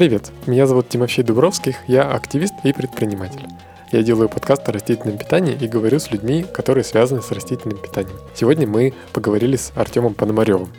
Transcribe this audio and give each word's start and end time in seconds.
Привет, 0.00 0.32
меня 0.46 0.66
зовут 0.66 0.88
Тимофей 0.88 1.22
Дубровских, 1.22 1.76
я 1.86 2.10
активист 2.10 2.54
и 2.64 2.72
предприниматель. 2.72 3.46
Я 3.92 4.02
делаю 4.02 4.30
подкаст 4.30 4.66
о 4.66 4.72
растительном 4.72 5.18
питании 5.18 5.54
и 5.54 5.68
говорю 5.68 5.98
с 5.98 6.10
людьми, 6.10 6.42
которые 6.42 6.84
связаны 6.84 7.20
с 7.20 7.30
растительным 7.30 7.76
питанием. 7.76 8.16
Сегодня 8.34 8.66
мы 8.66 8.94
поговорили 9.12 9.56
с 9.56 9.72
Артемом 9.76 10.14
Пономаревым. 10.14 10.70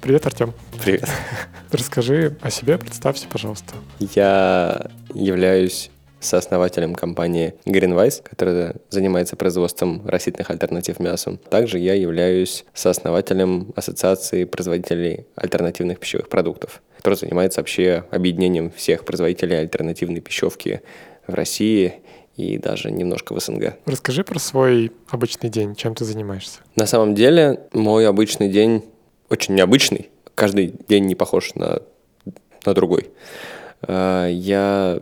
Привет, 0.00 0.24
Артем. 0.24 0.54
Привет. 0.82 1.06
Расскажи 1.70 2.38
о 2.40 2.50
себе, 2.50 2.78
представься, 2.78 3.26
пожалуйста. 3.30 3.74
Я 3.98 4.86
являюсь 5.12 5.90
сооснователем 6.22 6.94
компании 6.94 7.54
Greenwise, 7.64 8.22
которая 8.22 8.76
занимается 8.90 9.36
производством 9.36 10.06
растительных 10.06 10.50
альтернатив 10.50 11.00
мясу. 11.00 11.38
Также 11.50 11.78
я 11.78 11.94
являюсь 11.94 12.64
сооснователем 12.74 13.72
Ассоциации 13.76 14.44
производителей 14.44 15.26
альтернативных 15.34 15.98
пищевых 15.98 16.28
продуктов, 16.28 16.82
которая 16.96 17.18
занимается 17.18 17.60
вообще 17.60 18.04
объединением 18.10 18.70
всех 18.70 19.04
производителей 19.04 19.58
альтернативной 19.58 20.20
пищевки 20.20 20.80
в 21.26 21.34
России 21.34 21.94
и 22.36 22.58
даже 22.58 22.90
немножко 22.90 23.34
в 23.34 23.40
СНГ. 23.40 23.74
Расскажи 23.86 24.24
про 24.24 24.38
свой 24.38 24.92
обычный 25.10 25.50
день, 25.50 25.74
чем 25.74 25.94
ты 25.94 26.04
занимаешься. 26.04 26.60
На 26.76 26.86
самом 26.86 27.14
деле 27.14 27.60
мой 27.72 28.06
обычный 28.06 28.48
день 28.48 28.84
очень 29.28 29.54
необычный. 29.54 30.10
Каждый 30.34 30.74
день 30.88 31.04
не 31.06 31.14
похож 31.14 31.54
на, 31.54 31.82
на 32.64 32.74
другой. 32.74 33.10
А, 33.82 34.28
я 34.28 35.00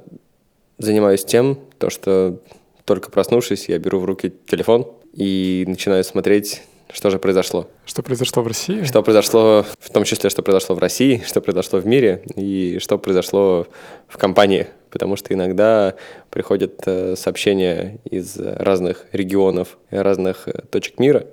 занимаюсь 0.80 1.24
тем, 1.24 1.58
то, 1.78 1.90
что 1.90 2.40
только 2.84 3.10
проснувшись, 3.10 3.68
я 3.68 3.78
беру 3.78 4.00
в 4.00 4.04
руки 4.04 4.32
телефон 4.46 4.86
и 5.14 5.64
начинаю 5.68 6.02
смотреть, 6.02 6.62
что 6.92 7.10
же 7.10 7.18
произошло. 7.18 7.68
Что 7.84 8.02
произошло 8.02 8.42
в 8.42 8.46
России? 8.48 8.82
Что 8.82 9.02
произошло, 9.02 9.64
в 9.78 9.90
том 9.90 10.04
числе, 10.04 10.28
что 10.28 10.42
произошло 10.42 10.74
в 10.74 10.78
России, 10.78 11.22
что 11.24 11.40
произошло 11.40 11.78
в 11.78 11.86
мире 11.86 12.24
и 12.34 12.78
что 12.80 12.98
произошло 12.98 13.66
в 14.08 14.18
компании. 14.18 14.66
Потому 14.90 15.14
что 15.14 15.32
иногда 15.32 15.94
приходят 16.30 16.82
э, 16.86 17.14
сообщения 17.16 17.98
из 18.04 18.36
разных 18.36 19.06
регионов, 19.12 19.78
разных 19.90 20.48
э, 20.48 20.62
точек 20.68 20.98
мира, 20.98 21.26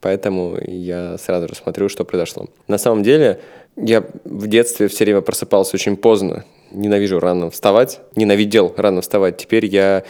поэтому 0.00 0.56
я 0.66 1.18
сразу 1.18 1.48
же 1.48 1.54
смотрю, 1.54 1.90
что 1.90 2.06
произошло. 2.06 2.46
На 2.66 2.78
самом 2.78 3.02
деле, 3.02 3.40
я 3.76 4.04
в 4.24 4.46
детстве 4.46 4.88
все 4.88 5.04
время 5.04 5.20
просыпался 5.20 5.76
очень 5.76 5.98
поздно, 5.98 6.46
ненавижу 6.74 7.20
рано 7.20 7.50
вставать, 7.50 8.00
ненавидел 8.16 8.74
рано 8.76 9.00
вставать. 9.00 9.36
Теперь 9.36 9.66
я 9.66 10.04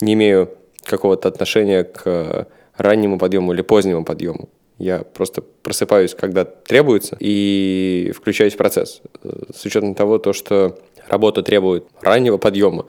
не 0.00 0.14
имею 0.14 0.50
какого-то 0.84 1.28
отношения 1.28 1.84
к 1.84 2.48
раннему 2.76 3.18
подъему 3.18 3.52
или 3.52 3.62
позднему 3.62 4.04
подъему. 4.04 4.48
Я 4.78 4.98
просто 4.98 5.42
просыпаюсь, 5.62 6.14
когда 6.14 6.44
требуется, 6.44 7.16
и 7.18 8.12
включаюсь 8.14 8.54
в 8.54 8.58
процесс. 8.58 9.00
С 9.54 9.64
учетом 9.64 9.94
того, 9.94 10.18
то, 10.18 10.32
что 10.32 10.78
работа 11.08 11.42
требует 11.42 11.86
раннего 12.02 12.36
подъема, 12.36 12.86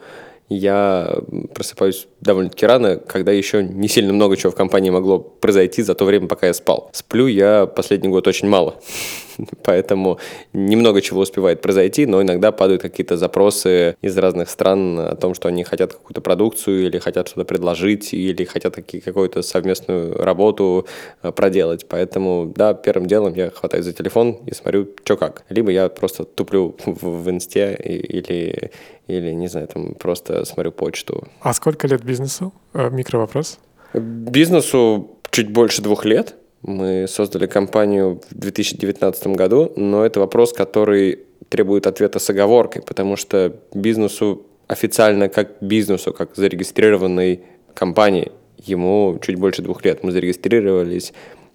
я 0.48 1.18
просыпаюсь 1.54 2.08
довольно-таки 2.20 2.66
рано, 2.66 2.96
когда 2.96 3.32
еще 3.32 3.62
не 3.62 3.88
сильно 3.88 4.12
много 4.12 4.36
чего 4.36 4.52
в 4.52 4.54
компании 4.54 4.90
могло 4.90 5.18
произойти 5.18 5.82
за 5.82 5.94
то 5.94 6.04
время, 6.04 6.26
пока 6.26 6.46
я 6.46 6.54
спал. 6.54 6.90
Сплю 6.92 7.26
я 7.26 7.66
последний 7.66 8.08
год 8.08 8.26
очень 8.26 8.48
мало, 8.48 8.80
поэтому 9.62 10.18
немного 10.52 11.02
чего 11.02 11.20
успевает 11.20 11.60
произойти, 11.60 12.06
но 12.06 12.22
иногда 12.22 12.50
падают 12.50 12.82
какие-то 12.82 13.16
запросы 13.16 13.96
из 14.00 14.16
разных 14.16 14.48
стран 14.48 14.98
о 14.98 15.16
том, 15.16 15.34
что 15.34 15.48
они 15.48 15.64
хотят 15.64 15.92
какую-то 15.92 16.20
продукцию 16.20 16.86
или 16.86 16.98
хотят 16.98 17.28
что-то 17.28 17.44
предложить, 17.44 18.14
или 18.14 18.44
хотят 18.44 18.76
какую-то 18.76 19.42
совместную 19.42 20.16
работу 20.16 20.86
э, 21.22 21.30
проделать. 21.32 21.86
Поэтому, 21.88 22.52
да, 22.56 22.74
первым 22.74 23.06
делом 23.06 23.34
я 23.34 23.50
хватаюсь 23.50 23.84
за 23.84 23.92
телефон 23.92 24.38
и 24.46 24.54
смотрю, 24.54 24.88
что 25.04 25.16
как. 25.16 25.44
Либо 25.48 25.70
я 25.70 25.88
просто 25.88 26.24
туплю 26.24 26.76
в, 26.86 27.24
в 27.24 27.30
инсте 27.30 27.74
или 27.74 28.70
или, 29.08 29.32
не 29.32 29.48
знаю, 29.48 29.66
там 29.66 29.94
просто 29.94 30.44
смотрю 30.44 30.70
почту. 30.70 31.26
А 31.40 31.52
сколько 31.54 31.88
лет 31.88 32.04
бизнесу? 32.04 32.52
Э, 32.74 32.90
микровопрос. 32.90 33.58
Бизнесу 33.94 35.16
чуть 35.30 35.50
больше 35.50 35.82
двух 35.82 36.04
лет. 36.04 36.34
Мы 36.62 37.06
создали 37.08 37.46
компанию 37.46 38.20
в 38.30 38.34
2019 38.34 39.28
году, 39.28 39.72
но 39.76 40.04
это 40.04 40.20
вопрос, 40.20 40.52
который 40.52 41.20
требует 41.48 41.86
ответа 41.86 42.18
с 42.18 42.28
оговоркой, 42.30 42.82
потому 42.82 43.16
что 43.16 43.56
бизнесу 43.72 44.46
официально 44.66 45.28
как 45.28 45.56
бизнесу, 45.62 46.12
как 46.12 46.36
зарегистрированной 46.36 47.40
компании, 47.74 48.32
ему 48.58 49.18
чуть 49.22 49.36
больше 49.36 49.62
двух 49.62 49.84
лет. 49.84 50.02
Мы 50.02 50.12
зарегистрировались 50.12 51.12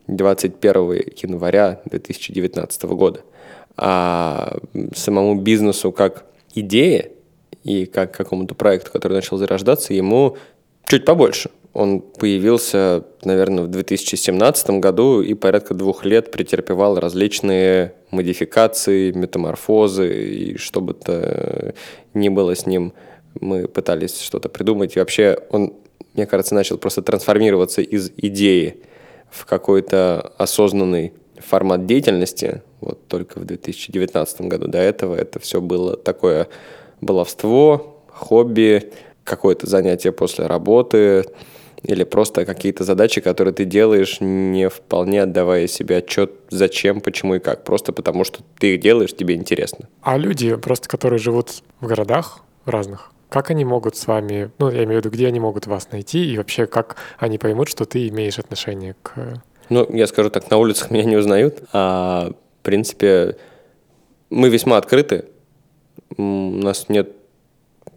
21 0.07 0.73
января 1.17 1.81
2019 1.85 2.83
года. 2.83 3.21
А 3.77 4.57
самому 4.95 5.35
бизнесу 5.35 5.91
как 5.91 6.25
идее 6.55 7.11
и 7.63 7.85
как 7.85 8.13
какому-то 8.13 8.55
проекту, 8.55 8.91
который 8.91 9.13
начал 9.13 9.37
зарождаться, 9.37 9.93
ему 9.93 10.37
чуть 10.85 11.05
побольше. 11.05 11.49
Он 11.73 12.01
появился, 12.01 13.03
наверное, 13.23 13.63
в 13.63 13.67
2017 13.67 14.69
году 14.79 15.21
и 15.21 15.33
порядка 15.33 15.73
двух 15.73 16.05
лет 16.05 16.29
претерпевал 16.29 16.99
различные 16.99 17.93
модификации, 18.11 19.11
метаморфозы, 19.11 20.13
и 20.13 20.57
что 20.57 20.81
бы 20.81 20.93
то 20.93 21.73
ни 22.13 22.29
было 22.29 22.55
с 22.55 22.67
ним, 22.67 22.93
мы 23.41 23.67
пытались 23.67 24.21
что-то 24.21 24.49
придумать. 24.49 24.95
И 24.95 24.99
вообще 24.99 25.39
он, 25.49 25.73
мне 26.13 26.27
кажется, 26.27 26.53
начал 26.53 26.77
просто 26.77 27.01
трансформироваться 27.01 27.81
из 27.81 28.11
идеи 28.17 28.83
в 29.31 29.45
какой-то 29.47 30.33
осознанный 30.37 31.13
формат 31.39 31.87
деятельности, 31.87 32.61
вот 32.81 33.07
только 33.07 33.39
в 33.39 33.45
2019 33.45 34.41
году. 34.41 34.67
До 34.67 34.77
этого 34.77 35.15
это 35.15 35.39
все 35.39 35.59
было 35.59 35.97
такое 35.97 36.47
баловство, 37.05 38.01
хобби, 38.11 38.91
какое-то 39.23 39.67
занятие 39.67 40.11
после 40.11 40.47
работы 40.47 41.25
или 41.83 42.03
просто 42.05 42.45
какие-то 42.45 42.83
задачи, 42.83 43.19
которые 43.19 43.53
ты 43.53 43.65
делаешь, 43.65 44.17
не 44.21 44.69
вполне 44.69 45.23
отдавая 45.23 45.67
себе 45.67 45.97
отчет, 45.97 46.31
зачем, 46.49 47.01
почему 47.01 47.35
и 47.35 47.39
как. 47.39 47.65
Просто 47.65 47.91
потому, 47.91 48.23
что 48.23 48.39
ты 48.57 48.75
их 48.75 48.81
делаешь, 48.81 49.13
тебе 49.13 49.35
интересно. 49.35 49.89
А 50.01 50.17
люди, 50.17 50.55
просто 50.55 50.87
которые 50.87 51.19
живут 51.19 51.61
в 51.81 51.87
городах 51.87 52.39
разных, 52.65 53.11
как 53.27 53.49
они 53.49 53.65
могут 53.65 53.97
с 53.97 54.07
вами, 54.07 54.51
ну, 54.59 54.69
я 54.69 54.85
имею 54.85 55.01
в 55.01 55.05
виду, 55.05 55.09
где 55.09 55.27
они 55.27 55.39
могут 55.39 55.67
вас 55.67 55.91
найти, 55.91 56.33
и 56.33 56.37
вообще, 56.37 56.67
как 56.67 56.95
они 57.17 57.37
поймут, 57.37 57.67
что 57.67 57.85
ты 57.85 58.07
имеешь 58.07 58.39
отношение 58.39 58.95
к... 59.01 59.41
Ну, 59.69 59.85
я 59.93 60.07
скажу 60.07 60.29
так, 60.29 60.49
на 60.49 60.57
улицах 60.57 60.89
меня 60.91 61.03
не 61.03 61.17
узнают, 61.17 61.63
а, 61.73 62.31
в 62.61 62.63
принципе, 62.63 63.37
мы 64.29 64.49
весьма 64.49 64.77
открыты, 64.77 65.25
у 66.17 66.21
нас 66.21 66.89
нет 66.89 67.11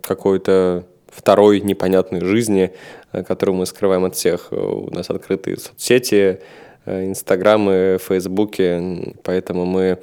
какой-то 0.02 0.86
второй 1.08 1.60
непонятной 1.60 2.20
жизни, 2.20 2.72
э, 3.12 3.22
которую 3.24 3.56
мы 3.56 3.66
скрываем 3.66 4.04
от 4.04 4.14
всех. 4.14 4.52
У 4.52 4.90
нас 4.94 5.10
открытые 5.10 5.56
соцсети, 5.56 6.40
э, 6.84 7.04
инстаграмы, 7.04 7.98
фейсбуки, 8.00 9.14
поэтому 9.22 9.64
мы 9.64 9.98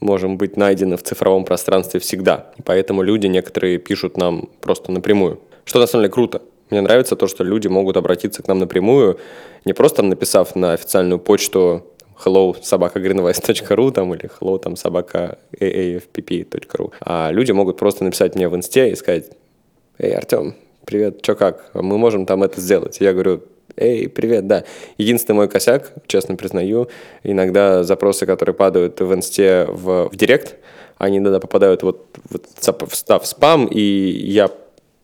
можем 0.00 0.36
быть 0.36 0.56
найдены 0.56 0.96
в 0.96 1.02
цифровом 1.02 1.44
пространстве 1.44 2.00
всегда. 2.00 2.52
Поэтому 2.64 3.02
люди 3.02 3.26
некоторые 3.26 3.78
пишут 3.78 4.16
нам 4.16 4.48
просто 4.60 4.92
напрямую. 4.92 5.40
Что 5.64 5.78
на 5.78 5.86
самом 5.86 6.04
деле 6.04 6.12
круто. 6.12 6.42
Мне 6.70 6.80
нравится 6.82 7.16
то, 7.16 7.26
что 7.26 7.42
люди 7.42 7.68
могут 7.68 7.96
обратиться 7.96 8.42
к 8.42 8.48
нам 8.48 8.58
напрямую, 8.58 9.18
не 9.64 9.72
просто 9.72 10.02
написав 10.02 10.54
на 10.54 10.72
официальную 10.72 11.18
почту 11.18 11.84
hello 12.24 12.56
собака 12.62 12.98
greenwise.ru 12.98 13.92
там 13.92 14.14
или 14.14 14.30
hello 14.40 14.58
там 14.58 14.76
собака 14.76 15.38
aafpp.ru. 15.58 16.92
А 17.00 17.30
люди 17.30 17.52
могут 17.52 17.76
просто 17.76 18.04
написать 18.04 18.34
мне 18.34 18.48
в 18.48 18.56
инсте 18.56 18.90
и 18.90 18.96
сказать, 18.96 19.30
эй, 19.98 20.14
Артем, 20.14 20.54
привет, 20.84 21.22
чё 21.22 21.34
как, 21.34 21.70
мы 21.74 21.98
можем 21.98 22.26
там 22.26 22.42
это 22.42 22.60
сделать. 22.60 23.00
Я 23.00 23.12
говорю, 23.12 23.42
эй, 23.76 24.08
привет, 24.08 24.46
да. 24.46 24.64
Единственный 24.98 25.36
мой 25.36 25.48
косяк, 25.48 25.92
честно 26.06 26.36
признаю, 26.36 26.88
иногда 27.22 27.82
запросы, 27.84 28.26
которые 28.26 28.54
падают 28.54 29.00
в 29.00 29.14
инсте 29.14 29.66
в, 29.68 30.08
в 30.08 30.16
директ, 30.16 30.56
они 30.98 31.18
иногда 31.18 31.40
попадают 31.40 31.82
вот, 31.82 32.06
вот 32.28 32.46
в, 32.46 33.18
в 33.18 33.26
спам, 33.26 33.66
и 33.66 33.80
я 33.80 34.50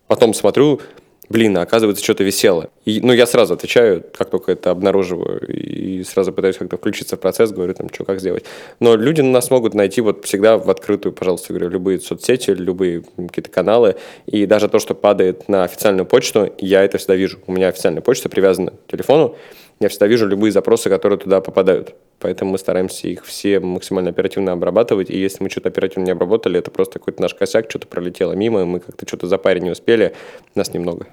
потом 0.07 0.35
смотрю, 0.35 0.81
блин, 1.29 1.57
а 1.59 1.63
оказывается, 1.63 2.03
что-то 2.03 2.25
висело. 2.25 2.71
И, 2.85 3.01
ну, 3.01 3.13
я 3.13 3.27
сразу 3.27 3.55
отвечаю, 3.55 4.05
как 4.17 4.31
только 4.31 4.53
это 4.53 4.71
обнаруживаю, 4.71 5.47
и 5.47 6.03
сразу 6.05 6.33
пытаюсь 6.33 6.57
как-то 6.57 6.77
включиться 6.77 7.17
в 7.17 7.21
процесс, 7.21 7.53
говорю 7.53 7.75
там, 7.75 7.89
что, 7.93 8.05
как 8.05 8.21
сделать. 8.21 8.45
Но 8.81 8.97
люди 8.97 9.21
нас 9.21 9.51
могут 9.51 9.75
найти 9.75 10.01
вот 10.01 10.25
всегда 10.25 10.59
в 10.59 10.71
открытую, 10.71 11.13
пожалуйста, 11.13 11.53
говорю, 11.53 11.71
любые 11.71 12.01
соцсети, 12.01 12.51
любые 12.51 13.03
какие-то 13.17 13.51
каналы, 13.51 13.97
и 14.27 14.47
даже 14.47 14.69
то, 14.69 14.79
что 14.79 14.95
падает 14.95 15.49
на 15.49 15.65
официальную 15.65 16.07
почту, 16.07 16.53
я 16.59 16.83
это 16.85 16.99
всегда 16.99 17.17
вижу. 17.17 17.39
У 17.47 17.53
меня 17.53 17.69
официальная 17.69 18.03
почта 18.03 18.29
привязана 18.29 18.71
к 18.71 18.91
телефону, 18.91 19.37
я 19.81 19.89
всегда 19.89 20.07
вижу 20.07 20.27
любые 20.27 20.53
запросы, 20.53 20.89
которые 20.89 21.19
туда 21.19 21.41
попадают. 21.41 21.95
Поэтому 22.19 22.53
мы 22.53 22.59
стараемся 22.59 23.09
их 23.09 23.25
все 23.25 23.61
максимально 23.61 24.11
оперативно 24.11 24.53
обрабатывать. 24.53 25.11
И 25.11 25.19
если 25.19 25.43
мы 25.43 25.51
что-то 25.51 25.69
оперативно 25.69 26.05
не 26.05 26.13
обработали, 26.13 26.59
это 26.59 26.71
просто 26.71 26.99
какой-то 26.99 27.21
наш 27.23 27.35
косяк, 27.35 27.69
что-то 27.69 27.87
пролетело 27.87 28.33
мимо, 28.33 28.65
мы 28.65 28.81
как-то 28.81 29.07
что-то 29.07 29.27
за 29.27 29.39
парень 29.39 29.65
не 29.65 29.71
успели, 29.71 30.15
нас 30.55 30.73
немного. 30.73 31.07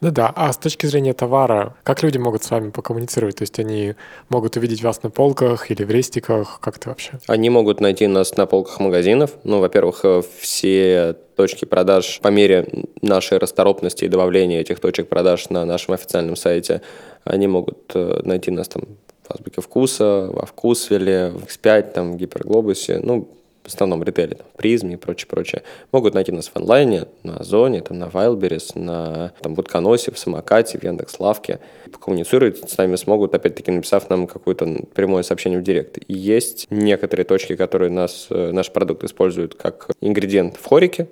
Ну 0.00 0.10
да, 0.10 0.30
а 0.34 0.52
с 0.52 0.58
точки 0.58 0.86
зрения 0.86 1.14
товара, 1.14 1.74
как 1.82 2.02
люди 2.02 2.18
могут 2.18 2.44
с 2.44 2.50
вами 2.50 2.70
покоммуницировать? 2.70 3.36
То 3.36 3.42
есть 3.42 3.58
они 3.58 3.94
могут 4.28 4.56
увидеть 4.56 4.82
вас 4.82 5.02
на 5.02 5.10
полках 5.10 5.70
или 5.70 5.84
в 5.84 5.90
рестиках? 5.90 6.60
Как 6.60 6.76
это 6.76 6.90
вообще? 6.90 7.12
Они 7.26 7.48
могут 7.48 7.80
найти 7.80 8.06
нас 8.06 8.36
на 8.36 8.46
полках 8.46 8.78
магазинов. 8.80 9.32
Ну, 9.44 9.60
во-первых, 9.60 10.00
э, 10.04 10.22
все 10.38 11.16
точки 11.34 11.64
продаж 11.64 12.20
по 12.22 12.28
мере 12.28 12.68
нашей 13.00 13.38
расторопности 13.38 14.04
и 14.04 14.08
добавления 14.08 14.60
этих 14.60 14.80
точек 14.80 15.08
продаж 15.08 15.48
на 15.48 15.64
нашем 15.64 15.94
официальном 15.94 16.36
сайте, 16.36 16.82
они 17.24 17.46
могут 17.46 17.92
э, 17.94 18.20
найти 18.22 18.50
нас 18.50 18.68
там 18.68 18.82
в 19.28 19.34
Азбуке 19.34 19.60
Вкуса, 19.60 20.28
во 20.32 20.46
Вкусвеле, 20.46 21.30
в 21.30 21.44
X5, 21.44 21.92
там, 21.92 22.12
в 22.12 22.16
Гиперглобусе. 22.16 23.00
Ну, 23.02 23.28
в 23.66 23.68
основном 23.68 24.04
ритейле, 24.04 24.36
там, 24.36 24.46
призме 24.56 24.94
и 24.94 24.96
прочее, 24.96 25.26
прочее, 25.28 25.62
могут 25.90 26.14
найти 26.14 26.30
нас 26.30 26.46
в 26.48 26.56
онлайне, 26.56 27.06
на 27.24 27.38
Озоне, 27.38 27.80
там, 27.80 27.98
на 27.98 28.04
Wildberries, 28.04 28.78
на 28.78 29.32
там, 29.40 29.54
Бутконосе, 29.54 30.12
в 30.12 30.18
Самокате, 30.18 30.78
в 30.78 30.84
Яндекс.Лавке. 30.84 31.58
Коммуницировать 32.00 32.70
с 32.70 32.78
нами 32.78 32.94
смогут, 32.94 33.34
опять-таки, 33.34 33.72
написав 33.72 34.08
нам 34.08 34.28
какое-то 34.28 34.84
прямое 34.94 35.24
сообщение 35.24 35.58
в 35.58 35.64
директ. 35.64 35.98
И 36.06 36.14
есть 36.14 36.68
некоторые 36.70 37.26
точки, 37.26 37.56
которые 37.56 37.90
нас, 37.90 38.28
э, 38.30 38.52
наш 38.52 38.70
продукт 38.70 39.02
используют 39.02 39.56
как 39.56 39.90
ингредиент 40.00 40.56
в 40.56 40.64
хорике, 40.64 41.08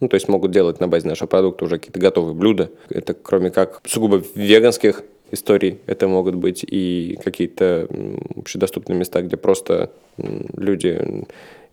ну, 0.00 0.08
то 0.08 0.14
есть 0.14 0.28
могут 0.28 0.50
делать 0.50 0.80
на 0.80 0.88
базе 0.88 1.06
нашего 1.06 1.28
продукта 1.28 1.66
уже 1.66 1.78
какие-то 1.78 2.00
готовые 2.00 2.34
блюда. 2.34 2.70
Это 2.88 3.12
кроме 3.12 3.50
как 3.50 3.82
сугубо 3.86 4.22
веганских 4.34 5.02
историй, 5.30 5.78
это 5.86 6.08
могут 6.08 6.34
быть 6.34 6.64
и 6.66 7.18
какие-то 7.22 7.88
общедоступные 8.36 8.98
места, 8.98 9.22
где 9.22 9.36
просто 9.36 9.90
люди 10.18 11.26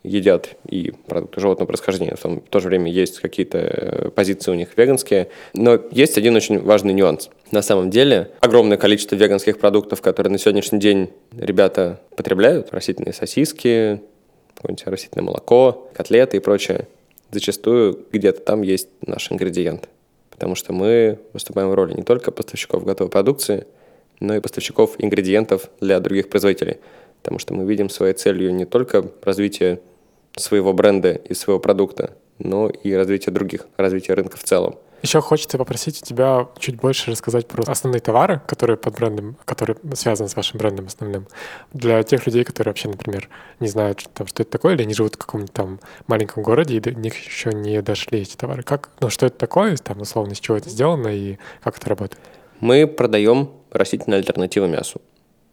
едят 0.04 0.56
и 0.70 0.94
продукты 1.08 1.42
животного 1.42 1.68
происхождения. 1.68 2.16
В 2.16 2.42
то 2.50 2.60
же 2.60 2.68
время 2.68 2.92
есть 2.92 3.20
какие-то 3.20 3.58
э, 3.58 4.10
позиции 4.10 4.52
у 4.52 4.56
них 4.56 4.70
веганские. 4.78 5.30
Но 5.54 5.80
есть 5.92 6.18
один 6.18 6.36
очень 6.36 6.60
важный 6.60 6.94
нюанс. 6.94 7.30
На 7.52 7.62
самом 7.62 7.90
деле 7.90 8.32
огромное 8.40 8.78
количество 8.78 9.16
веганских 9.16 9.60
продуктов, 9.60 10.02
которые 10.02 10.32
на 10.32 10.38
сегодняшний 10.38 10.80
день 10.80 11.10
ребята 11.38 12.00
потребляют, 12.16 12.72
растительные 12.72 13.14
сосиски, 13.14 14.02
какое-нибудь 14.56 14.88
растительное 14.88 15.26
молоко, 15.26 15.90
котлеты 15.94 16.38
и 16.38 16.40
прочее, 16.40 16.88
зачастую 17.32 18.06
где-то 18.12 18.42
там 18.42 18.62
есть 18.62 18.90
наш 19.06 19.32
ингредиент. 19.32 19.90
Потому 20.38 20.54
что 20.54 20.72
мы 20.72 21.20
выступаем 21.34 21.70
в 21.70 21.74
роли 21.74 21.96
не 21.96 22.04
только 22.04 22.32
поставщиков 22.32 22.86
готовой 22.86 23.10
продукции, 23.10 23.66
но 24.20 24.36
и 24.36 24.40
поставщиков 24.40 24.94
ингредиентов 25.00 25.72
для 25.82 26.00
других 26.00 26.30
производителей. 26.30 26.78
Потому 27.24 27.40
что 27.40 27.56
мы 27.56 27.66
видим 27.66 27.90
своей 27.90 28.14
целью 28.14 28.54
не 28.54 28.66
только 28.66 29.10
развитие 29.24 29.82
своего 30.36 30.74
бренда 30.74 31.14
и 31.14 31.34
своего 31.34 31.60
продукта, 31.60 32.12
но 32.38 32.70
и 32.70 32.94
развитие 32.94 33.34
других, 33.34 33.68
развитие 33.78 34.14
рынка 34.14 34.38
в 34.38 34.44
целом. 34.44 34.76
Еще 35.04 35.22
хочется 35.22 35.58
попросить 35.58 36.02
у 36.02 36.06
тебя 36.06 36.48
чуть 36.58 36.78
больше 36.78 37.12
рассказать 37.12 37.48
про 37.48 37.64
основные 37.70 38.02
товары, 38.02 38.42
которые 38.48 38.78
под 38.78 38.96
брендом, 38.96 39.38
которые 39.46 39.78
связаны 39.94 40.28
с 40.28 40.36
вашим 40.36 40.58
брендом 40.58 40.88
основным. 40.88 41.28
Для 41.72 42.02
тех 42.04 42.26
людей, 42.26 42.44
которые 42.44 42.72
вообще, 42.72 42.90
например, 42.90 43.30
не 43.60 43.68
знают, 43.68 44.04
там, 44.14 44.26
что 44.26 44.42
это 44.42 44.52
такое, 44.52 44.74
или 44.74 44.82
они 44.82 44.94
живут 44.94 45.16
в 45.16 45.18
каком-нибудь 45.18 45.54
там 45.54 45.80
маленьком 46.08 46.42
городе, 46.42 46.78
и 46.78 46.80
до 46.80 46.92
них 46.92 47.16
еще 47.16 47.52
не 47.52 47.82
дошли 47.82 48.22
эти 48.22 48.36
товары. 48.36 48.64
Как, 48.64 48.90
ну, 49.00 49.10
что 49.10 49.28
это 49.28 49.38
такое, 49.38 49.78
там, 49.78 50.02
условно, 50.02 50.32
из 50.32 50.40
чего 50.40 50.58
это 50.58 50.70
сделано 50.70 51.10
и 51.10 51.38
как 51.64 51.78
это 51.78 51.90
работает? 51.90 52.22
Мы 52.60 52.88
продаем 52.88 53.52
растительные 53.70 54.18
альтернативы 54.18 54.68
мясу. 54.68 55.00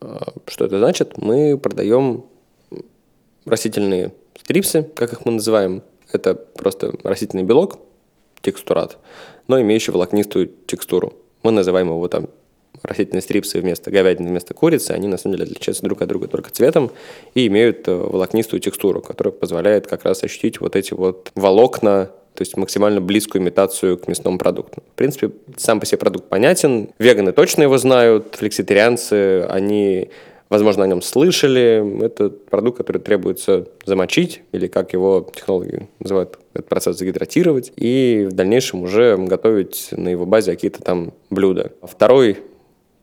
А, 0.00 0.32
что 0.46 0.64
это 0.64 0.78
значит? 0.78 1.18
Мы 1.18 1.58
продаем 1.58 2.24
растительные 3.44 4.14
стрипсы, 4.40 4.82
как 4.82 5.12
их 5.12 5.26
мы 5.26 5.32
называем. 5.32 5.82
Это 6.12 6.34
просто 6.34 6.94
растительный 7.02 7.42
белок, 7.42 7.78
текстурат, 8.40 8.98
но 9.48 9.60
имеющий 9.60 9.92
волокнистую 9.92 10.50
текстуру. 10.66 11.14
Мы 11.42 11.50
называем 11.50 11.88
его 11.88 12.08
там 12.08 12.28
растительные 12.82 13.22
стрипсы 13.22 13.60
вместо 13.60 13.90
говядины, 13.90 14.28
вместо 14.28 14.54
курицы, 14.54 14.92
они 14.92 15.08
на 15.08 15.16
самом 15.16 15.36
деле 15.36 15.50
отличаются 15.50 15.82
друг 15.84 16.02
от 16.02 16.08
друга 16.08 16.28
только 16.28 16.50
цветом 16.50 16.90
и 17.34 17.46
имеют 17.46 17.88
э, 17.88 17.94
волокнистую 17.94 18.60
текстуру, 18.60 19.00
которая 19.00 19.32
позволяет 19.32 19.86
как 19.86 20.04
раз 20.04 20.22
ощутить 20.22 20.60
вот 20.60 20.76
эти 20.76 20.92
вот 20.92 21.30
волокна 21.34 22.10
то 22.34 22.42
есть 22.42 22.56
максимально 22.56 23.00
близкую 23.00 23.42
имитацию 23.42 23.96
к 23.96 24.08
мясному 24.08 24.38
продукту. 24.38 24.82
В 24.94 24.96
принципе, 24.96 25.30
сам 25.56 25.78
по 25.78 25.86
себе 25.86 25.98
продукт 25.98 26.28
понятен. 26.28 26.88
Веганы 26.98 27.30
точно 27.30 27.62
его 27.62 27.78
знают, 27.78 28.34
флекситарианцы, 28.34 29.42
они, 29.42 30.10
возможно, 30.50 30.82
о 30.82 30.88
нем 30.88 31.00
слышали. 31.00 32.04
Это 32.04 32.30
продукт, 32.30 32.78
который 32.78 33.00
требуется 33.00 33.68
замочить, 33.86 34.42
или 34.50 34.66
как 34.66 34.92
его 34.94 35.30
технологи 35.32 35.88
называют 36.00 36.40
этот 36.54 36.68
процесс 36.68 36.98
загидратировать, 36.98 37.72
и 37.76 38.26
в 38.30 38.32
дальнейшем 38.32 38.82
уже 38.82 39.16
готовить 39.16 39.88
на 39.92 40.08
его 40.08 40.24
базе 40.24 40.52
какие-то 40.52 40.82
там 40.82 41.12
блюда. 41.30 41.72
Второй 41.82 42.38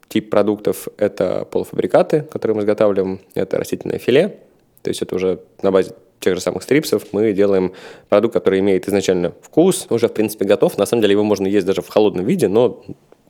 тип 0.08 0.30
продуктов– 0.30 0.88
это 0.98 1.46
полуфабрикаты, 1.52 2.22
которые 2.32 2.56
мы 2.56 2.62
изготавливаем. 2.62 3.20
Это 3.36 3.58
растительное 3.58 4.00
филе, 4.00 4.40
то 4.82 4.90
есть 4.90 5.02
это 5.02 5.16
уже 5.16 5.40
на 5.62 5.72
базе 5.72 5.94
тех 6.20 6.36
же 6.36 6.42
самых 6.42 6.64
стрипсов 6.64 7.08
мы 7.14 7.34
делаем 7.34 7.74
продукт, 8.08 8.34
который 8.34 8.60
имеет 8.60 8.88
изначально 8.88 9.34
вкус, 9.42 9.88
уже, 9.90 10.08
в 10.08 10.14
принципе, 10.14 10.46
готов. 10.46 10.78
На 10.78 10.86
самом 10.86 11.02
деле 11.02 11.14
его 11.14 11.24
можно 11.24 11.48
есть 11.48 11.66
даже 11.66 11.82
в 11.82 11.90
холодном 11.90 12.26
виде, 12.26 12.48
но 12.48 12.84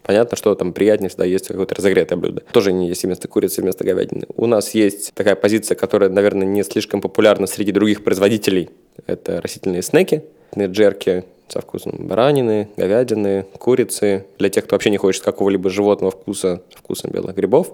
Понятно, 0.03 0.35
что 0.35 0.55
там 0.55 0.73
приятнее 0.73 1.09
всегда 1.09 1.25
есть 1.25 1.47
какое-то 1.47 1.75
разогретое 1.75 2.17
блюдо. 2.17 2.41
Тоже 2.51 2.71
не 2.71 2.87
есть 2.87 3.03
вместо 3.03 3.27
курицы, 3.27 3.61
вместо 3.61 3.83
говядины. 3.83 4.25
У 4.35 4.47
нас 4.47 4.73
есть 4.73 5.13
такая 5.13 5.35
позиция, 5.35 5.75
которая, 5.75 6.09
наверное, 6.09 6.47
не 6.47 6.63
слишком 6.63 7.01
популярна 7.01 7.47
среди 7.47 7.71
других 7.71 8.03
производителей. 8.03 8.69
Это 9.07 9.41
растительные 9.41 9.81
снеки, 9.81 10.23
джерки 10.55 11.25
со 11.47 11.61
вкусом 11.61 12.07
баранины, 12.07 12.69
говядины, 12.77 13.45
курицы. 13.57 14.25
Для 14.39 14.49
тех, 14.49 14.65
кто 14.65 14.75
вообще 14.75 14.89
не 14.89 14.97
хочет 14.97 15.23
какого-либо 15.23 15.69
животного 15.69 16.11
вкуса, 16.11 16.61
вкусом 16.75 17.11
белых 17.11 17.35
грибов. 17.35 17.73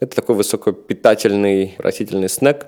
Это 0.00 0.16
такой 0.16 0.34
высокопитательный 0.36 1.74
растительный 1.78 2.28
снек, 2.28 2.60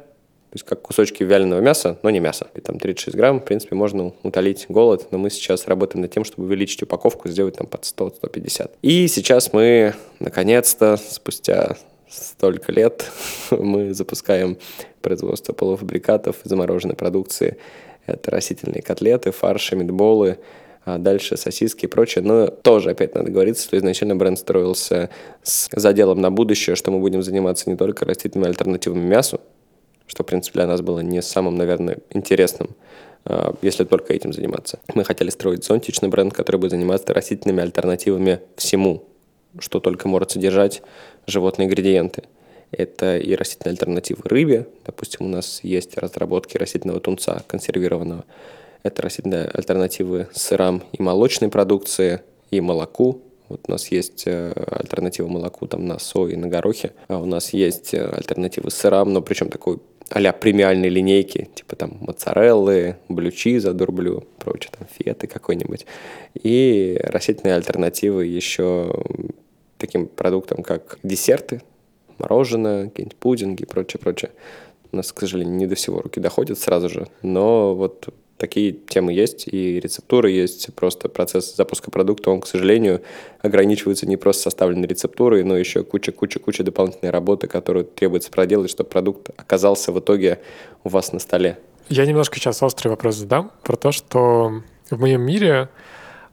то 0.55 0.57
есть 0.57 0.65
как 0.65 0.83
кусочки 0.83 1.25
вяленого 1.25 1.61
мяса, 1.61 1.99
но 2.05 2.11
не 2.11 2.21
мясо. 2.21 2.47
И 2.55 2.61
там 2.61 2.79
36 2.79 3.17
грамм, 3.17 3.41
в 3.41 3.45
принципе, 3.45 3.75
можно 3.75 4.13
утолить 4.23 4.67
голод, 4.69 5.09
но 5.11 5.19
мы 5.19 5.31
сейчас 5.31 5.67
работаем 5.67 6.03
над 6.03 6.13
тем, 6.13 6.25
чтобы 6.25 6.47
увеличить 6.47 6.83
упаковку, 6.85 7.29
сделать 7.29 7.57
там 7.57 7.67
под 7.67 7.83
100-150. 7.83 8.71
И 8.83 9.09
сейчас 9.09 9.53
мы, 9.53 9.95
наконец-то, 10.21 10.97
спустя 10.97 11.77
столько 12.15 12.73
лет, 12.73 13.11
мы 13.51 13.95
запускаем 13.95 14.59
производство 15.03 15.53
полуфабрикатов, 15.53 16.37
замороженной 16.45 16.97
продукции. 16.97 17.59
Это 18.07 18.31
растительные 18.31 18.83
котлеты, 18.83 19.31
фарши, 19.31 19.77
мидболы, 19.77 20.39
а 20.85 20.99
дальше 20.99 21.37
сосиски 21.37 21.87
и 21.87 21.89
прочее. 21.89 22.23
Но 22.25 22.49
тоже, 22.49 22.91
опять 22.91 23.15
надо 23.15 23.31
говорить, 23.31 23.59
что 23.61 23.77
изначально 23.77 24.17
бренд 24.17 24.39
строился 24.39 25.11
с 25.43 25.69
заделом 25.73 26.21
на 26.21 26.31
будущее, 26.31 26.77
что 26.77 26.91
мы 26.91 27.01
будем 27.01 27.23
заниматься 27.23 27.71
не 27.71 27.77
только 27.77 28.05
растительными 28.05 28.49
альтернативами 28.49 29.01
мясу, 29.01 29.41
что, 30.07 30.23
в 30.23 30.27
принципе, 30.27 30.59
для 30.59 30.67
нас 30.67 30.83
было 30.83 31.01
не 31.01 31.23
самым, 31.23 31.57
наверное, 31.57 31.99
интересным, 32.11 32.71
а, 33.25 33.55
если 33.63 33.85
только 33.85 34.13
этим 34.13 34.33
заниматься. 34.35 34.79
Мы 34.95 35.05
хотели 35.05 35.31
строить 35.31 35.65
зонтичный 35.65 36.11
бренд, 36.11 36.35
который 36.35 36.57
будет 36.57 36.73
заниматься 36.73 37.15
растительными 37.15 37.63
альтернативами 37.63 38.41
всему, 38.57 39.05
что 39.59 39.81
только 39.81 40.09
может 40.09 40.33
содержать 40.33 40.83
животные 41.27 41.67
ингредиенты. 41.67 42.25
Это 42.71 43.19
и 43.19 43.35
растительные 43.35 43.73
альтернативы 43.73 44.23
рыбе. 44.25 44.67
Допустим, 44.85 45.27
у 45.27 45.29
нас 45.29 45.61
есть 45.63 45.97
разработки 45.97 46.57
растительного 46.57 47.01
тунца 47.01 47.43
консервированного. 47.47 48.25
Это 48.83 49.03
растительные 49.03 49.47
альтернативы 49.47 50.29
сырам 50.33 50.83
и 50.93 51.01
молочной 51.01 51.51
продукции, 51.51 52.21
и 52.51 52.61
молоку. 52.61 53.23
Вот 53.49 53.63
у 53.69 53.71
нас 53.71 53.89
есть 53.89 54.25
э, 54.27 54.53
альтернатива 54.71 55.29
молоку 55.29 55.67
там 55.67 55.87
на 55.87 55.99
сое 55.99 56.33
и 56.33 56.37
на 56.37 56.49
горохе. 56.49 56.93
А 57.09 57.21
у 57.21 57.27
нас 57.27 57.53
есть 57.53 57.95
э, 57.95 58.05
альтернативы 58.05 58.71
сырам, 58.71 59.13
но 59.13 59.23
причем 59.23 59.49
такой 59.51 59.79
а 60.11 60.33
премиальной 60.33 60.89
линейки, 60.91 61.49
типа 61.55 61.77
там 61.77 61.97
моцареллы, 62.01 62.97
блючиза, 63.09 63.73
дурблю, 63.73 64.25
прочее, 64.39 64.71
там 64.79 64.87
феты 64.91 65.27
какой-нибудь. 65.27 65.87
И 66.43 67.01
растительные 67.03 67.57
альтернативы 67.57 68.27
еще 68.27 68.95
таким 69.87 70.07
продуктам, 70.07 70.63
как 70.63 70.99
десерты, 71.03 71.63
мороженое, 72.19 72.89
какие-нибудь 72.89 73.17
пудинги 73.17 73.63
и 73.63 73.67
прочее, 73.67 74.01
прочее. 74.01 74.31
У 74.93 74.97
нас, 74.97 75.13
к 75.13 75.21
сожалению, 75.21 75.57
не 75.57 75.67
до 75.67 75.75
всего 75.75 76.01
руки 76.01 76.21
доходят 76.21 76.59
сразу 76.59 76.89
же, 76.89 77.09
но 77.23 77.75
вот 77.75 78.09
такие 78.39 78.73
темы 78.73 79.13
есть, 79.13 79.47
и 79.47 79.81
рецептуры 79.81 80.31
есть. 80.31 80.75
Просто 80.75 81.09
процесс 81.09 81.55
запуска 81.55 81.91
продукта, 81.91 82.31
он, 82.31 82.41
к 82.41 82.47
сожалению, 82.47 83.03
ограничивается 83.43 84.07
не 84.07 84.17
просто 84.17 84.45
составленной 84.45 84.87
рецептурой, 84.87 85.45
но 85.45 85.57
еще 85.57 85.85
куча-куча-куча 85.85 86.63
дополнительной 86.63 87.11
работы, 87.11 87.47
которую 87.47 87.85
требуется 87.85 88.31
проделать, 88.31 88.71
чтобы 88.71 88.91
продукт 88.91 89.31
оказался 89.37 89.93
в 89.93 89.99
итоге 89.99 90.41
у 90.83 90.89
вас 90.89 91.13
на 91.13 91.19
столе. 91.19 91.59
Я 91.89 92.07
немножко 92.07 92.39
сейчас 92.39 92.63
острый 92.63 92.89
вопрос 92.89 93.17
задам 93.17 93.53
про 93.63 93.77
то, 93.77 93.93
что 93.93 94.63
в 94.91 94.99
моем 94.99 95.23
мире 95.23 95.69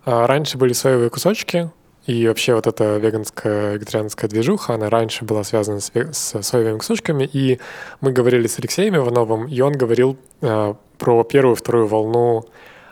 а, 0.05 0.25
раньше 0.27 0.57
были 0.57 0.73
соевые 0.73 1.09
кусочки, 1.09 1.69
и 2.05 2.27
вообще 2.27 2.55
вот 2.55 2.65
эта 2.65 2.97
веганская, 2.97 3.73
вегетарианская 3.73 4.29
движуха, 4.29 4.73
она 4.73 4.89
раньше 4.89 5.23
была 5.23 5.43
связана 5.43 5.79
с, 5.79 5.91
с 5.93 6.41
соевыми 6.41 6.79
кусочками, 6.79 7.29
и 7.31 7.59
мы 8.01 8.11
говорили 8.11 8.47
с 8.47 8.57
Алексеем 8.57 8.95
Ивановым, 8.95 9.47
и 9.47 9.61
он 9.61 9.73
говорил 9.73 10.17
э, 10.41 10.73
про 10.97 11.23
первую, 11.23 11.55
вторую 11.55 11.87
волну 11.87 12.45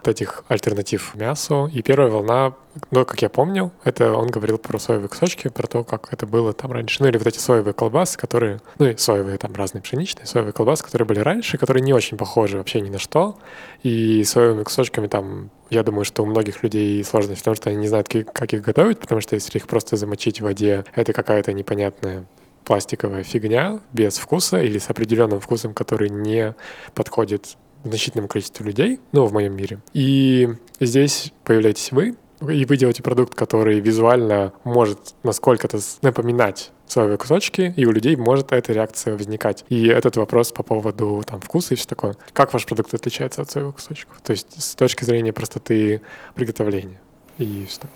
этих 0.08 0.44
альтернатив 0.48 1.16
мясу. 1.16 1.70
И 1.74 1.82
первая 1.82 2.10
волна, 2.10 2.54
ну, 2.92 3.06
как 3.06 3.22
я 3.22 3.30
помню, 3.30 3.72
это 3.84 4.14
он 4.14 4.28
говорил 4.28 4.58
про 4.58 4.80
соевые 4.80 5.10
кусочки, 5.10 5.50
про 5.50 5.68
то, 5.68 5.84
как 5.84 6.14
это 6.14 6.26
было 6.26 6.54
там 6.54 6.72
раньше. 6.72 7.02
Ну, 7.02 7.10
или 7.10 7.18
вот 7.18 7.28
эти 7.28 7.40
соевые 7.40 7.74
колбасы, 7.74 8.18
которые, 8.18 8.62
ну, 8.78 8.88
и 8.88 8.98
соевые 8.98 9.38
там 9.38 9.54
разные 9.54 9.82
пшеничные, 9.82 10.26
соевые 10.26 10.54
колбасы, 10.54 10.84
которые 10.84 11.08
были 11.08 11.20
раньше, 11.20 11.58
которые 11.58 11.84
не 11.84 11.94
очень 11.94 12.18
похожи 12.18 12.58
вообще 12.58 12.82
ни 12.82 12.90
на 12.90 13.00
что. 13.00 13.38
И 13.84 14.24
соевыми 14.24 14.64
кусочками 14.64 15.08
там 15.08 15.50
я 15.70 15.84
думаю, 15.84 16.06
что 16.06 16.24
у 16.24 16.26
многих 16.26 16.64
людей 16.64 17.04
сложность 17.04 17.42
в 17.42 17.44
том, 17.44 17.56
что 17.56 17.70
они 17.70 17.80
не 17.80 17.88
знают, 17.88 18.08
как 18.10 18.54
их 18.54 18.62
готовить, 18.62 19.00
потому 19.00 19.22
что 19.22 19.36
если 19.36 19.58
их 19.58 19.68
просто 19.68 19.98
замочить 19.98 20.42
в 20.42 20.44
воде, 20.44 20.86
это 20.96 21.14
какая-то 21.14 21.54
непонятная 21.54 22.26
пластиковая 22.64 23.24
фигня 23.24 23.80
без 23.94 24.18
вкуса 24.18 24.62
или 24.62 24.78
с 24.78 24.90
определенным 24.90 25.40
вкусом, 25.40 25.74
который 25.74 26.10
не 26.10 26.56
подходит 26.94 27.58
значительному 27.84 28.28
количеству 28.28 28.66
людей, 28.66 29.00
ну, 29.12 29.26
в 29.26 29.34
моем 29.34 29.56
мире. 29.56 29.80
И 29.94 30.50
здесь 30.80 31.32
появляетесь 31.44 31.92
вы, 31.92 32.16
и 32.42 32.66
вы 32.66 32.78
делаете 32.78 33.04
продукт, 33.04 33.36
который 33.36 33.80
визуально 33.80 34.54
может 34.64 35.16
насколько-то 35.24 35.80
напоминать 36.02 36.72
соевые 36.88 37.18
кусочки, 37.18 37.74
и 37.76 37.86
у 37.86 37.92
людей 37.92 38.16
может 38.16 38.52
эта 38.52 38.74
реакция 38.74 39.16
возникать. 39.16 39.66
И 39.70 39.88
этот 39.88 40.18
вопрос 40.18 40.52
по 40.52 40.64
поводу 40.64 41.24
там, 41.26 41.42
вкуса 41.42 41.74
и 41.74 41.78
все 41.78 41.88
такое. 41.88 42.16
Как 42.34 42.54
ваш 42.54 42.66
продукт 42.66 42.94
отличается 42.94 43.42
от 43.42 43.52
соевых 43.52 43.76
кусочков? 43.76 44.20
То 44.24 44.32
есть 44.32 44.62
с 44.62 44.76
точки 44.76 45.04
зрения 45.04 45.34
простоты 45.34 46.02
приготовления 46.34 47.00
и 47.38 47.68
что? 47.70 47.88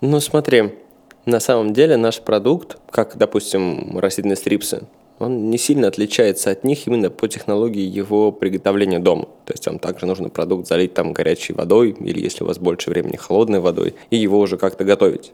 Ну 0.00 0.20
смотри, 0.20 0.74
на 1.26 1.40
самом 1.40 1.72
деле 1.74 1.96
наш 1.96 2.20
продукт, 2.20 2.78
как, 2.90 3.16
допустим, 3.16 3.98
растительные 3.98 4.36
стрипсы, 4.36 4.84
он 5.20 5.50
не 5.50 5.58
сильно 5.58 5.86
отличается 5.86 6.50
от 6.50 6.64
них 6.64 6.86
именно 6.86 7.10
по 7.10 7.28
технологии 7.28 7.82
его 7.82 8.32
приготовления 8.32 8.98
дома. 8.98 9.28
То 9.44 9.52
есть 9.52 9.66
вам 9.66 9.78
также 9.78 10.06
нужно 10.06 10.30
продукт 10.30 10.66
залить 10.66 10.94
там 10.94 11.12
горячей 11.12 11.52
водой, 11.52 11.94
или 12.00 12.20
если 12.20 12.42
у 12.42 12.46
вас 12.46 12.58
больше 12.58 12.88
времени 12.88 13.16
холодной 13.16 13.60
водой, 13.60 13.94
и 14.08 14.16
его 14.16 14.40
уже 14.40 14.56
как-то 14.56 14.84
готовить. 14.84 15.32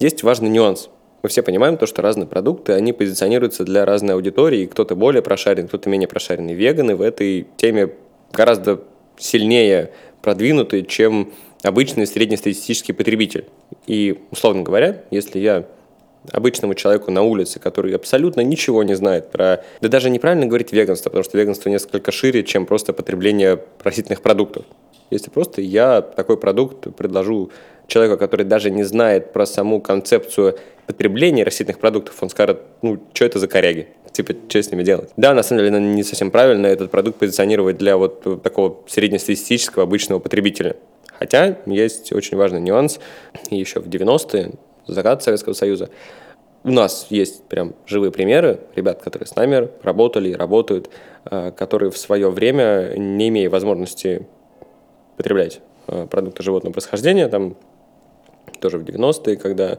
Есть 0.00 0.22
важный 0.22 0.48
нюанс. 0.48 0.88
Мы 1.22 1.28
все 1.28 1.42
понимаем 1.42 1.76
то, 1.76 1.84
что 1.84 2.00
разные 2.00 2.26
продукты, 2.26 2.72
они 2.72 2.94
позиционируются 2.94 3.64
для 3.64 3.84
разной 3.84 4.14
аудитории, 4.14 4.64
кто-то 4.64 4.96
более 4.96 5.20
прошарен, 5.20 5.68
кто-то 5.68 5.90
менее 5.90 6.08
прошаренный. 6.08 6.54
Веганы 6.54 6.96
в 6.96 7.02
этой 7.02 7.46
теме 7.58 7.90
гораздо 8.32 8.80
сильнее 9.18 9.92
продвинуты, 10.22 10.82
чем 10.82 11.34
обычный 11.62 12.06
среднестатистический 12.06 12.94
потребитель. 12.94 13.44
И, 13.86 14.18
условно 14.30 14.62
говоря, 14.62 15.04
если 15.10 15.38
я 15.40 15.66
обычному 16.30 16.74
человеку 16.74 17.10
на 17.10 17.22
улице, 17.22 17.58
который 17.58 17.94
абсолютно 17.94 18.40
ничего 18.42 18.82
не 18.82 18.94
знает 18.94 19.30
про... 19.30 19.64
Да 19.80 19.88
даже 19.88 20.10
неправильно 20.10 20.46
говорить 20.46 20.72
веганство, 20.72 21.10
потому 21.10 21.24
что 21.24 21.38
веганство 21.38 21.68
несколько 21.68 22.12
шире, 22.12 22.42
чем 22.44 22.66
просто 22.66 22.92
потребление 22.92 23.62
растительных 23.82 24.22
продуктов. 24.22 24.64
Если 25.10 25.30
просто 25.30 25.60
я 25.60 26.02
такой 26.02 26.36
продукт 26.36 26.94
предложу 26.94 27.50
человеку, 27.88 28.16
который 28.16 28.46
даже 28.46 28.70
не 28.70 28.84
знает 28.84 29.32
про 29.32 29.44
саму 29.46 29.80
концепцию 29.80 30.56
потребления 30.86 31.44
растительных 31.44 31.78
продуктов, 31.78 32.22
он 32.22 32.30
скажет, 32.30 32.60
ну, 32.82 33.00
что 33.12 33.24
это 33.24 33.38
за 33.38 33.48
коряги? 33.48 33.88
Типа, 34.12 34.34
что 34.48 34.62
с 34.62 34.70
ними 34.70 34.82
делать? 34.82 35.10
Да, 35.16 35.34
на 35.34 35.42
самом 35.42 35.64
деле, 35.64 35.80
не 35.80 36.02
совсем 36.02 36.30
правильно 36.30 36.66
этот 36.66 36.90
продукт 36.90 37.18
позиционировать 37.18 37.78
для 37.78 37.96
вот 37.96 38.42
такого 38.42 38.80
среднестатистического 38.88 39.84
обычного 39.84 40.18
потребителя. 40.18 40.76
Хотя 41.18 41.58
есть 41.66 42.12
очень 42.12 42.36
важный 42.36 42.60
нюанс. 42.60 42.98
Еще 43.50 43.80
в 43.80 43.88
90-е, 43.88 44.52
закат 44.92 45.22
Советского 45.22 45.52
Союза, 45.52 45.90
у 46.62 46.70
нас 46.70 47.06
есть 47.10 47.44
прям 47.44 47.74
живые 47.86 48.12
примеры 48.12 48.60
ребят, 48.74 49.02
которые 49.02 49.26
с 49.26 49.34
нами 49.34 49.68
работали 49.82 50.30
и 50.30 50.34
работают, 50.34 50.90
э, 51.30 51.52
которые 51.56 51.90
в 51.90 51.96
свое 51.96 52.30
время, 52.30 52.94
не 52.96 53.28
имея 53.28 53.48
возможности 53.48 54.26
потреблять 55.16 55.60
э, 55.86 56.06
продукты 56.10 56.42
животного 56.42 56.72
происхождения, 56.72 57.28
там 57.28 57.56
тоже 58.60 58.78
в 58.78 58.84
90-е, 58.84 59.36
когда 59.36 59.78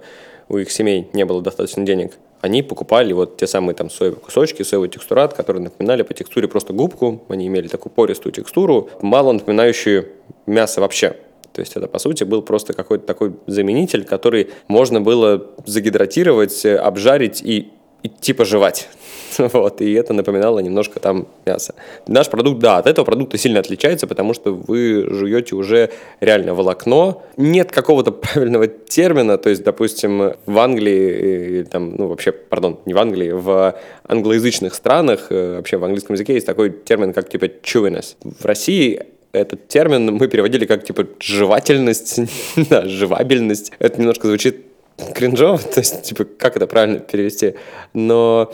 у 0.50 0.58
их 0.58 0.72
семей 0.72 1.08
не 1.14 1.24
было 1.24 1.42
достаточно 1.42 1.86
денег, 1.86 2.18
они 2.42 2.64
покупали 2.64 3.14
вот 3.14 3.38
те 3.38 3.46
самые 3.46 3.76
там 3.76 3.90
соевые 3.90 4.20
кусочки, 4.20 4.64
соевый 4.64 4.90
текстурат, 4.90 5.34
которые 5.34 5.62
напоминали 5.62 6.02
по 6.02 6.14
текстуре 6.14 6.48
просто 6.48 6.74
губку, 6.74 7.22
они 7.30 7.48
имели 7.48 7.68
такую 7.68 7.94
пористую 7.94 8.34
текстуру, 8.34 8.90
мало 9.02 9.32
напоминающую 9.32 10.10
мясо 10.48 10.82
вообще. 10.82 11.16
То 11.54 11.62
есть 11.62 11.76
это, 11.76 11.88
по 11.88 12.00
сути, 12.00 12.24
был 12.24 12.42
просто 12.42 12.74
какой-то 12.74 13.06
такой 13.06 13.34
заменитель, 13.48 14.06
который 14.06 14.50
можно 14.68 15.02
было 15.02 15.48
загидратировать, 15.66 16.66
обжарить 16.66 17.42
и, 17.42 17.72
и 18.04 18.10
типа 18.10 18.46
жевать. 18.46 18.90
Вот, 19.38 19.82
и 19.82 19.94
это 19.94 20.14
напоминало 20.14 20.60
немножко 20.60 21.00
там 21.00 21.28
мясо. 21.46 21.74
Наш 22.08 22.30
продукт, 22.30 22.60
да, 22.60 22.78
от 22.78 22.88
этого 22.88 23.06
продукта 23.06 23.38
сильно 23.38 23.60
отличается, 23.60 24.08
потому 24.08 24.34
что 24.34 24.54
вы 24.54 25.08
жуете 25.10 25.56
уже 25.56 25.90
реально 26.20 26.54
волокно. 26.54 27.24
Нет 27.38 27.72
какого-то 27.72 28.12
правильного 28.12 28.68
термина, 28.68 29.38
то 29.38 29.50
есть, 29.50 29.64
допустим, 29.64 30.34
в 30.46 30.60
Англии, 30.60 31.64
там, 31.64 31.96
ну, 31.96 32.08
вообще, 32.08 32.32
пардон, 32.32 32.80
не 32.86 32.94
в 32.94 32.98
Англии, 32.98 33.32
в 33.32 33.76
англоязычных 34.04 34.74
странах, 34.74 35.28
э, 35.30 35.56
вообще 35.56 35.78
в 35.78 35.84
английском 35.84 36.16
языке 36.16 36.34
есть 36.34 36.46
такой 36.46 36.70
термин, 36.72 37.14
как 37.14 37.30
типа 37.30 37.46
chewiness. 37.46 38.16
В 38.24 38.46
России 38.46 39.02
этот 39.34 39.68
термин 39.68 40.14
мы 40.14 40.28
переводили 40.28 40.66
как 40.66 40.84
типа 40.84 41.08
жевательность, 41.20 42.20
да, 42.70 42.86
жевабельность. 42.86 43.72
Это 43.80 44.00
немножко 44.00 44.28
звучит 44.28 44.66
кринжово, 45.14 45.58
то 45.74 45.80
есть, 45.80 46.04
типа, 46.04 46.26
как 46.26 46.56
это 46.56 46.68
правильно 46.68 47.00
перевести? 47.00 47.56
Но 47.94 48.54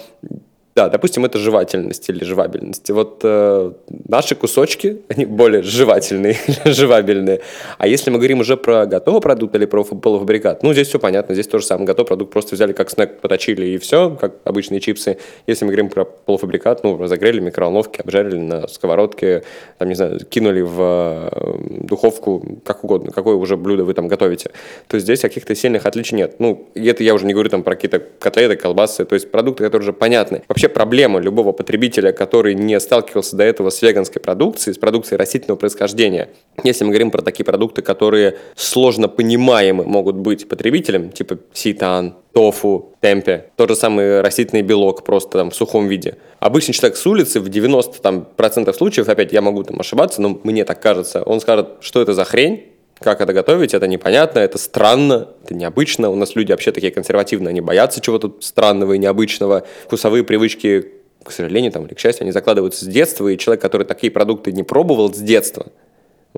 да, 0.77 0.89
допустим, 0.89 1.25
это 1.25 1.39
жевательность 1.39 2.07
или 2.07 2.23
жевабельность. 2.23 2.87
вот 2.91 3.21
э, 3.23 3.71
наши 3.87 4.35
кусочки, 4.35 5.01
они 5.07 5.25
более 5.25 5.63
жевательные 5.63 6.37
или 6.47 6.71
жевабельные. 6.71 7.41
А 7.79 7.87
если 7.87 8.11
мы 8.11 8.17
говорим 8.17 8.41
уже 8.41 8.57
про 8.57 8.85
готовый 8.85 9.19
продукт 9.19 9.55
или 9.55 9.65
про 9.65 9.83
полуфабрикат, 9.83 10.61
ну, 10.61 10.73
здесь 10.73 10.89
все 10.89 10.99
понятно. 10.99 11.33
Здесь 11.33 11.47
тоже 11.47 11.65
самый 11.65 11.85
готовый 11.85 12.05
продукт 12.05 12.31
просто 12.31 12.53
взяли 12.53 12.73
как 12.73 12.91
снэк, 12.91 13.21
поточили 13.21 13.65
и 13.65 13.79
все, 13.79 14.15
как 14.21 14.35
обычные 14.43 14.79
чипсы. 14.79 15.17
Если 15.47 15.65
мы 15.65 15.71
говорим 15.71 15.89
про 15.89 16.05
полуфабрикат, 16.05 16.83
ну, 16.83 16.95
разогрели 16.95 17.39
микроволновки, 17.39 17.99
обжарили 17.99 18.37
на 18.37 18.67
сковородке, 18.67 19.41
там, 19.79 19.89
не 19.89 19.95
знаю, 19.95 20.19
кинули 20.29 20.61
в 20.61 20.77
э, 20.79 21.85
духовку, 21.87 22.59
как 22.63 22.83
угодно, 22.83 23.11
какое 23.11 23.33
уже 23.33 23.57
блюдо 23.57 23.83
вы 23.83 23.95
там 23.95 24.07
готовите, 24.07 24.51
то 24.87 24.99
здесь 24.99 25.21
каких-то 25.21 25.55
сильных 25.55 25.87
отличий 25.87 26.17
нет. 26.17 26.35
Ну, 26.37 26.67
это 26.75 27.03
я 27.03 27.15
уже 27.15 27.25
не 27.25 27.33
говорю 27.33 27.49
там 27.49 27.63
про 27.63 27.73
какие-то 27.73 27.99
котлеты, 28.19 28.57
колбасы, 28.57 29.05
то 29.05 29.15
есть 29.15 29.31
продукты, 29.31 29.63
которые 29.63 29.85
уже 29.85 29.93
понятны. 29.93 30.43
Вообще 30.47 30.66
вообще 30.67 30.73
проблема 30.73 31.19
любого 31.19 31.51
потребителя, 31.51 32.11
который 32.11 32.53
не 32.55 32.79
сталкивался 32.79 33.35
до 33.35 33.43
этого 33.43 33.69
с 33.69 33.81
веганской 33.81 34.21
продукцией, 34.21 34.75
с 34.75 34.77
продукцией 34.77 35.17
растительного 35.17 35.57
происхождения. 35.57 36.29
Если 36.63 36.85
мы 36.85 36.91
говорим 36.91 37.11
про 37.11 37.21
такие 37.21 37.45
продукты, 37.45 37.81
которые 37.81 38.37
сложно 38.55 39.07
понимаемы 39.07 39.83
могут 39.85 40.15
быть 40.15 40.47
потребителям, 40.47 41.11
типа 41.11 41.37
сейтан, 41.53 42.15
тофу, 42.33 42.93
темпе, 43.01 43.45
тот 43.55 43.69
же 43.69 43.75
самый 43.75 44.21
растительный 44.21 44.63
белок 44.63 45.03
просто 45.03 45.37
там 45.37 45.49
в 45.49 45.55
сухом 45.55 45.87
виде. 45.87 46.15
Обычный 46.39 46.73
человек 46.73 46.97
с 46.97 47.05
улицы 47.07 47.39
в 47.39 47.47
90% 47.47 48.01
там, 48.01 48.27
процентов 48.35 48.75
случаев, 48.75 49.09
опять 49.09 49.33
я 49.33 49.41
могу 49.41 49.63
там 49.63 49.79
ошибаться, 49.79 50.21
но 50.21 50.39
мне 50.43 50.65
так 50.65 50.81
кажется, 50.81 51.23
он 51.23 51.39
скажет, 51.39 51.67
что 51.81 52.01
это 52.01 52.13
за 52.13 52.25
хрень, 52.25 52.76
как 52.99 53.21
это 53.21 53.33
готовить, 53.33 53.73
это 53.73 53.87
непонятно, 53.87 54.39
это 54.39 54.57
странно, 54.57 55.29
это 55.43 55.53
необычно. 55.53 56.09
У 56.09 56.15
нас 56.15 56.35
люди 56.35 56.51
вообще 56.51 56.71
такие 56.71 56.91
консервативные, 56.91 57.49
они 57.49 57.61
боятся 57.61 58.01
чего-то 58.01 58.35
странного 58.39 58.93
и 58.93 58.97
необычного. 58.97 59.65
Вкусовые 59.85 60.23
привычки, 60.23 60.91
к 61.23 61.31
сожалению, 61.31 61.71
там, 61.71 61.85
или 61.85 61.93
к 61.93 61.99
счастью, 61.99 62.23
они 62.23 62.31
закладываются 62.31 62.85
с 62.85 62.87
детства, 62.87 63.27
и 63.27 63.37
человек, 63.37 63.61
который 63.61 63.85
такие 63.85 64.11
продукты 64.11 64.51
не 64.51 64.63
пробовал 64.63 65.13
с 65.13 65.17
детства, 65.17 65.67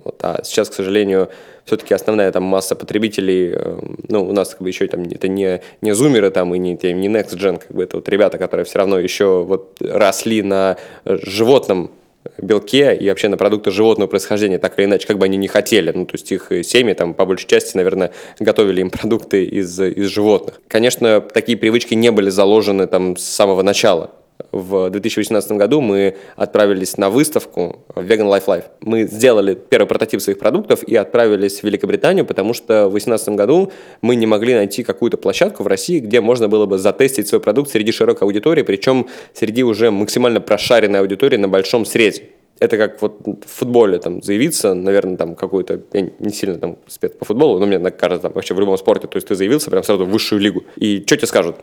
вот, 0.04 0.20
а 0.24 0.42
сейчас, 0.44 0.70
к 0.70 0.74
сожалению, 0.74 1.30
все-таки 1.66 1.94
основная 1.94 2.32
там 2.32 2.44
масса 2.44 2.76
потребителей, 2.76 3.52
э, 3.54 3.80
ну, 4.08 4.28
у 4.28 4.32
нас 4.32 4.50
как 4.50 4.62
бы 4.62 4.70
еще 4.70 4.88
там 4.88 5.04
это 5.04 5.28
не, 5.28 5.62
не 5.82 5.94
зумеры 5.94 6.30
там 6.32 6.54
и 6.56 6.58
не, 6.58 6.72
не 6.72 7.08
next 7.08 7.36
gen, 7.36 7.60
как 7.60 7.72
бы 7.72 7.84
это 7.84 7.98
вот 7.98 8.08
ребята, 8.10 8.38
которые 8.38 8.66
все 8.66 8.80
равно 8.80 9.00
еще 9.00 9.44
вот 9.44 9.78
росли 9.82 10.42
на 10.42 10.78
животном 11.06 11.92
белке 12.38 12.96
и 12.96 13.10
вообще 13.10 13.28
на 13.28 13.38
продукты 13.38 13.72
животного 13.72 14.10
происхождения, 14.10 14.60
так 14.60 14.78
или 14.78 14.86
иначе, 14.86 15.08
как 15.08 15.18
бы 15.18 15.26
они 15.26 15.38
не 15.38 15.48
хотели. 15.48 15.92
Ну, 15.94 16.06
то 16.06 16.16
есть 16.16 16.32
их 16.32 16.52
семьи 16.64 16.94
там 16.94 17.14
по 17.14 17.26
большей 17.26 17.48
части, 17.48 17.76
наверное, 17.78 18.12
готовили 18.40 18.82
им 18.82 18.90
продукты 18.90 19.46
из, 19.46 19.80
из 19.80 20.08
животных. 20.08 20.62
Конечно, 20.68 21.22
такие 21.22 21.58
привычки 21.58 21.94
не 21.94 22.12
были 22.12 22.30
заложены 22.30 22.88
там 22.88 23.18
с 23.18 23.24
самого 23.24 23.62
начала 23.62 24.12
в 24.52 24.90
2018 24.90 25.52
году 25.54 25.82
мы 25.82 26.16
отправились 26.36 26.98
на 26.98 27.10
выставку 27.10 27.84
Vegan 27.96 28.28
Life 28.28 28.46
Life. 28.46 28.64
Мы 28.82 29.04
сделали 29.04 29.56
первый 29.56 29.88
прототип 29.88 30.22
своих 30.22 30.40
продуктов 30.40 30.84
и 30.84 30.96
отправились 30.96 31.60
в 31.60 31.64
Великобританию, 31.64 32.26
потому 32.26 32.54
что 32.54 32.88
в 32.88 32.92
2018 32.92 33.30
году 33.30 33.72
мы 34.02 34.16
не 34.16 34.26
могли 34.26 34.56
найти 34.56 34.84
какую-то 34.84 35.18
площадку 35.18 35.64
в 35.64 35.68
России, 35.68 36.00
где 36.00 36.22
можно 36.22 36.48
было 36.48 36.66
бы 36.66 36.78
затестить 36.78 37.28
свой 37.28 37.42
продукт 37.42 37.72
среди 37.72 37.92
широкой 37.92 38.24
аудитории, 38.24 38.64
причем 38.64 39.08
среди 39.34 39.64
уже 39.64 39.92
максимально 39.92 40.42
прошаренной 40.42 41.00
аудитории 41.00 41.38
на 41.38 41.48
большом 41.48 41.86
срезе 41.86 42.24
это 42.60 42.78
как 42.78 43.02
вот 43.02 43.22
в 43.26 43.48
футболе 43.48 44.00
там 44.00 44.22
заявиться, 44.22 44.74
наверное, 44.74 45.18
там 45.18 45.36
какой-то, 45.36 45.82
я 45.94 46.10
не 46.20 46.34
сильно 46.34 46.58
там 46.58 46.78
спец 46.88 47.14
по 47.14 47.26
футболу, 47.26 47.58
но 47.60 47.66
мне 47.66 47.80
кажется, 47.92 48.24
там 48.24 48.34
вообще 48.34 48.54
в 48.54 48.60
любом 48.60 48.78
спорте, 48.78 49.08
то 49.08 49.16
есть 49.16 49.28
ты 49.28 49.36
заявился 49.36 49.72
прям 49.72 49.84
сразу 49.84 50.06
в 50.06 50.10
высшую 50.10 50.42
лигу. 50.42 50.64
И 50.76 51.02
что 51.06 51.16
тебе 51.16 51.28
скажут? 51.28 51.56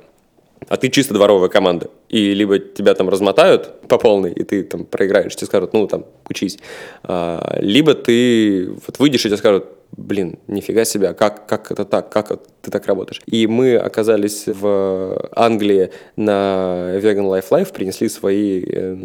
А 0.68 0.76
ты 0.76 0.88
чисто 0.88 1.14
дворовая 1.14 1.48
команда. 1.48 1.90
И 2.08 2.34
либо 2.34 2.58
тебя 2.58 2.94
там 2.94 3.08
размотают 3.08 3.80
по 3.88 3.98
полной, 3.98 4.32
и 4.32 4.42
ты 4.44 4.62
там 4.62 4.84
проиграешь, 4.84 5.34
тебе 5.34 5.46
скажут, 5.46 5.72
ну, 5.72 5.86
там, 5.86 6.06
учись. 6.28 6.58
А, 7.02 7.58
либо 7.60 7.94
ты 7.94 8.70
вот 8.86 8.98
выйдешь, 8.98 9.24
и 9.26 9.28
тебе 9.28 9.36
скажут, 9.36 9.66
блин, 9.96 10.38
нифига 10.46 10.84
себе, 10.84 11.08
а 11.08 11.14
как, 11.14 11.46
как 11.46 11.70
это 11.70 11.84
так, 11.84 12.10
как 12.10 12.40
ты 12.62 12.70
так 12.70 12.86
работаешь? 12.86 13.22
И 13.26 13.46
мы 13.46 13.76
оказались 13.76 14.44
в 14.46 15.28
Англии 15.34 15.90
на 16.16 16.98
Vegan 16.98 17.26
Life 17.26 17.48
Life, 17.50 17.72
принесли 17.72 18.08
свои 18.08 18.64
э, 18.66 18.96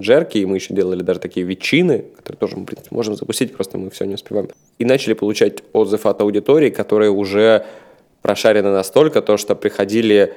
джерки, 0.00 0.38
и 0.38 0.46
мы 0.46 0.56
еще 0.56 0.74
делали 0.74 1.02
даже 1.02 1.20
такие 1.20 1.44
ветчины, 1.46 2.04
которые 2.16 2.38
тоже 2.38 2.56
мы, 2.56 2.62
в 2.62 2.66
принципе, 2.66 2.94
можем 2.94 3.16
запустить, 3.16 3.52
просто 3.52 3.78
мы 3.78 3.90
все 3.90 4.04
не 4.04 4.14
успеваем. 4.14 4.48
И 4.78 4.84
начали 4.84 5.14
получать 5.14 5.62
отзыв 5.72 6.06
от 6.06 6.20
аудитории, 6.20 6.70
которые 6.70 7.10
уже 7.10 7.64
прошарены 8.22 8.70
настолько, 8.70 9.22
то, 9.22 9.36
что 9.36 9.54
приходили 9.54 10.34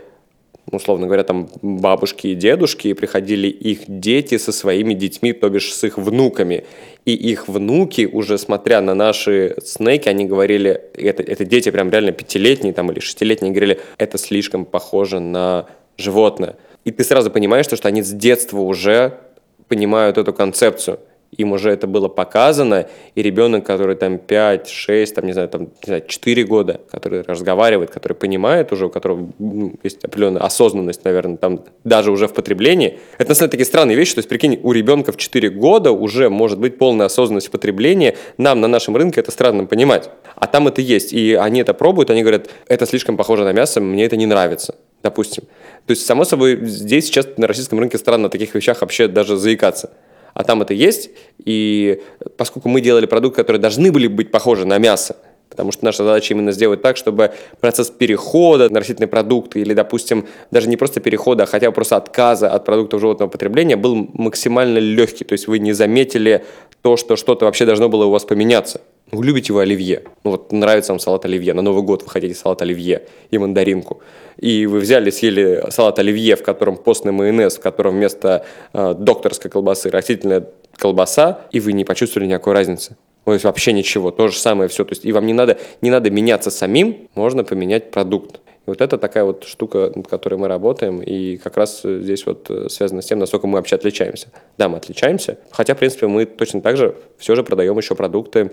условно 0.71 1.07
говоря, 1.07 1.23
там 1.23 1.49
бабушки 1.61 2.27
и 2.27 2.35
дедушки, 2.35 2.87
и 2.87 2.93
приходили 2.93 3.47
их 3.47 3.81
дети 3.87 4.37
со 4.37 4.51
своими 4.51 4.93
детьми, 4.93 5.33
то 5.33 5.49
бишь 5.49 5.73
с 5.73 5.83
их 5.83 5.97
внуками. 5.97 6.65
И 7.05 7.13
их 7.13 7.47
внуки, 7.47 8.07
уже 8.11 8.37
смотря 8.37 8.81
на 8.81 8.93
наши 8.93 9.55
снеки, 9.63 10.09
они 10.09 10.25
говорили, 10.25 10.81
это, 10.93 11.23
это 11.23 11.45
дети 11.45 11.71
прям 11.71 11.89
реально 11.89 12.11
пятилетние 12.11 12.73
там, 12.73 12.91
или 12.91 12.99
шестилетние, 12.99 13.51
говорили, 13.51 13.79
это 13.97 14.17
слишком 14.17 14.65
похоже 14.65 15.19
на 15.19 15.67
животное. 15.97 16.55
И 16.85 16.91
ты 16.91 17.03
сразу 17.03 17.31
понимаешь, 17.31 17.65
что, 17.65 17.87
они 17.87 18.01
с 18.01 18.11
детства 18.11 18.59
уже 18.59 19.19
понимают 19.67 20.17
эту 20.17 20.33
концепцию– 20.33 20.99
им 21.38 21.53
уже 21.53 21.71
это 21.71 21.88
было 21.88 22.07
показано, 22.07 22.88
и 23.15 23.21
ребенок, 23.21 23.65
который 23.65 23.95
там 23.95 24.17
5, 24.17 24.67
6, 24.67 25.15
там, 25.15 25.25
не 25.25 25.33
знаю, 25.33 25.50
там, 25.50 25.63
не 25.63 25.85
знаю, 25.85 26.03
4 26.05 26.43
года, 26.43 26.81
который 26.89 27.21
разговаривает, 27.21 27.89
который 27.89 28.13
понимает 28.13 28.71
уже, 28.71 28.88
у 28.88 28.89
которого 28.89 29.29
ну, 29.39 29.73
есть 29.83 30.03
определенная 30.03 30.41
осознанность, 30.41 31.03
наверное, 31.05 31.38
там 31.38 31.63
даже 31.83 32.11
уже 32.11 32.27
в 32.27 32.33
потреблении, 32.33 33.00
это 33.17 33.29
на 33.29 33.35
самом 33.35 33.50
деле 33.50 33.51
такие 33.51 33.65
странные 33.65 33.97
вещи, 33.97 34.15
то 34.15 34.19
есть, 34.19 34.29
прикинь, 34.29 34.59
у 34.61 34.71
ребенка 34.73 35.11
в 35.11 35.17
4 35.17 35.50
года 35.50 35.91
уже 35.91 36.29
может 36.29 36.59
быть 36.59 36.77
полная 36.77 37.05
осознанность 37.05 37.47
в 37.47 37.51
потреблении, 37.51 38.17
нам 38.38 38.59
на 38.59 38.67
нашем 38.67 38.97
рынке 38.97 39.21
это 39.21 39.31
странно 39.31 39.65
понимать, 39.65 40.09
а 40.35 40.47
там 40.47 40.67
это 40.67 40.81
есть, 40.81 41.13
и 41.13 41.33
они 41.33 41.61
это 41.61 41.73
пробуют, 41.73 42.09
они 42.09 42.21
говорят, 42.21 42.50
это 42.67 42.85
слишком 42.85 43.15
похоже 43.15 43.45
на 43.45 43.53
мясо, 43.53 43.79
мне 43.79 44.05
это 44.05 44.17
не 44.17 44.25
нравится 44.25 44.75
допустим. 45.03 45.45
То 45.88 45.91
есть, 45.93 46.05
само 46.05 46.25
собой, 46.25 46.63
здесь 46.63 47.05
сейчас 47.05 47.27
на 47.38 47.47
российском 47.47 47.79
рынке 47.79 47.97
странно 47.97 48.27
о 48.27 48.29
таких 48.29 48.53
вещах 48.53 48.81
вообще 48.81 49.07
даже 49.07 49.35
заикаться 49.35 49.89
а 50.33 50.43
там 50.43 50.61
это 50.61 50.73
есть. 50.73 51.09
И 51.43 52.01
поскольку 52.38 52.69
мы 52.69 52.81
делали 52.81 53.05
продукты, 53.05 53.41
которые 53.41 53.61
должны 53.61 53.91
были 53.91 54.07
быть 54.07 54.31
похожи 54.31 54.65
на 54.65 54.77
мясо, 54.77 55.15
Потому 55.51 55.73
что 55.73 55.83
наша 55.83 56.05
задача 56.05 56.33
именно 56.33 56.53
сделать 56.53 56.81
так, 56.81 56.95
чтобы 56.95 57.33
процесс 57.59 57.89
перехода 57.89 58.69
на 58.69 58.79
растительные 58.79 59.09
продукты 59.09 59.59
или, 59.59 59.73
допустим, 59.73 60.25
даже 60.50 60.69
не 60.69 60.77
просто 60.77 61.01
перехода, 61.01 61.43
а 61.43 61.45
хотя 61.45 61.67
бы 61.69 61.73
просто 61.75 61.97
отказа 61.97 62.50
от 62.50 62.63
продуктов 62.63 63.01
животного 63.01 63.29
потребления 63.29 63.75
был 63.75 63.93
максимально 64.13 64.77
легкий. 64.77 65.25
То 65.25 65.33
есть 65.33 65.47
вы 65.47 65.59
не 65.59 65.73
заметили 65.73 66.45
то, 66.81 66.95
что 66.95 67.17
что-то 67.17 67.45
вообще 67.45 67.65
должно 67.65 67.89
было 67.89 68.05
у 68.05 68.11
вас 68.11 68.23
поменяться. 68.23 68.79
Вы 69.11 69.25
любите 69.25 69.51
вы 69.51 69.63
оливье. 69.63 70.03
Ну 70.23 70.31
вот 70.31 70.53
нравится 70.53 70.93
вам 70.93 70.99
салат 70.99 71.25
оливье. 71.25 71.53
На 71.53 71.61
Новый 71.61 71.83
год 71.83 72.03
вы 72.03 72.09
хотите 72.09 72.33
салат 72.33 72.61
оливье 72.61 73.03
и 73.29 73.37
мандаринку. 73.37 74.01
И 74.37 74.65
вы 74.65 74.79
взяли, 74.79 75.09
съели 75.09 75.65
салат 75.69 75.99
оливье, 75.99 76.37
в 76.37 76.43
котором 76.43 76.77
постный 76.77 77.11
майонез, 77.11 77.57
в 77.57 77.59
котором 77.59 77.95
вместо 77.95 78.45
э, 78.71 78.93
докторской 78.97 79.51
колбасы 79.51 79.89
растительная 79.89 80.47
колбаса, 80.77 81.41
и 81.51 81.59
вы 81.59 81.73
не 81.73 81.83
почувствовали 81.83 82.29
никакой 82.29 82.53
разницы. 82.53 82.95
То 83.25 83.33
есть 83.33 83.43
вообще 83.43 83.73
ничего, 83.73 84.11
то 84.11 84.29
же 84.29 84.37
самое 84.37 84.69
все. 84.69 84.85
То 84.85 84.93
есть 84.93 85.03
и 85.03 85.11
вам 85.11 85.25
не 85.25 85.33
надо, 85.33 85.57
не 85.81 85.89
надо 85.89 86.09
меняться 86.09 86.49
самим, 86.49 87.09
можно 87.13 87.43
поменять 87.43 87.91
продукт. 87.91 88.37
И 88.65 88.69
вот 88.69 88.79
это 88.79 88.97
такая 88.97 89.25
вот 89.25 89.43
штука, 89.43 89.91
над 89.93 90.07
которой 90.07 90.35
мы 90.35 90.47
работаем, 90.47 91.01
и 91.01 91.35
как 91.35 91.57
раз 91.57 91.81
здесь 91.83 92.25
вот 92.25 92.49
э, 92.49 92.69
связано 92.69 93.01
с 93.01 93.07
тем, 93.07 93.19
насколько 93.19 93.45
мы 93.45 93.57
вообще 93.57 93.75
отличаемся. 93.75 94.29
Да, 94.57 94.69
мы 94.69 94.77
отличаемся, 94.77 95.37
хотя, 95.49 95.75
в 95.75 95.79
принципе, 95.79 96.07
мы 96.07 96.25
точно 96.25 96.61
так 96.61 96.77
же 96.77 96.95
все 97.17 97.35
же 97.35 97.43
продаем 97.43 97.77
еще 97.77 97.93
продукты 97.95 98.51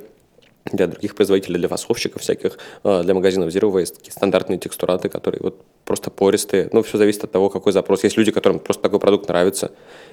для 0.73 0.87
других 0.87 1.15
производителей, 1.15 1.59
для 1.59 1.69
фасовщиков 1.69 2.23
всяких, 2.23 2.59
э, 2.85 3.03
для 3.03 3.15
магазинов 3.15 3.49
Zero 3.55 3.73
Waste, 3.73 3.97
такие 3.97 4.13
стандартные 4.13 4.59
текстураты, 4.59 5.09
которые 5.09 5.41
вот 5.43 5.63
просто 5.85 6.11
пористые. 6.11 6.69
Ну, 6.73 6.83
все 6.83 6.99
зависит 6.99 7.25
от 7.25 7.33
того, 7.33 7.51
какой 7.51 7.73
запрос. 7.73 8.05
Есть 8.05 8.17
люди, 8.17 8.31
которым 8.31 8.59
просто 8.59 8.83
такой 8.83 9.01
продукт 9.01 9.29
нравится, 9.29 9.71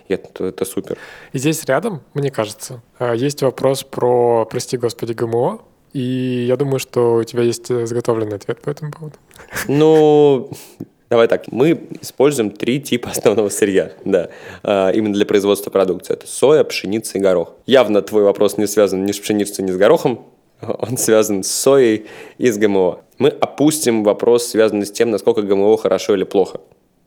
и 0.08 0.14
это, 0.14 0.46
это 0.46 0.66
супер. 0.66 0.98
И 1.34 1.38
здесь 1.38 1.66
рядом, 1.66 2.02
мне 2.14 2.32
кажется, 2.32 2.82
э, 3.00 3.14
есть 3.16 3.42
вопрос 3.42 3.84
про, 3.84 4.46
прости 4.46 4.78
господи, 4.78 5.14
ГМО, 5.14 5.62
и 5.94 6.46
я 6.48 6.58
думаю, 6.58 6.80
что 6.80 7.16
у 7.16 7.24
тебя 7.24 7.44
есть 7.44 7.68
заготовленный 7.68 8.36
ответ 8.36 8.62
по 8.62 8.70
этому 8.70 8.92
поводу. 8.92 9.16
Ну, 9.68 10.50
Давай 11.10 11.28
так, 11.28 11.52
мы 11.52 11.88
используем 12.02 12.50
три 12.50 12.82
типа 12.82 13.10
основного 13.12 13.50
сырья, 13.50 13.92
да, 14.06 14.30
а, 14.64 14.90
именно 14.90 15.14
для 15.14 15.26
производства 15.26 15.70
продукции. 15.70 16.14
Это 16.14 16.28
соя, 16.28 16.64
пшеница 16.64 17.18
и 17.18 17.22
горох. 17.22 17.54
Явно 17.66 18.02
твой 18.02 18.24
вопрос 18.24 18.58
не 18.58 18.68
связан 18.68 19.06
ни 19.06 19.12
с 19.12 19.20
пшеницей, 19.20 19.64
ни 19.64 19.72
с 19.72 19.78
горохом, 19.78 20.26
он 20.80 20.98
связан 20.98 21.44
с 21.44 21.52
соей 21.52 22.06
и 22.38 22.50
с 22.50 22.58
ГМО. 22.58 23.00
Мы 23.18 23.30
опустим 23.30 24.04
вопрос, 24.04 24.48
связанный 24.48 24.86
с 24.86 24.92
тем, 24.92 25.10
насколько 25.10 25.42
ГМО 25.42 25.78
хорошо 25.78 26.16
или 26.16 26.24
плохо 26.24 26.60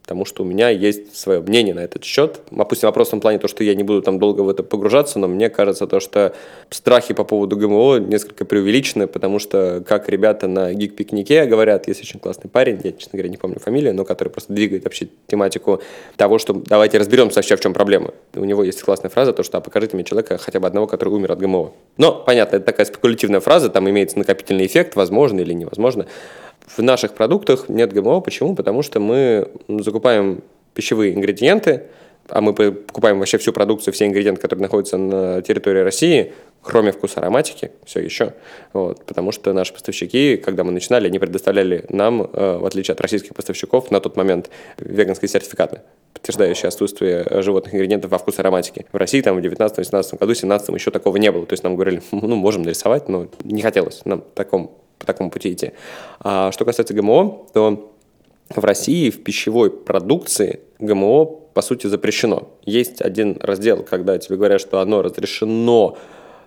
потому 0.08 0.24
что 0.24 0.42
у 0.42 0.46
меня 0.46 0.70
есть 0.70 1.14
свое 1.18 1.42
мнение 1.42 1.74
на 1.74 1.80
этот 1.80 2.02
счет. 2.02 2.40
Опустим 2.56 2.88
вопрос 2.88 3.08
в 3.08 3.10
том 3.10 3.20
плане, 3.20 3.38
то, 3.38 3.46
что 3.46 3.62
я 3.62 3.74
не 3.74 3.82
буду 3.82 4.00
там 4.00 4.18
долго 4.18 4.40
в 4.40 4.48
это 4.48 4.62
погружаться, 4.62 5.18
но 5.18 5.28
мне 5.28 5.50
кажется, 5.50 5.86
то, 5.86 6.00
что 6.00 6.32
страхи 6.70 7.12
по 7.12 7.24
поводу 7.24 7.58
ГМО 7.58 7.98
несколько 7.98 8.46
преувеличены, 8.46 9.06
потому 9.06 9.38
что, 9.38 9.84
как 9.86 10.08
ребята 10.08 10.48
на 10.48 10.72
гик-пикнике 10.72 11.44
говорят, 11.44 11.88
есть 11.88 12.00
очень 12.00 12.20
классный 12.20 12.48
парень, 12.48 12.80
я, 12.84 12.92
честно 12.92 13.18
говоря, 13.18 13.28
не 13.28 13.36
помню 13.36 13.60
фамилию, 13.60 13.94
но 13.94 14.06
который 14.06 14.30
просто 14.30 14.54
двигает 14.54 14.84
вообще 14.84 15.08
тематику 15.26 15.82
того, 16.16 16.38
что 16.38 16.54
давайте 16.54 16.96
разберемся 16.96 17.36
вообще, 17.36 17.56
в 17.56 17.60
чем 17.60 17.74
проблема. 17.74 18.14
у 18.34 18.44
него 18.44 18.64
есть 18.64 18.82
классная 18.82 19.10
фраза, 19.10 19.34
то, 19.34 19.42
что 19.42 19.58
а 19.58 19.60
покажите 19.60 19.94
мне 19.94 20.04
человека 20.04 20.38
хотя 20.38 20.58
бы 20.58 20.66
одного, 20.66 20.86
который 20.86 21.10
умер 21.10 21.32
от 21.32 21.38
ГМО. 21.40 21.72
Но, 21.98 22.12
понятно, 22.14 22.56
это 22.56 22.64
такая 22.64 22.86
спекулятивная 22.86 23.40
фраза, 23.40 23.68
там 23.68 23.90
имеется 23.90 24.18
накопительный 24.18 24.64
эффект, 24.64 24.96
возможно 24.96 25.40
или 25.40 25.52
невозможно. 25.52 26.06
В 26.66 26.82
наших 26.82 27.14
продуктах 27.14 27.68
нет 27.68 27.92
ГМО. 27.92 28.20
Почему? 28.20 28.54
Потому 28.54 28.82
что 28.82 29.00
мы 29.00 29.48
закупаем 29.68 30.42
пищевые 30.74 31.14
ингредиенты, 31.14 31.84
а 32.28 32.40
мы 32.40 32.52
покупаем 32.52 33.18
вообще 33.18 33.38
всю 33.38 33.52
продукцию, 33.52 33.94
все 33.94 34.06
ингредиенты, 34.06 34.40
которые 34.40 34.62
находятся 34.62 34.98
на 34.98 35.40
территории 35.42 35.80
России, 35.80 36.32
кроме 36.62 36.92
вкуса 36.92 37.20
ароматики, 37.20 37.72
все 37.84 38.00
еще. 38.00 38.34
Вот, 38.72 39.04
потому 39.06 39.32
что 39.32 39.52
наши 39.52 39.72
поставщики, 39.72 40.36
когда 40.36 40.64
мы 40.64 40.72
начинали, 40.72 41.06
они 41.06 41.18
предоставляли 41.18 41.84
нам, 41.88 42.22
э, 42.22 42.58
в 42.58 42.66
отличие 42.66 42.92
от 42.92 43.00
российских 43.00 43.34
поставщиков, 43.34 43.90
на 43.90 44.00
тот 44.00 44.16
момент 44.16 44.50
веганские 44.78 45.28
сертификаты, 45.28 45.80
подтверждающие 46.12 46.68
отсутствие 46.68 47.26
животных 47.42 47.74
ингредиентов 47.74 48.10
во 48.10 48.18
вкусе 48.18 48.42
ароматики. 48.42 48.86
В 48.92 48.96
России 48.96 49.22
там 49.22 49.36
в 49.36 49.40
19-18 49.40 50.18
году, 50.18 50.34
17 50.34 50.68
еще 50.74 50.90
такого 50.90 51.16
не 51.16 51.32
было. 51.32 51.46
То 51.46 51.54
есть 51.54 51.64
нам 51.64 51.74
говорили, 51.76 52.02
ну, 52.12 52.36
можем 52.36 52.62
нарисовать, 52.62 53.08
но 53.08 53.28
не 53.42 53.62
хотелось 53.62 54.02
нам 54.04 54.22
таком 54.34 54.72
по 54.98 55.06
такому 55.06 55.30
пути 55.30 55.52
идти. 55.52 55.72
А 56.20 56.52
что 56.52 56.64
касается 56.64 56.94
ГМО, 56.94 57.46
то 57.52 57.92
в 58.54 58.64
России 58.64 59.10
в 59.10 59.22
пищевой 59.22 59.70
продукции 59.70 60.60
ГМО 60.78 61.26
по 61.54 61.62
сути 61.62 61.86
запрещено. 61.86 62.48
Есть 62.64 63.02
один 63.02 63.36
раздел, 63.40 63.82
когда 63.82 64.18
тебе 64.18 64.36
говорят, 64.36 64.60
что 64.60 64.80
оно 64.80 65.02
разрешено, 65.02 65.98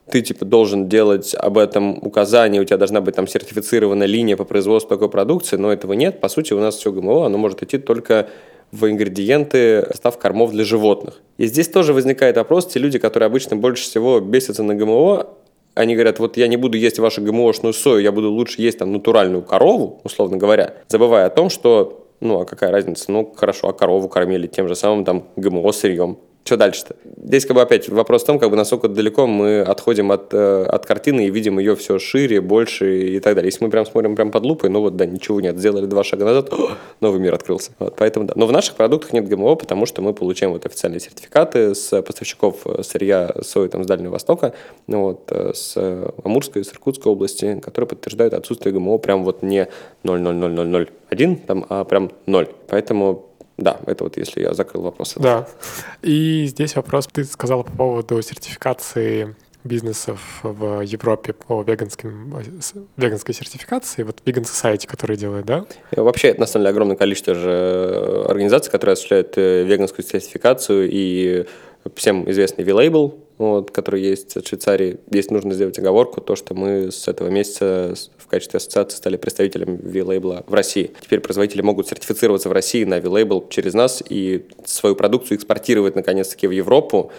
ты 0.09 0.21
типа 0.21 0.45
должен 0.45 0.89
делать 0.89 1.35
об 1.35 1.57
этом 1.57 1.97
указание, 2.05 2.61
у 2.61 2.65
тебя 2.65 2.77
должна 2.77 3.01
быть 3.01 3.15
там 3.15 3.27
сертифицированная 3.27 4.07
линия 4.07 4.35
по 4.35 4.45
производству 4.45 4.89
такой 4.89 5.09
продукции, 5.09 5.57
но 5.57 5.71
этого 5.71 5.93
нет. 5.93 6.19
По 6.19 6.27
сути, 6.27 6.53
у 6.53 6.59
нас 6.59 6.75
все 6.75 6.91
ГМО, 6.91 7.25
оно 7.25 7.37
может 7.37 7.63
идти 7.63 7.77
только 7.77 8.29
в 8.71 8.89
ингредиенты 8.89 9.85
состав 9.89 10.17
кормов 10.17 10.51
для 10.51 10.63
животных. 10.63 11.21
И 11.37 11.45
здесь 11.45 11.67
тоже 11.67 11.93
возникает 11.93 12.37
вопрос, 12.37 12.67
те 12.67 12.79
люди, 12.79 12.99
которые 12.99 13.27
обычно 13.27 13.57
больше 13.57 13.83
всего 13.83 14.19
бесятся 14.19 14.63
на 14.63 14.75
ГМО, 14.75 15.27
они 15.73 15.95
говорят, 15.95 16.19
вот 16.19 16.37
я 16.37 16.47
не 16.47 16.57
буду 16.57 16.77
есть 16.77 16.99
вашу 16.99 17.21
ГМОшную 17.21 17.73
сою, 17.73 18.01
я 18.01 18.11
буду 18.11 18.31
лучше 18.31 18.61
есть 18.61 18.79
там 18.79 18.91
натуральную 18.91 19.43
корову, 19.43 20.01
условно 20.03 20.37
говоря, 20.37 20.75
забывая 20.87 21.27
о 21.27 21.29
том, 21.29 21.49
что, 21.49 22.07
ну, 22.19 22.41
а 22.41 22.45
какая 22.45 22.71
разница, 22.71 23.11
ну, 23.11 23.31
хорошо, 23.35 23.69
а 23.69 23.73
корову 23.73 24.09
кормили 24.09 24.47
тем 24.47 24.67
же 24.67 24.75
самым 24.75 25.05
там 25.05 25.27
ГМО 25.35 25.71
сырьем, 25.71 26.17
что 26.43 26.57
дальше-то? 26.57 26.95
Здесь 27.23 27.45
как 27.45 27.55
бы 27.55 27.61
опять 27.61 27.87
вопрос 27.87 28.23
в 28.23 28.25
том, 28.25 28.39
как 28.39 28.49
бы 28.49 28.55
насколько 28.55 28.87
далеко 28.87 29.27
мы 29.27 29.61
отходим 29.61 30.11
от, 30.11 30.33
э, 30.33 30.63
от 30.63 30.85
картины 30.85 31.27
и 31.27 31.29
видим 31.29 31.59
ее 31.59 31.75
все 31.75 31.99
шире, 31.99 32.41
больше 32.41 33.15
и 33.15 33.19
так 33.19 33.35
далее. 33.35 33.49
Если 33.49 33.63
мы 33.63 33.69
прям 33.69 33.85
смотрим 33.85 34.15
прям 34.15 34.31
под 34.31 34.43
лупой, 34.43 34.69
ну 34.69 34.81
вот 34.81 34.95
да, 34.95 35.05
ничего 35.05 35.39
нет, 35.39 35.57
сделали 35.59 35.85
два 35.85 36.03
шага 36.03 36.25
назад, 36.25 36.51
о, 36.51 36.71
новый 36.99 37.19
мир 37.19 37.35
открылся. 37.35 37.71
Вот, 37.77 37.95
поэтому 37.95 38.25
да. 38.25 38.33
Но 38.35 38.47
в 38.47 38.51
наших 38.51 38.75
продуктах 38.75 39.13
нет 39.13 39.27
ГМО, 39.27 39.55
потому 39.55 39.85
что 39.85 40.01
мы 40.01 40.13
получаем 40.13 40.53
вот 40.53 40.65
официальные 40.65 40.99
сертификаты 40.99 41.75
с 41.75 42.01
поставщиков 42.01 42.61
э, 42.65 42.81
сырья 42.83 43.33
сои 43.43 43.67
там, 43.67 43.83
с 43.83 43.87
Дальнего 43.87 44.13
Востока, 44.13 44.53
ну, 44.87 45.01
вот, 45.01 45.31
э, 45.31 45.53
с 45.53 45.77
Амурской, 46.23 46.65
с 46.65 46.73
Иркутской 46.73 47.11
области, 47.11 47.59
которые 47.61 47.89
подтверждают 47.89 48.33
отсутствие 48.33 48.73
ГМО 48.73 48.97
прям 48.97 49.23
вот 49.23 49.43
не 49.43 49.67
0,00001, 50.03 51.35
там, 51.45 51.65
а 51.69 51.83
прям 51.83 52.11
0. 52.25 52.49
Поэтому 52.67 53.30
да, 53.61 53.79
это 53.85 54.03
вот 54.03 54.17
если 54.17 54.41
я 54.41 54.53
закрыл 54.53 54.83
вопрос. 54.83 55.15
Да. 55.17 55.47
И 56.01 56.45
здесь 56.47 56.75
вопрос, 56.75 57.07
ты 57.07 57.23
сказал 57.23 57.63
по 57.63 57.71
поводу 57.71 58.21
сертификации 58.21 59.35
бизнесов 59.63 60.19
в 60.41 60.81
Европе 60.81 61.33
по 61.33 61.61
веганским, 61.61 62.33
веганской 62.97 63.35
сертификации, 63.35 64.01
вот 64.03 64.21
Vegan 64.25 64.43
Society, 64.43 64.87
который 64.87 65.17
делает, 65.17 65.45
да? 65.45 65.65
Вообще, 65.95 66.29
это 66.29 66.39
на 66.39 66.45
самом 66.47 66.63
деле 66.63 66.71
огромное 66.71 66.95
количество 66.95 67.35
же 67.35 68.25
организаций, 68.27 68.71
которые 68.71 68.93
осуществляют 68.93 69.37
веганскую 69.37 70.03
сертификацию, 70.03 70.89
и 70.91 71.45
всем 71.95 72.29
известный 72.31 72.63
V-Label, 72.63 73.13
вот, 73.41 73.71
который 73.71 74.01
есть 74.01 74.37
от 74.37 74.47
Швейцарии. 74.47 74.99
Здесь 75.09 75.29
нужно 75.29 75.53
сделать 75.53 75.77
оговорку, 75.79 76.21
то, 76.21 76.35
что 76.35 76.53
мы 76.53 76.91
с 76.91 77.07
этого 77.07 77.29
месяца 77.29 77.95
в 78.17 78.27
качестве 78.27 78.57
ассоциации 78.57 78.97
стали 78.97 79.17
представителем 79.17 79.77
V-Label 79.77 80.43
в 80.47 80.53
России. 80.53 80.91
Теперь 81.01 81.19
производители 81.19 81.61
могут 81.61 81.87
сертифицироваться 81.87 82.49
в 82.49 82.51
России 82.51 82.83
на 82.83 82.99
V-Label 82.99 83.49
через 83.49 83.73
нас 83.73 84.03
и 84.07 84.45
свою 84.65 84.95
продукцию 84.95 85.37
экспортировать 85.37 85.95
наконец-таки 85.95 86.47
в 86.47 86.51
Европу, 86.51 87.11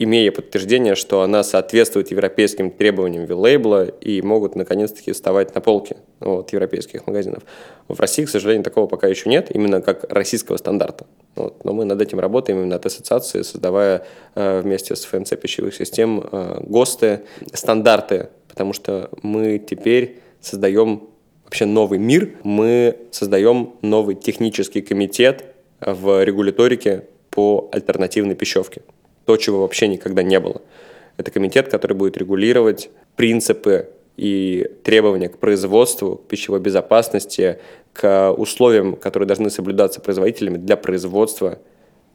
имея 0.00 0.32
подтверждение, 0.32 0.94
что 0.94 1.20
она 1.20 1.44
соответствует 1.44 2.10
европейским 2.10 2.70
требованиям 2.70 3.26
виллейбла 3.26 3.84
и 3.84 4.22
могут 4.22 4.56
наконец-таки 4.56 5.12
вставать 5.12 5.54
на 5.54 5.60
полке 5.60 5.98
вот, 6.20 6.54
европейских 6.54 7.06
магазинов. 7.06 7.42
В 7.86 8.00
России, 8.00 8.24
к 8.24 8.30
сожалению, 8.30 8.64
такого 8.64 8.86
пока 8.86 9.08
еще 9.08 9.28
нет, 9.28 9.54
именно 9.54 9.82
как 9.82 10.10
российского 10.10 10.56
стандарта. 10.56 11.06
Вот. 11.36 11.62
Но 11.64 11.74
мы 11.74 11.84
над 11.84 12.00
этим 12.00 12.18
работаем 12.18 12.60
именно 12.60 12.76
от 12.76 12.86
ассоциации, 12.86 13.42
создавая 13.42 14.06
э, 14.34 14.62
вместе 14.62 14.96
с 14.96 15.04
ФНЦ 15.04 15.34
пищевых 15.36 15.74
систем 15.74 16.26
э, 16.32 16.62
ГОСТы, 16.62 17.20
стандарты, 17.52 18.30
потому 18.48 18.72
что 18.72 19.10
мы 19.22 19.58
теперь 19.58 20.20
создаем 20.40 21.10
вообще 21.44 21.66
новый 21.66 21.98
мир, 21.98 22.36
мы 22.42 22.96
создаем 23.10 23.74
новый 23.82 24.14
технический 24.14 24.80
комитет 24.80 25.44
в 25.78 26.24
регуляторике 26.24 27.04
по 27.30 27.68
альтернативной 27.70 28.34
пищевке 28.34 28.80
то, 29.24 29.36
чего 29.36 29.60
вообще 29.62 29.88
никогда 29.88 30.22
не 30.22 30.40
было. 30.40 30.62
Это 31.16 31.30
комитет, 31.30 31.68
который 31.68 31.94
будет 31.94 32.16
регулировать 32.16 32.90
принципы 33.16 33.90
и 34.16 34.70
требования 34.84 35.28
к 35.28 35.38
производству, 35.38 36.16
к 36.16 36.28
пищевой 36.28 36.60
безопасности, 36.60 37.58
к 37.92 38.32
условиям, 38.32 38.96
которые 38.96 39.26
должны 39.26 39.50
соблюдаться 39.50 40.00
производителями 40.00 40.56
для 40.56 40.76
производства 40.76 41.58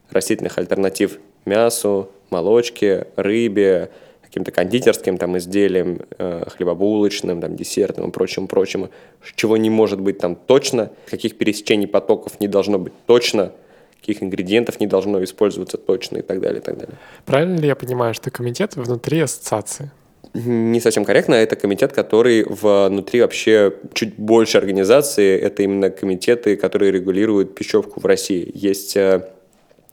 растительных 0.09 0.57
альтернатив 0.57 1.19
мясу, 1.45 2.09
молочке, 2.29 3.07
рыбе, 3.15 3.91
каким-то 4.21 4.51
кондитерским 4.51 5.17
там 5.17 5.37
изделиям, 5.37 6.01
э, 6.17 6.45
хлебобулочным, 6.49 7.41
там, 7.41 7.55
десертным 7.55 8.09
и 8.09 8.11
прочим, 8.11 8.47
прочим, 8.47 8.89
чего 9.35 9.57
не 9.57 9.69
может 9.69 9.99
быть 9.99 10.17
там 10.17 10.35
точно, 10.35 10.91
каких 11.09 11.37
пересечений 11.37 11.87
потоков 11.87 12.39
не 12.39 12.47
должно 12.47 12.79
быть 12.79 12.93
точно– 13.05 13.51
каких 14.05 14.21
ингредиентов 14.21 14.79
не 14.79 14.87
должно 14.87 15.23
использоваться 15.23 15.77
точно 15.77 16.17
и 16.17 16.21
так 16.21 16.39
далее, 16.39 16.59
и 16.59 16.63
так 16.63 16.77
далее. 16.77 16.95
Правильно 17.25 17.59
ли 17.59 17.67
я 17.67 17.75
понимаю, 17.75 18.13
что 18.13 18.29
комитет 18.29 18.75
внутри 18.75 19.19
ассоциации? 19.19 19.89
Не 20.33 20.79
совсем 20.79 21.05
корректно. 21.05 21.33
Это 21.33 21.55
комитет, 21.55 21.91
который 21.93 22.43
внутри 22.43 23.21
вообще 23.21 23.73
чуть 23.93 24.15
больше 24.15 24.57
организации. 24.59 25.39
Это 25.39 25.63
именно 25.63 25.89
комитеты, 25.89 26.55
которые 26.55 26.91
регулируют 26.91 27.55
пищевку 27.55 27.99
в 27.99 28.05
России. 28.05 28.51
Есть 28.53 28.95
э, 28.95 29.27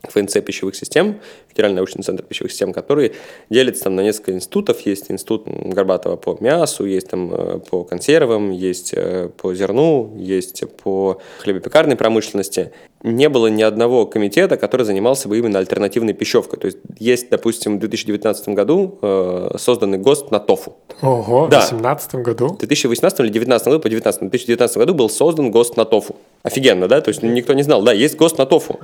ФНЦ 0.03 0.43
пищевых 0.45 0.75
систем, 0.75 1.21
Федеральный 1.53 1.77
научный 1.77 2.03
центр 2.03 2.23
пищевых 2.23 2.51
систем, 2.51 2.73
который 2.73 3.13
делится 3.51 3.85
там 3.85 3.97
на 3.97 4.01
несколько 4.01 4.33
институтов. 4.33 4.81
Есть 4.81 5.11
институт 5.11 5.47
Горбатова 5.47 6.17
по 6.17 6.37
мясу, 6.41 6.87
есть 6.87 7.09
там 7.09 7.33
э, 7.33 7.59
по 7.71 7.85
консервам, 7.85 8.51
есть 8.51 8.95
э, 8.95 9.29
по 9.37 9.55
зерну, 9.55 10.15
есть 10.17 10.65
по 10.83 11.21
хлебопекарной 11.41 11.97
промышленности. 11.97 12.73
Не 13.03 13.29
было 13.29 13.49
ни 13.49 13.63
одного 13.63 14.07
комитета, 14.07 14.57
который 14.57 14.87
занимался 14.87 15.29
бы 15.29 15.37
именно 15.37 15.59
альтернативной 15.59 16.15
пищевкой. 16.15 16.59
То 16.59 16.67
есть 16.67 16.79
есть, 16.99 17.31
допустим, 17.31 17.77
в 17.77 17.81
2019 17.81 18.49
году 18.51 18.99
э, 19.03 19.51
созданный 19.59 19.99
ГОСТ 19.99 20.31
на 20.31 20.39
тофу. 20.39 20.77
Ого, 21.03 21.49
да. 21.49 21.61
в 21.61 21.71
2018 21.71 22.15
году? 22.15 22.49
В 22.49 22.59
2018 22.59 23.21
или 23.21 23.27
2019 23.27 23.67
году, 23.67 23.81
по 23.81 23.89
2019, 23.89 24.21
в 24.21 24.31
2019 24.31 24.77
году 24.79 24.95
был 24.95 25.11
создан 25.11 25.51
ГОСТ 25.51 25.77
на 25.77 25.85
тофу. 25.85 26.17
Офигенно, 26.45 26.89
да? 26.89 27.01
То 27.01 27.09
есть 27.09 27.23
никто 27.23 27.53
не 27.55 27.63
знал. 27.63 27.83
Да, 27.83 27.93
есть 27.93 28.17
ГОСТ 28.17 28.39
на 28.39 28.47
тофу. 28.47 28.79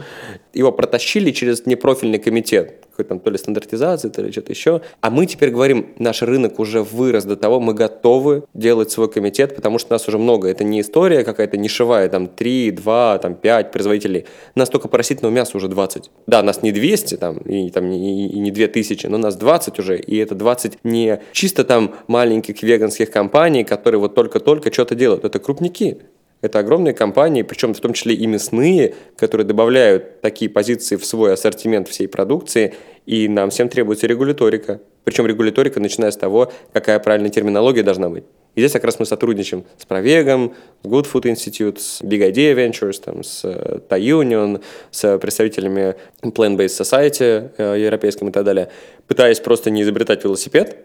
Его 0.53 0.73
протащили 0.73 1.31
через 1.31 1.65
непрофильный 1.67 2.19
комитет 2.19 2.58
какой-то 2.65 3.09
там 3.11 3.21
то 3.21 3.31
ли 3.31 3.39
стандартизации, 3.39 4.09
то 4.09 4.23
ли 4.23 4.33
что-то 4.33 4.53
еще. 4.53 4.81
А 5.01 5.11
мы 5.11 5.27
теперь 5.27 5.51
говорим, 5.51 5.91
наш 5.99 6.23
рынок 6.23 6.59
уже 6.59 6.83
вырос 6.83 7.25
до 7.25 7.37
того, 7.37 7.61
мы 7.61 7.73
готовы 7.73 8.45
делать 8.55 8.91
свой 8.91 9.09
комитет, 9.09 9.55
потому 9.55 9.79
что 9.79 9.93
нас 9.93 10.09
уже 10.09 10.19
много. 10.19 10.49
Это 10.49 10.65
не 10.65 10.81
история 10.81 11.23
какая-то 11.23 11.57
нишевая, 11.57 12.09
там 12.09 12.27
3, 12.27 12.73
2, 12.73 13.19
там 13.19 13.35
5 13.35 13.71
производителей. 13.71 14.27
Нас 14.57 14.69
только 14.69 14.89
по 14.89 14.99
растительному 14.99 15.35
мясу 15.35 15.59
уже 15.59 15.69
20. 15.69 16.11
Да, 16.27 16.43
нас 16.43 16.63
не 16.63 16.73
200 16.73 17.17
там, 17.17 17.39
и, 17.39 17.71
там, 17.71 17.91
и, 17.93 18.27
и 18.27 18.39
не 18.41 18.51
2000, 18.51 19.07
но 19.07 19.19
нас 19.19 19.37
20 19.37 19.79
уже. 19.79 19.99
И 19.99 20.17
это 20.17 20.35
20 20.35 20.79
не 20.83 21.21
чисто 21.33 21.65
там 21.65 21.95
маленьких 22.09 22.63
веганских 22.63 23.11
компаний, 23.11 23.63
которые 23.63 24.01
вот 24.01 24.15
только-только 24.15 24.73
что-то 24.73 24.97
делают. 24.97 25.25
Это 25.25 25.39
крупники. 25.39 25.99
Это 26.41 26.61
огромные 26.61 26.95
компании, 26.95 27.43
причем 27.43 27.75
в 27.75 27.81
том 27.81 27.93
числе 27.93 28.15
и 28.15 28.27
мясные, 28.27 28.95
которые 29.17 29.47
добавляют 29.47 30.21
такие 30.21 30.49
позиции 30.49 30.95
в 30.97 31.05
свой 31.05 31.33
ассортимент 31.33 31.89
всей 31.89 32.07
продукции, 32.07 32.75
и 33.07 33.27
нам 33.29 33.51
всем 33.51 33.69
требуется 33.69 34.07
регуляторика. 34.07 34.81
Причем 35.03 35.27
регуляторика, 35.27 35.81
начиная 35.81 36.11
с 36.11 36.17
того, 36.17 36.53
какая 36.73 36.99
правильная 37.01 37.31
терминология 37.31 37.83
должна 37.83 38.09
быть. 38.09 38.25
И 38.55 38.61
здесь 38.61 38.73
как 38.73 38.85
раз 38.85 38.99
мы 38.99 39.07
сотрудничаем 39.07 39.65
с 39.79 39.85
Провегом, 39.85 40.55
с 40.83 40.87
Good 40.87 41.07
Food 41.11 41.33
Institute, 41.33 41.79
с 41.79 42.03
Big 42.03 42.21
Idea 42.31 42.55
Ventures, 42.55 43.01
там, 43.03 43.23
с 43.23 43.45
э, 43.45 43.81
Thai 43.89 44.01
Union, 44.01 44.63
с 44.91 45.19
представителями 45.19 45.97
Plant-Based 46.23 46.83
Society 46.83 47.51
э, 47.57 47.81
европейским 47.81 48.29
и 48.29 48.33
так 48.33 48.45
далее, 48.45 48.69
пытаясь 49.07 49.41
просто 49.41 49.71
не 49.71 49.83
изобретать 49.83 50.25
велосипед, 50.25 50.77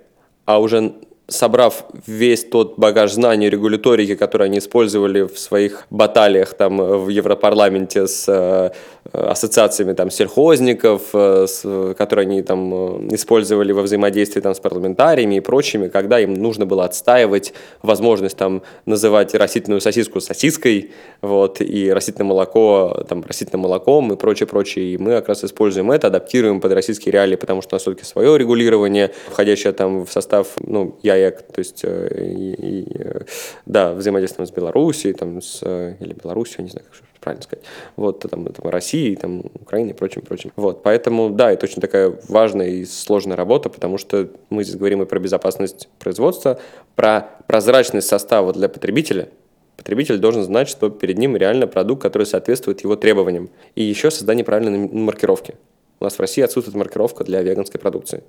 а 0.46 0.60
уже 0.60 0.94
собрав 1.28 1.86
весь 2.08 2.44
тот 2.44 2.78
багаж 2.78 3.14
знаний 3.14 3.50
регуляторики, 3.50 4.16
который 4.16 4.48
они 4.48 4.58
использовали 4.58 5.22
в 5.22 5.40
своих 5.40 5.86
баталиях 5.90 6.54
там 6.54 6.78
в 6.78 7.10
Европарламенте 7.10 8.08
с 8.08 8.26
э, 8.28 8.72
ассоциациями 9.14 9.94
там 9.94 10.12
сельхозников, 10.12 11.02
э, 11.14 11.46
с, 11.48 11.94
которые 11.98 12.24
они 12.24 12.42
там 12.42 12.74
э, 12.74 13.16
использовали 13.16 13.72
во 13.72 13.84
взаимодействии 13.84 14.42
там 14.42 14.54
с 14.54 14.60
парламентариями 14.60 15.36
и 15.36 15.40
прочими, 15.40 15.88
когда 15.88 16.20
им 16.20 16.34
нужно 16.34 16.66
было 16.66 16.84
отстаивать 16.84 17.54
возможность 17.82 18.38
там 18.38 18.62
называть 18.86 19.34
растительную 19.34 19.80
сосиску 19.80 20.20
сосиской, 20.20 20.92
вот, 21.22 21.62
и 21.62 21.92
растительное 21.92 22.28
молоко 22.28 23.06
там 23.08 23.24
растительным 23.26 23.62
молоком 23.62 24.12
и 24.12 24.18
прочее, 24.18 24.48
прочее. 24.48 24.94
И 24.94 24.98
мы 24.98 25.12
как 25.12 25.30
раз 25.30 25.44
используем 25.46 25.90
это, 25.90 26.08
адаптируем 26.08 26.60
под 26.60 26.74
российские 26.74 27.14
реалии, 27.14 27.38
потому 27.38 27.62
что 27.62 27.74
у 27.74 27.76
нас 27.76 27.84
все-таки 27.84 28.06
свое 28.06 28.38
регулирование, 28.38 29.12
входящее 29.30 29.72
там 29.72 30.06
в 30.06 30.12
состав, 30.12 30.48
ну, 30.60 30.98
я 31.02 31.13
ЯЭК, 31.16 31.42
то 31.42 31.60
есть, 31.60 31.82
э, 31.84 32.26
и, 32.26 32.54
и, 32.54 32.98
э, 33.00 33.22
да, 33.66 33.94
взаимодействуем 33.94 34.48
с 34.48 34.52
Белоруссией, 34.52 35.14
там, 35.14 35.42
с, 35.42 35.60
э, 35.62 35.96
или 36.00 36.14
Белоруссией, 36.14 36.64
не 36.64 36.70
знаю, 36.70 36.86
как 36.90 37.02
правильно 37.20 37.44
сказать, 37.44 37.66
вот, 37.96 38.20
там, 38.20 38.46
там 38.46 38.70
Россией, 38.70 39.16
там, 39.16 39.44
Украиной 39.62 39.92
и 39.92 39.94
прочим, 39.94 40.22
прочим. 40.22 40.52
Вот, 40.56 40.84
поэтому, 40.84 41.30
да, 41.30 41.52
это 41.52 41.66
очень 41.66 41.82
такая 41.82 42.14
важная 42.28 42.70
и 42.70 42.86
сложная 42.86 43.38
работа, 43.38 43.70
потому 43.70 43.98
что 43.98 44.30
мы 44.50 44.64
здесь 44.64 44.76
говорим 44.76 45.02
и 45.02 45.06
про 45.06 45.20
безопасность 45.20 45.90
производства, 46.00 46.60
про 46.96 47.30
прозрачность 47.48 48.08
состава 48.08 48.54
для 48.54 48.70
потребителя, 48.70 49.30
Потребитель 49.76 50.18
должен 50.18 50.44
знать, 50.44 50.70
что 50.70 50.90
перед 50.90 51.18
ним 51.18 51.36
реально 51.36 51.68
продукт, 51.68 52.02
который 52.02 52.26
соответствует 52.26 52.84
его 52.84 52.96
требованиям. 52.96 53.50
И 53.76 53.84
еще 53.84 54.12
создание 54.12 54.46
правильной 54.46 54.88
маркировки. 54.88 55.56
У 56.00 56.04
нас 56.04 56.16
в 56.16 56.20
России 56.20 56.42
отсутствует 56.42 56.78
маркировка 56.78 57.24
для 57.24 57.42
веганской 57.42 57.80
продукции. 57.80 58.24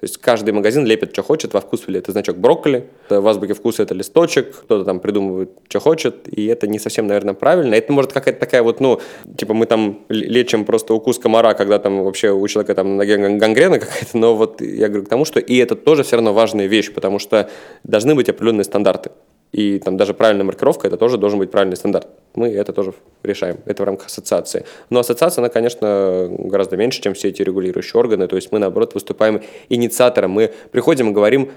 То 0.00 0.04
есть 0.04 0.16
каждый 0.16 0.52
магазин 0.52 0.86
лепит, 0.86 1.12
что 1.12 1.22
хочет, 1.22 1.52
во 1.52 1.60
вкус 1.60 1.82
это 1.86 2.12
значок 2.12 2.38
брокколи, 2.38 2.88
в 3.10 3.28
азбуке 3.28 3.52
вкуса 3.52 3.82
это 3.82 3.94
листочек, 3.94 4.62
кто-то 4.62 4.86
там 4.86 4.98
придумывает, 4.98 5.50
что 5.68 5.78
хочет, 5.80 6.26
и 6.26 6.46
это 6.46 6.66
не 6.66 6.78
совсем, 6.78 7.06
наверное, 7.06 7.34
правильно. 7.34 7.74
Это 7.74 7.92
может 7.92 8.10
какая-то 8.10 8.40
такая 8.40 8.62
вот, 8.62 8.80
ну, 8.80 8.98
типа 9.36 9.52
мы 9.52 9.66
там 9.66 10.00
лечим 10.08 10.64
просто 10.64 10.94
укус 10.94 11.18
комара, 11.18 11.52
когда 11.52 11.78
там 11.78 12.02
вообще 12.02 12.30
у 12.30 12.48
человека 12.48 12.74
там 12.74 12.96
ноге 12.96 13.18
гангрена 13.18 13.78
какая-то, 13.78 14.16
но 14.16 14.34
вот 14.34 14.62
я 14.62 14.88
говорю 14.88 15.04
к 15.04 15.08
тому, 15.10 15.26
что 15.26 15.38
и 15.38 15.56
это 15.58 15.76
тоже 15.76 16.02
все 16.02 16.16
равно 16.16 16.32
важная 16.32 16.66
вещь, 16.66 16.90
потому 16.94 17.18
что 17.18 17.50
должны 17.84 18.14
быть 18.14 18.30
определенные 18.30 18.64
стандарты. 18.64 19.10
И 19.52 19.78
там 19.80 19.96
даже 19.96 20.14
правильная 20.14 20.44
маркировка, 20.44 20.86
это 20.86 20.96
тоже 20.96 21.18
должен 21.18 21.38
быть 21.38 21.50
правильный 21.50 21.76
стандарт. 21.76 22.08
Мы 22.34 22.48
это 22.48 22.72
тоже 22.72 22.94
решаем. 23.22 23.58
Это 23.66 23.82
в 23.82 23.86
рамках 23.86 24.06
ассоциации. 24.06 24.64
Но 24.90 25.00
ассоциация, 25.00 25.42
она, 25.42 25.48
конечно, 25.48 26.28
гораздо 26.30 26.76
меньше, 26.76 27.02
чем 27.02 27.14
все 27.14 27.28
эти 27.28 27.42
регулирующие 27.42 27.98
органы. 27.98 28.28
То 28.28 28.36
есть 28.36 28.52
мы, 28.52 28.60
наоборот, 28.60 28.94
выступаем 28.94 29.42
инициатором. 29.68 30.30
Мы 30.30 30.52
приходим 30.70 31.10
и 31.10 31.12
говорим, 31.12 31.50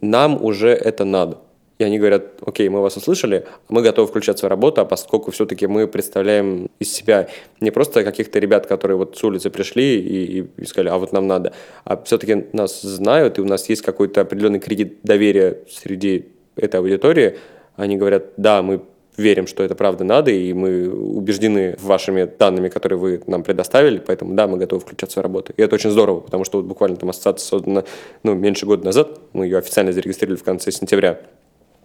нам 0.00 0.42
уже 0.42 0.70
это 0.70 1.04
надо. 1.04 1.38
И 1.78 1.84
они 1.84 1.98
говорят, 1.98 2.38
окей, 2.44 2.68
мы 2.70 2.80
вас 2.80 2.96
услышали, 2.96 3.46
мы 3.68 3.82
готовы 3.82 4.08
включаться 4.08 4.46
в 4.46 4.48
работу, 4.48 4.80
а 4.80 4.86
поскольку 4.86 5.30
все-таки 5.30 5.66
мы 5.66 5.86
представляем 5.86 6.70
из 6.78 6.90
себя 6.90 7.28
не 7.60 7.70
просто 7.70 8.02
каких-то 8.02 8.38
ребят, 8.38 8.66
которые 8.66 8.96
вот 8.96 9.18
с 9.18 9.22
улицы 9.22 9.50
пришли 9.50 10.00
и, 10.00 10.46
и 10.56 10.64
сказали, 10.64 10.88
а 10.88 10.96
вот 10.96 11.12
нам 11.12 11.26
надо, 11.26 11.52
а 11.84 12.02
все-таки 12.02 12.46
нас 12.54 12.80
знают, 12.80 13.36
и 13.36 13.42
у 13.42 13.44
нас 13.44 13.68
есть 13.68 13.82
какой-то 13.82 14.22
определенный 14.22 14.58
кредит 14.58 15.00
доверия 15.02 15.58
среди 15.68 16.24
этой 16.56 16.80
аудитории, 16.80 17.38
они 17.76 17.96
говорят, 17.96 18.32
да, 18.36 18.62
мы 18.62 18.82
верим, 19.16 19.46
что 19.46 19.62
это 19.62 19.74
правда 19.74 20.04
надо, 20.04 20.30
и 20.30 20.52
мы 20.52 20.88
убеждены 20.90 21.76
вашими 21.80 22.24
данными, 22.24 22.68
которые 22.68 22.98
вы 22.98 23.22
нам 23.26 23.42
предоставили, 23.42 23.98
поэтому 23.98 24.34
да, 24.34 24.46
мы 24.46 24.58
готовы 24.58 24.80
включаться 24.80 25.20
в 25.20 25.22
работу. 25.22 25.52
И 25.56 25.62
это 25.62 25.74
очень 25.74 25.90
здорово, 25.90 26.20
потому 26.20 26.44
что 26.44 26.58
вот 26.58 26.66
буквально 26.66 26.96
там 26.96 27.10
ассоциация 27.10 27.46
создана 27.46 27.84
ну, 28.22 28.34
меньше 28.34 28.66
года 28.66 28.84
назад, 28.84 29.18
мы 29.32 29.46
ее 29.46 29.58
официально 29.58 29.92
зарегистрировали 29.92 30.38
в 30.38 30.44
конце 30.44 30.70
сентября. 30.70 31.20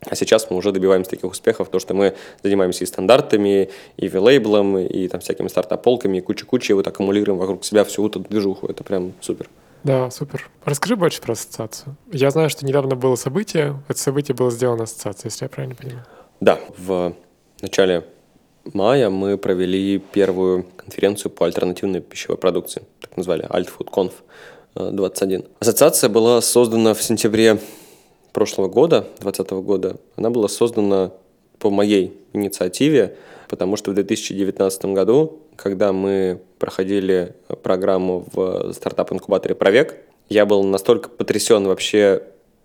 А 0.03 0.15
сейчас 0.15 0.49
мы 0.49 0.57
уже 0.57 0.71
добиваемся 0.71 1.11
таких 1.11 1.29
успехов, 1.29 1.69
то 1.69 1.77
что 1.79 1.93
мы 1.93 2.15
занимаемся 2.41 2.83
и 2.83 2.87
стандартами, 2.87 3.69
и 3.97 4.07
вилейблом, 4.07 4.79
и 4.79 5.07
там 5.07 5.21
всякими 5.21 5.47
стартап-полками, 5.47 6.17
и 6.17 6.21
куча-куча, 6.21 6.73
и 6.73 6.75
вот 6.75 6.87
аккумулируем 6.87 7.37
вокруг 7.37 7.63
себя 7.63 7.83
всю 7.83 8.07
эту 8.07 8.19
движуху. 8.19 8.65
Это 8.65 8.83
прям 8.83 9.13
супер. 9.21 9.47
Да, 9.83 10.11
супер. 10.11 10.49
Расскажи 10.63 10.95
больше 10.95 11.21
про 11.21 11.33
ассоциацию. 11.33 11.95
Я 12.11 12.29
знаю, 12.29 12.49
что 12.49 12.65
недавно 12.65 12.95
было 12.95 13.15
событие. 13.15 13.81
Это 13.87 13.99
событие 13.99 14.35
было 14.35 14.51
сделано 14.51 14.83
ассоциацией, 14.83 15.31
если 15.31 15.45
я 15.45 15.49
правильно 15.49 15.75
понимаю. 15.75 16.05
Да, 16.39 16.59
в 16.77 17.15
начале 17.61 18.05
мая 18.73 19.09
мы 19.09 19.37
провели 19.37 19.99
первую 19.99 20.65
конференцию 20.75 21.31
по 21.31 21.45
альтернативной 21.45 22.01
пищевой 22.01 22.37
продукции, 22.37 22.83
так 22.99 23.17
назвали 23.17 23.45
Alt 23.45 23.69
Food 23.77 23.89
Conf 23.89 24.11
21. 24.75 25.45
Ассоциация 25.59 26.09
была 26.09 26.41
создана 26.41 26.93
в 26.93 27.01
сентябре 27.01 27.59
прошлого 28.33 28.67
года, 28.67 29.01
2020 29.19 29.51
года. 29.65 29.97
Она 30.15 30.29
была 30.29 30.47
создана 30.47 31.11
по 31.59 31.69
моей 31.69 32.17
инициативе, 32.33 33.17
потому 33.49 33.75
что 33.75 33.91
в 33.91 33.93
2019 33.93 34.85
году, 34.85 35.39
когда 35.61 35.93
мы 35.93 36.41
проходили 36.59 37.35
программу 37.63 38.25
в 38.33 38.73
стартап-инкубаторе 38.73 39.55
«Провек», 39.55 39.95
я 40.29 40.45
был 40.45 40.63
настолько 40.63 41.09
потрясен 41.09 41.67
вообще 41.67 42.23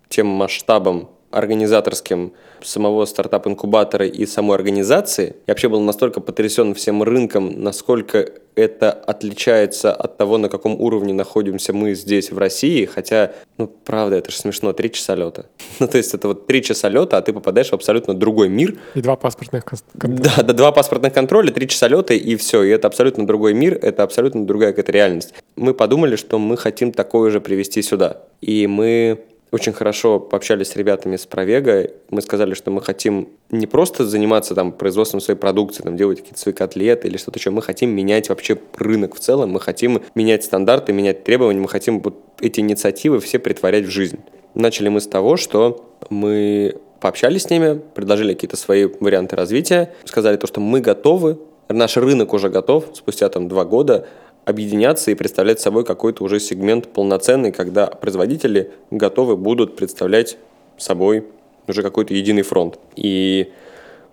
тем 0.09 0.27
масштабом 0.27 1.09
организаторским 1.31 2.33
самого 2.61 3.05
стартап-инкубатора 3.05 4.05
и 4.05 4.25
самой 4.25 4.55
организации. 4.55 5.35
Я 5.45 5.53
вообще 5.53 5.69
был 5.69 5.81
настолько 5.81 6.21
потрясен 6.21 6.73
всем 6.73 7.03
рынком, 7.03 7.61
насколько 7.61 8.29
это 8.55 8.91
отличается 8.91 9.93
от 9.93 10.17
того, 10.17 10.37
на 10.37 10.49
каком 10.49 10.81
уровне 10.81 11.13
находимся 11.13 11.73
мы 11.73 11.93
здесь, 11.93 12.31
в 12.31 12.37
России. 12.39 12.85
Хотя, 12.85 13.33
ну, 13.57 13.67
правда, 13.67 14.15
это 14.15 14.31
же 14.31 14.37
смешно, 14.37 14.73
три 14.73 14.91
часа 14.91 15.15
лета. 15.15 15.45
ну, 15.79 15.87
то 15.87 15.97
есть 15.97 16.13
это 16.13 16.29
вот 16.29 16.47
три 16.47 16.63
часа 16.63 16.89
лета, 16.89 17.17
а 17.17 17.21
ты 17.21 17.33
попадаешь 17.33 17.69
в 17.69 17.73
абсолютно 17.73 18.15
другой 18.15 18.49
мир. 18.49 18.75
И 18.95 19.01
два 19.01 19.15
паспортных 19.15 19.63
контроля. 19.65 20.31
Да, 20.35 20.43
да, 20.43 20.53
два 20.53 20.71
паспортных 20.71 21.13
контроля, 21.13 21.51
три 21.51 21.67
часа 21.67 21.87
лета, 21.87 22.15
и 22.15 22.35
все. 22.35 22.63
И 22.63 22.69
это 22.69 22.87
абсолютно 22.87 23.27
другой 23.27 23.53
мир, 23.53 23.77
это 23.79 24.03
абсолютно 24.03 24.45
другая 24.47 24.71
какая-то 24.71 24.91
реальность. 24.91 25.33
Мы 25.55 25.75
подумали, 25.75 26.15
что 26.15 26.39
мы 26.39 26.57
хотим 26.57 26.91
такое 26.91 27.29
же 27.29 27.41
привести 27.41 27.83
сюда. 27.83 28.23
И 28.41 28.65
мы 28.65 29.19
очень 29.51 29.73
хорошо 29.73 30.19
пообщались 30.19 30.69
с 30.69 30.75
ребятами 30.75 31.15
с 31.15 31.25
Провега. 31.25 31.89
Мы 32.09 32.21
сказали, 32.21 32.53
что 32.53 32.69
мы 32.71 32.81
хотим 32.81 33.29
не 33.49 33.65
просто 33.65 34.05
заниматься 34.05 34.55
там 34.55 34.71
производством 34.71 35.21
своей 35.21 35.39
продукции, 35.39 35.83
там 35.83 35.95
делать 35.95 36.19
какие-то 36.19 36.39
свои 36.39 36.53
котлеты 36.53 37.07
или 37.07 37.17
что-то 37.17 37.39
еще. 37.39 37.49
Мы 37.49 37.61
хотим 37.61 37.91
менять 37.91 38.29
вообще 38.29 38.57
рынок 38.75 39.15
в 39.15 39.19
целом. 39.19 39.51
Мы 39.51 39.59
хотим 39.59 40.01
менять 40.15 40.43
стандарты, 40.43 40.91
менять 40.91 41.23
требования. 41.23 41.59
Мы 41.59 41.69
хотим 41.69 42.01
вот 42.01 42.15
эти 42.41 42.59
инициативы 42.59 43.19
все 43.19 43.39
притворять 43.39 43.85
в 43.85 43.89
жизнь. 43.89 44.19
Начали 44.53 44.89
мы 44.89 44.99
с 44.99 45.07
того, 45.07 45.37
что 45.37 45.93
мы 46.09 46.75
пообщались 46.99 47.43
с 47.43 47.49
ними, 47.49 47.79
предложили 47.93 48.33
какие-то 48.33 48.57
свои 48.57 48.85
варианты 48.85 49.35
развития, 49.35 49.93
сказали 50.05 50.35
то, 50.37 50.47
что 50.47 50.59
мы 50.59 50.81
готовы, 50.81 51.37
наш 51.69 51.97
рынок 51.97 52.33
уже 52.33 52.49
готов 52.49 52.85
спустя 52.93 53.29
там 53.29 53.47
два 53.47 53.65
года 53.65 54.07
объединяться 54.47 55.11
и 55.11 55.15
представлять 55.15 55.59
собой 55.59 55.83
какой-то 55.83 56.23
уже 56.23 56.39
сегмент 56.39 56.87
полноценный, 56.87 57.51
когда 57.51 57.87
производители 57.87 58.71
готовы 58.91 59.35
будут 59.35 59.75
представлять 59.75 60.37
собой 60.77 61.25
уже 61.67 61.83
какой-то 61.83 62.13
единый 62.13 62.43
фронт. 62.43 62.79
И 62.95 63.51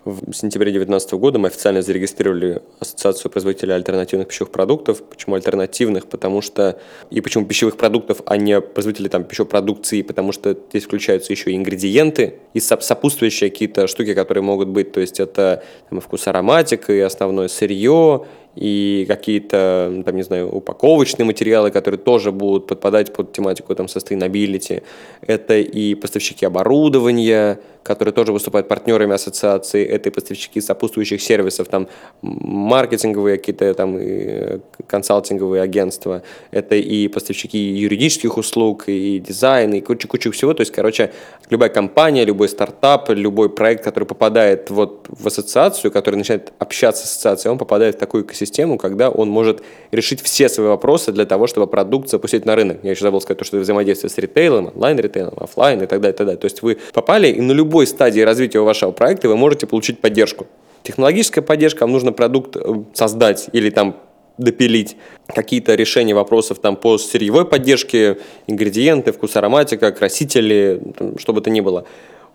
в 0.03 0.33
сентябре 0.33 0.71
2019 0.71 1.13
года 1.13 1.39
мы 1.39 1.47
официально 1.47 1.81
зарегистрировали 1.81 2.61
Ассоциацию 2.79 3.31
производителей 3.31 3.73
альтернативных 3.73 4.27
пищевых 4.27 4.51
продуктов. 4.51 5.01
Почему 5.03 5.35
альтернативных? 5.35 6.05
Потому 6.05 6.41
что... 6.41 6.79
И 7.09 7.21
почему 7.21 7.45
пищевых 7.45 7.77
продуктов, 7.77 8.21
а 8.25 8.35
не 8.35 8.59
производителей 8.59 9.09
там, 9.09 9.23
пищевой 9.23 9.49
продукции? 9.49 10.01
Потому 10.01 10.33
что 10.33 10.55
здесь 10.69 10.83
включаются 10.83 11.31
еще 11.31 11.53
и 11.53 11.55
ингредиенты, 11.55 12.39
и 12.53 12.59
сопутствующие 12.59 13.49
какие-то 13.49 13.87
штуки, 13.87 14.13
которые 14.13 14.43
могут 14.43 14.67
быть. 14.67 14.91
То 14.91 14.99
есть 14.99 15.21
это 15.21 15.63
там, 15.89 16.01
вкус 16.01 16.27
ароматика, 16.27 16.91
и 16.91 16.99
основное 16.99 17.47
сырье, 17.47 18.27
и 18.55 19.05
какие-то, 19.07 20.03
там, 20.05 20.15
не 20.15 20.23
знаю, 20.23 20.49
упаковочные 20.49 21.25
материалы, 21.25 21.71
которые 21.71 21.99
тоже 21.99 22.31
будут 22.31 22.67
подпадать 22.67 23.13
под 23.13 23.33
тематику 23.33 23.75
там, 23.75 23.87
sustainability. 23.87 24.83
Это 25.21 25.57
и 25.57 25.95
поставщики 25.95 26.45
оборудования, 26.45 27.59
которые 27.83 28.13
тоже 28.13 28.31
выступают 28.31 28.67
партнерами 28.67 29.13
ассоциации, 29.13 29.85
это 29.85 30.09
и 30.09 30.11
поставщики 30.11 30.59
сопутствующих 30.59 31.21
сервисов, 31.21 31.67
там, 31.67 31.87
маркетинговые 32.21 33.37
какие-то 33.37 33.73
там 33.75 33.99
и 33.99 34.59
консалтинговые 34.87 35.61
агентства, 35.61 36.23
это 36.49 36.75
и 36.75 37.07
поставщики 37.07 37.59
юридических 37.59 38.37
услуг, 38.37 38.85
и 38.87 39.19
дизайн, 39.19 39.73
и 39.73 39.81
куча-куча 39.81 40.31
всего. 40.31 40.53
То 40.53 40.61
есть, 40.61 40.71
короче, 40.71 41.11
любая 41.51 41.69
компания, 41.69 42.25
любой 42.25 42.49
стартап, 42.49 43.09
любой 43.09 43.49
проект, 43.49 43.83
который 43.83 44.05
попадает 44.05 44.71
вот 44.71 45.05
в 45.07 45.27
ассоциацию, 45.27 45.91
который 45.91 46.15
начинает 46.15 46.53
общаться 46.57 47.05
с 47.05 47.11
ассоциацией, 47.11 47.51
он 47.51 47.59
попадает 47.59 47.95
в 47.95 47.99
такую 47.99 48.23
экосистему, 48.23 48.44
систему, 48.45 48.77
когда 48.77 49.09
он 49.09 49.29
может 49.29 49.63
решить 49.91 50.21
все 50.21 50.49
свои 50.49 50.67
вопросы 50.67 51.11
для 51.11 51.25
того, 51.25 51.47
чтобы 51.47 51.67
продукт 51.67 52.09
запустить 52.09 52.45
на 52.45 52.55
рынок. 52.55 52.79
Я 52.83 52.91
еще 52.91 53.03
забыл 53.03 53.21
сказать, 53.21 53.39
то, 53.39 53.45
что 53.45 53.57
взаимодействие 53.57 54.09
с 54.09 54.17
ритейлом, 54.17 54.71
онлайн-ритейлом, 54.75 55.33
офлайн 55.37 55.81
и 55.81 55.85
так 55.85 56.01
далее, 56.01 56.13
и 56.13 56.17
так 56.17 56.27
далее. 56.27 56.39
То 56.39 56.45
есть 56.45 56.61
вы 56.61 56.77
попали, 56.93 57.27
и 57.27 57.41
на 57.41 57.51
любой 57.51 57.87
стадии 57.87 58.21
развития 58.21 58.59
вашего 58.59 58.91
проекта 58.91 59.27
вы 59.27 59.37
можете 59.37 59.67
получить 59.67 59.99
поддержку. 59.99 60.47
Технологическая 60.83 61.41
поддержка, 61.41 61.83
вам 61.83 61.91
нужно 61.91 62.11
продукт 62.11 62.55
э, 62.55 62.83
создать 62.93 63.49
или 63.53 63.69
там 63.69 63.97
допилить 64.37 64.97
какие-то 65.27 65.75
решения 65.75 66.13
вопросов 66.13 66.59
там 66.59 66.75
по 66.75 66.97
сырьевой 66.97 67.45
поддержке, 67.45 68.17
ингредиенты, 68.47 69.11
вкус 69.11 69.35
ароматика, 69.35 69.91
красители, 69.91 70.81
что 71.17 71.33
бы 71.33 71.41
то 71.41 71.49
ни 71.49 71.61
было 71.61 71.85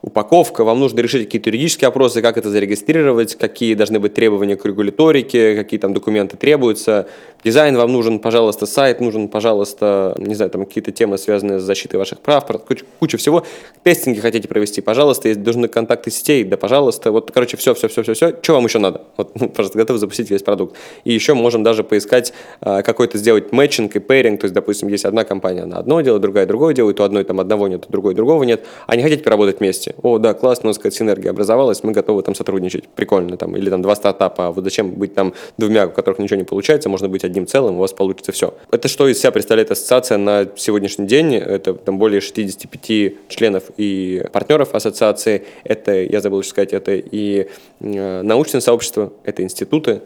упаковка, 0.02 0.64
вам 0.64 0.80
нужно 0.80 1.00
решить 1.00 1.26
какие-то 1.26 1.50
юридические 1.50 1.88
вопросы, 1.88 2.22
как 2.22 2.38
это 2.38 2.48
зарегистрировать, 2.48 3.36
какие 3.36 3.74
должны 3.74 4.00
быть 4.00 4.14
требования 4.14 4.56
к 4.56 4.64
регуляторике, 4.64 5.54
какие 5.54 5.78
там 5.78 5.92
документы 5.92 6.36
требуются. 6.36 7.06
Дизайн 7.44 7.76
вам 7.76 7.92
нужен, 7.92 8.18
пожалуйста, 8.18 8.66
сайт 8.66 9.00
нужен, 9.00 9.28
пожалуйста, 9.28 10.14
не 10.18 10.34
знаю, 10.34 10.50
там 10.50 10.66
какие-то 10.66 10.92
темы, 10.92 11.18
связанные 11.18 11.58
с 11.58 11.62
защитой 11.62 11.96
ваших 11.96 12.20
прав, 12.20 12.46
куча, 12.46 12.84
куча 12.98 13.16
всего. 13.18 13.44
Testing 13.82 14.15
и 14.15 14.20
хотите 14.20 14.48
провести, 14.48 14.80
пожалуйста, 14.80 15.28
есть 15.28 15.42
должны 15.42 15.68
контакты 15.68 16.10
сетей, 16.10 16.44
да, 16.44 16.56
пожалуйста. 16.56 17.12
Вот, 17.12 17.30
короче, 17.30 17.56
все, 17.56 17.74
все, 17.74 17.88
все, 17.88 18.02
все, 18.02 18.14
все. 18.14 18.38
Что 18.42 18.54
вам 18.54 18.64
еще 18.64 18.78
надо? 18.78 19.02
Вот, 19.16 19.32
ну, 19.40 19.48
пожалуйста, 19.48 19.78
готовы 19.78 19.98
запустить 19.98 20.30
весь 20.30 20.42
продукт. 20.42 20.76
И 21.04 21.12
еще 21.12 21.34
можем 21.34 21.62
даже 21.62 21.84
поискать 21.84 22.32
а, 22.60 22.82
какой-то 22.82 23.18
сделать 23.18 23.52
matching 23.52 23.96
и 23.96 24.00
pairing, 24.00 24.40
то 24.40 24.44
есть, 24.46 24.54
допустим, 24.54 24.88
есть 24.88 25.04
одна 25.04 25.24
компания, 25.24 25.62
она 25.62 25.78
одно 25.78 26.00
делает, 26.00 26.22
другая 26.22 26.46
другое 26.46 26.74
делает, 26.74 27.00
у 27.00 27.02
одной 27.02 27.24
там 27.24 27.40
одного 27.40 27.68
нет, 27.68 27.84
у 27.88 27.92
другой 27.92 28.14
другого 28.14 28.44
нет, 28.44 28.64
а 28.86 28.96
не 28.96 29.02
хотите 29.02 29.22
поработать 29.22 29.60
вместе 29.60 29.89
вместе. 29.90 29.94
О, 30.02 30.18
да, 30.18 30.34
классно, 30.34 30.68
у 30.68 30.70
нас 30.70 30.76
какая-то 30.76 30.96
синергия 30.96 31.30
образовалась, 31.30 31.82
мы 31.82 31.92
готовы 31.92 32.22
там 32.22 32.34
сотрудничать. 32.34 32.88
Прикольно 32.88 33.36
там. 33.36 33.56
Или 33.56 33.70
там 33.70 33.82
два 33.82 33.94
стартапа, 33.94 34.48
а 34.48 34.52
вот 34.52 34.64
зачем 34.64 34.92
быть 34.92 35.14
там 35.14 35.34
двумя, 35.58 35.86
у 35.86 35.90
которых 35.90 36.18
ничего 36.18 36.38
не 36.38 36.44
получается, 36.44 36.88
можно 36.88 37.08
быть 37.08 37.24
одним 37.24 37.46
целым, 37.46 37.76
у 37.76 37.80
вас 37.80 37.92
получится 37.92 38.32
все. 38.32 38.54
Это 38.70 38.88
что 38.88 39.08
из 39.08 39.18
себя 39.18 39.32
представляет 39.32 39.70
ассоциация 39.70 40.18
на 40.18 40.46
сегодняшний 40.56 41.06
день? 41.06 41.34
Это 41.34 41.74
там 41.74 41.98
более 41.98 42.20
65 42.20 43.28
членов 43.28 43.64
и 43.76 44.24
партнеров 44.32 44.74
ассоциации. 44.74 45.44
Это, 45.64 45.92
я 46.02 46.20
забыл 46.20 46.42
сказать, 46.42 46.72
это 46.72 46.92
и 46.94 47.48
э, 47.80 48.22
научное 48.22 48.60
сообщество, 48.60 49.12
это 49.24 49.42
институты, 49.42 50.02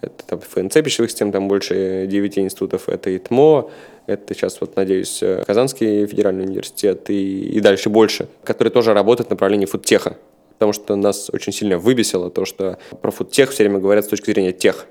это 0.00 0.24
там, 0.26 0.40
ФНЦ 0.40 0.74
пищевых 0.74 1.10
систем, 1.10 1.32
там 1.32 1.48
больше 1.48 2.06
9 2.06 2.38
институтов, 2.38 2.88
это 2.88 3.14
ИТМО, 3.16 3.70
это 4.06 4.34
сейчас, 4.34 4.60
вот, 4.60 4.76
надеюсь, 4.76 5.22
Казанский 5.46 6.06
федеральный 6.06 6.44
университет 6.44 7.10
и, 7.10 7.48
и 7.48 7.60
дальше 7.60 7.90
больше, 7.90 8.28
которые 8.44 8.72
тоже 8.72 8.94
работают 8.94 9.28
в 9.28 9.30
направлении 9.30 9.66
фудтеха. 9.66 10.16
Потому 10.58 10.72
что 10.72 10.96
нас 10.96 11.30
очень 11.32 11.52
сильно 11.52 11.78
выбесило 11.78 12.30
то, 12.30 12.44
что 12.44 12.78
про 13.00 13.10
фудтех 13.12 13.50
все 13.50 13.62
время 13.62 13.78
говорят 13.78 14.04
с 14.06 14.08
точки 14.08 14.30
зрения 14.32 14.52
тех, 14.52 14.86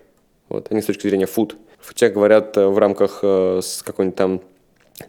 вот, 0.48 0.68
а 0.70 0.74
не 0.74 0.82
с 0.82 0.86
точки 0.86 1.08
зрения 1.08 1.26
фуд. 1.26 1.58
Фудтех 1.80 2.14
говорят 2.14 2.56
э, 2.58 2.68
в 2.68 2.78
рамках 2.78 3.20
э, 3.22 3.60
с 3.62 3.84
какой-нибудь 3.84 4.16
там 4.16 4.42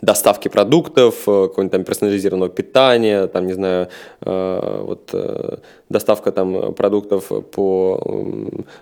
доставки 0.02 0.48
продуктов, 0.48 1.14
э, 1.28 1.48
какого-нибудь 1.48 1.72
там 1.72 1.84
персонализированного 1.84 2.50
питания, 2.50 3.26
там, 3.26 3.46
не 3.46 3.54
знаю, 3.54 3.88
э, 4.20 4.82
вот 4.84 5.10
э, 5.12 5.58
доставка 5.88 6.32
там 6.32 6.74
продуктов 6.74 7.28
по, 7.50 8.00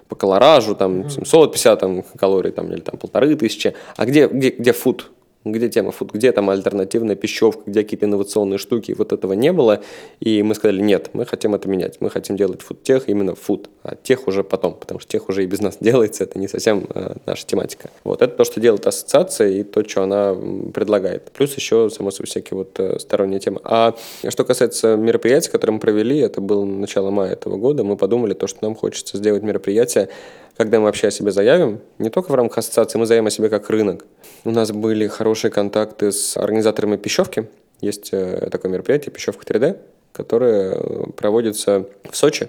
по 0.08 0.16
колоражу, 0.16 0.74
там 0.74 1.08
750 1.08 1.80
там, 1.80 2.02
калорий 2.18 2.50
там, 2.50 2.72
или 2.72 2.80
там 2.80 2.98
полторы 2.98 3.36
тысячи. 3.36 3.74
А 3.96 4.04
где, 4.04 4.26
где, 4.26 4.50
где 4.50 4.72
фуд? 4.72 5.10
Где 5.52 5.68
тема 5.68 5.92
фуд, 5.92 6.12
где 6.12 6.32
там 6.32 6.50
альтернативная 6.50 7.16
пищевка, 7.16 7.62
где 7.66 7.82
какие-то 7.82 8.06
инновационные 8.06 8.58
штуки, 8.58 8.94
вот 8.96 9.12
этого 9.12 9.32
не 9.32 9.52
было, 9.52 9.82
и 10.20 10.42
мы 10.42 10.54
сказали, 10.54 10.80
нет, 10.80 11.10
мы 11.12 11.26
хотим 11.26 11.54
это 11.54 11.68
менять, 11.68 11.96
мы 12.00 12.10
хотим 12.10 12.36
делать 12.36 12.62
фуд-тех, 12.62 13.08
именно 13.08 13.34
фуд, 13.34 13.68
а 13.82 13.96
тех 13.96 14.26
уже 14.28 14.44
потом, 14.44 14.74
потому 14.74 15.00
что 15.00 15.10
тех 15.10 15.28
уже 15.28 15.44
и 15.44 15.46
без 15.46 15.60
нас 15.60 15.76
делается, 15.80 16.24
это 16.24 16.38
не 16.38 16.48
совсем 16.48 16.86
э, 16.94 17.14
наша 17.26 17.46
тематика. 17.46 17.90
Вот, 18.04 18.22
это 18.22 18.34
то, 18.36 18.44
что 18.44 18.60
делает 18.60 18.86
ассоциация 18.86 19.48
и 19.48 19.62
то, 19.62 19.86
что 19.88 20.02
она 20.02 20.34
предлагает. 20.72 21.30
Плюс 21.32 21.54
еще, 21.54 21.90
само 21.90 22.10
собой, 22.10 22.26
всякие 22.26 22.56
вот 22.58 22.78
э, 22.78 22.98
сторонние 22.98 23.40
темы. 23.40 23.60
А 23.64 23.94
что 24.28 24.44
касается 24.44 24.96
мероприятий, 24.96 25.50
которые 25.50 25.74
мы 25.74 25.80
провели, 25.80 26.18
это 26.18 26.40
было 26.40 26.64
начало 26.64 27.10
мая 27.10 27.32
этого 27.32 27.56
года, 27.56 27.84
мы 27.84 27.96
подумали 27.96 28.34
то, 28.34 28.46
что 28.46 28.58
нам 28.62 28.74
хочется 28.74 29.16
сделать 29.16 29.42
мероприятие, 29.42 30.08
когда 30.56 30.78
мы 30.78 30.84
вообще 30.86 31.08
о 31.08 31.10
себе 31.10 31.30
заявим, 31.30 31.80
не 31.98 32.10
только 32.10 32.30
в 32.30 32.34
рамках 32.34 32.58
ассоциации, 32.58 32.98
мы 32.98 33.06
заявим 33.06 33.26
о 33.26 33.30
себе 33.30 33.48
как 33.48 33.68
рынок. 33.68 34.06
У 34.46 34.52
нас 34.52 34.70
были 34.70 35.08
хорошие 35.08 35.50
контакты 35.50 36.12
с 36.12 36.36
организаторами 36.36 36.96
пищевки. 36.96 37.48
Есть 37.80 38.10
э, 38.12 38.48
такое 38.48 38.70
мероприятие 38.70 39.10
«Пищевка 39.10 39.44
3D», 39.44 39.76
которое 40.12 40.74
э, 40.74 41.06
проводится 41.16 41.86
в 42.08 42.16
Сочи. 42.16 42.48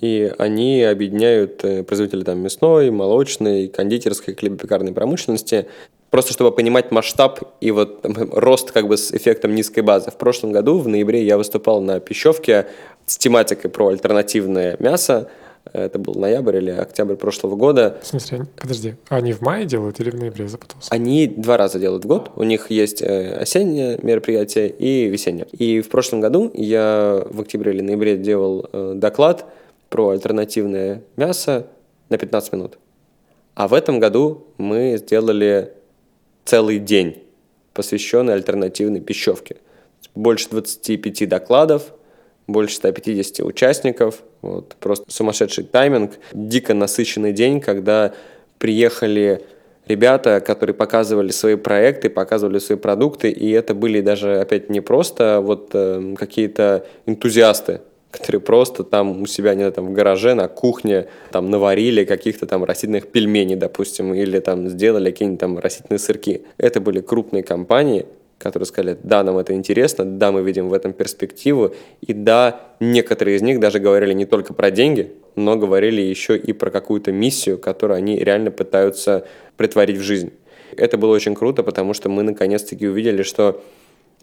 И 0.00 0.32
они 0.38 0.82
объединяют 0.82 1.62
э, 1.62 1.82
производителей 1.82 2.24
там, 2.24 2.38
мясной, 2.38 2.90
молочной, 2.90 3.68
кондитерской, 3.68 4.34
хлебопекарной 4.34 4.94
промышленности, 4.94 5.66
просто 6.08 6.32
чтобы 6.32 6.52
понимать 6.52 6.90
масштаб 6.90 7.40
и 7.60 7.70
вот 7.70 8.00
рост 8.32 8.72
как 8.72 8.88
бы 8.88 8.96
с 8.96 9.12
эффектом 9.12 9.54
низкой 9.54 9.80
базы. 9.80 10.10
В 10.10 10.16
прошлом 10.16 10.52
году, 10.52 10.78
в 10.78 10.88
ноябре, 10.88 11.22
я 11.22 11.36
выступал 11.36 11.82
на 11.82 12.00
пищевке 12.00 12.66
с 13.04 13.18
тематикой 13.18 13.70
про 13.70 13.88
альтернативное 13.88 14.78
мясо, 14.78 15.28
это 15.72 15.98
был 15.98 16.14
ноябрь 16.14 16.56
или 16.56 16.70
октябрь 16.70 17.16
прошлого 17.16 17.56
года. 17.56 17.98
В 18.02 18.06
смысле, 18.06 18.46
подожди, 18.56 18.94
они 19.08 19.32
в 19.32 19.40
мае 19.42 19.66
делают 19.66 20.00
или 20.00 20.10
в 20.10 20.14
ноябре 20.14 20.48
запутался? 20.48 20.92
Они 20.92 21.26
два 21.26 21.56
раза 21.56 21.78
делают 21.78 22.04
в 22.04 22.08
год. 22.08 22.30
У 22.36 22.42
них 22.42 22.70
есть 22.70 23.02
э, 23.02 23.36
осеннее 23.36 23.98
мероприятие 24.02 24.68
и 24.68 25.08
весеннее. 25.08 25.46
И 25.52 25.80
в 25.80 25.88
прошлом 25.88 26.20
году 26.20 26.50
я 26.54 27.24
в 27.28 27.40
октябре 27.40 27.72
или 27.72 27.80
ноябре 27.80 28.16
делал 28.16 28.68
э, 28.72 28.92
доклад 28.96 29.46
про 29.88 30.10
альтернативное 30.10 31.02
мясо 31.16 31.66
на 32.08 32.18
15 32.18 32.52
минут. 32.52 32.78
А 33.54 33.68
в 33.68 33.74
этом 33.74 33.98
году 33.98 34.46
мы 34.58 34.96
сделали 34.98 35.72
целый 36.44 36.78
день, 36.78 37.22
посвященный 37.72 38.34
альтернативной 38.34 39.00
пищевке. 39.00 39.56
Больше 40.14 40.50
25 40.50 41.28
докладов, 41.28 41.92
больше 42.46 42.76
150 42.76 43.40
участников. 43.40 44.22
Вот, 44.42 44.76
просто 44.80 45.04
сумасшедший 45.08 45.64
тайминг, 45.64 46.12
дико 46.32 46.74
насыщенный 46.74 47.32
день, 47.32 47.60
когда 47.60 48.14
приехали 48.58 49.42
ребята, 49.86 50.40
которые 50.40 50.74
показывали 50.74 51.30
свои 51.30 51.56
проекты, 51.56 52.10
показывали 52.10 52.58
свои 52.58 52.78
продукты, 52.78 53.30
и 53.30 53.50
это 53.50 53.74
были 53.74 54.00
даже, 54.00 54.40
опять, 54.40 54.70
не 54.70 54.80
просто 54.80 55.40
вот 55.40 55.70
э, 55.72 56.14
какие-то 56.16 56.86
энтузиасты, 57.06 57.80
которые 58.10 58.40
просто 58.40 58.84
там 58.84 59.22
у 59.22 59.26
себя, 59.26 59.54
не 59.54 59.60
знаю, 59.60 59.72
там 59.72 59.86
в 59.86 59.92
гараже, 59.92 60.34
на 60.34 60.48
кухне 60.48 61.06
там 61.30 61.50
наварили 61.50 62.04
каких-то 62.04 62.46
там 62.46 62.64
растительных 62.64 63.08
пельменей, 63.08 63.56
допустим, 63.56 64.14
или 64.14 64.38
там 64.40 64.68
сделали 64.68 65.10
какие-нибудь 65.10 65.40
там 65.40 65.58
растительные 65.58 65.98
сырки. 65.98 66.42
Это 66.58 66.80
были 66.80 67.00
крупные 67.00 67.42
компании, 67.42 68.06
которые 68.38 68.66
сказали, 68.66 68.98
да, 69.02 69.22
нам 69.22 69.38
это 69.38 69.54
интересно, 69.54 70.04
да, 70.04 70.30
мы 70.30 70.42
видим 70.42 70.68
в 70.68 70.74
этом 70.74 70.92
перспективу, 70.92 71.74
и 72.00 72.12
да, 72.12 72.60
некоторые 72.80 73.36
из 73.36 73.42
них 73.42 73.60
даже 73.60 73.78
говорили 73.78 74.12
не 74.12 74.26
только 74.26 74.52
про 74.52 74.70
деньги, 74.70 75.12
но 75.36 75.56
говорили 75.56 76.00
еще 76.00 76.36
и 76.36 76.52
про 76.52 76.70
какую-то 76.70 77.12
миссию, 77.12 77.58
которую 77.58 77.96
они 77.96 78.18
реально 78.18 78.50
пытаются 78.50 79.26
притворить 79.56 79.98
в 79.98 80.02
жизнь. 80.02 80.32
Это 80.76 80.98
было 80.98 81.14
очень 81.14 81.34
круто, 81.34 81.62
потому 81.62 81.94
что 81.94 82.08
мы 82.08 82.22
наконец-таки 82.22 82.86
увидели, 82.86 83.22
что 83.22 83.62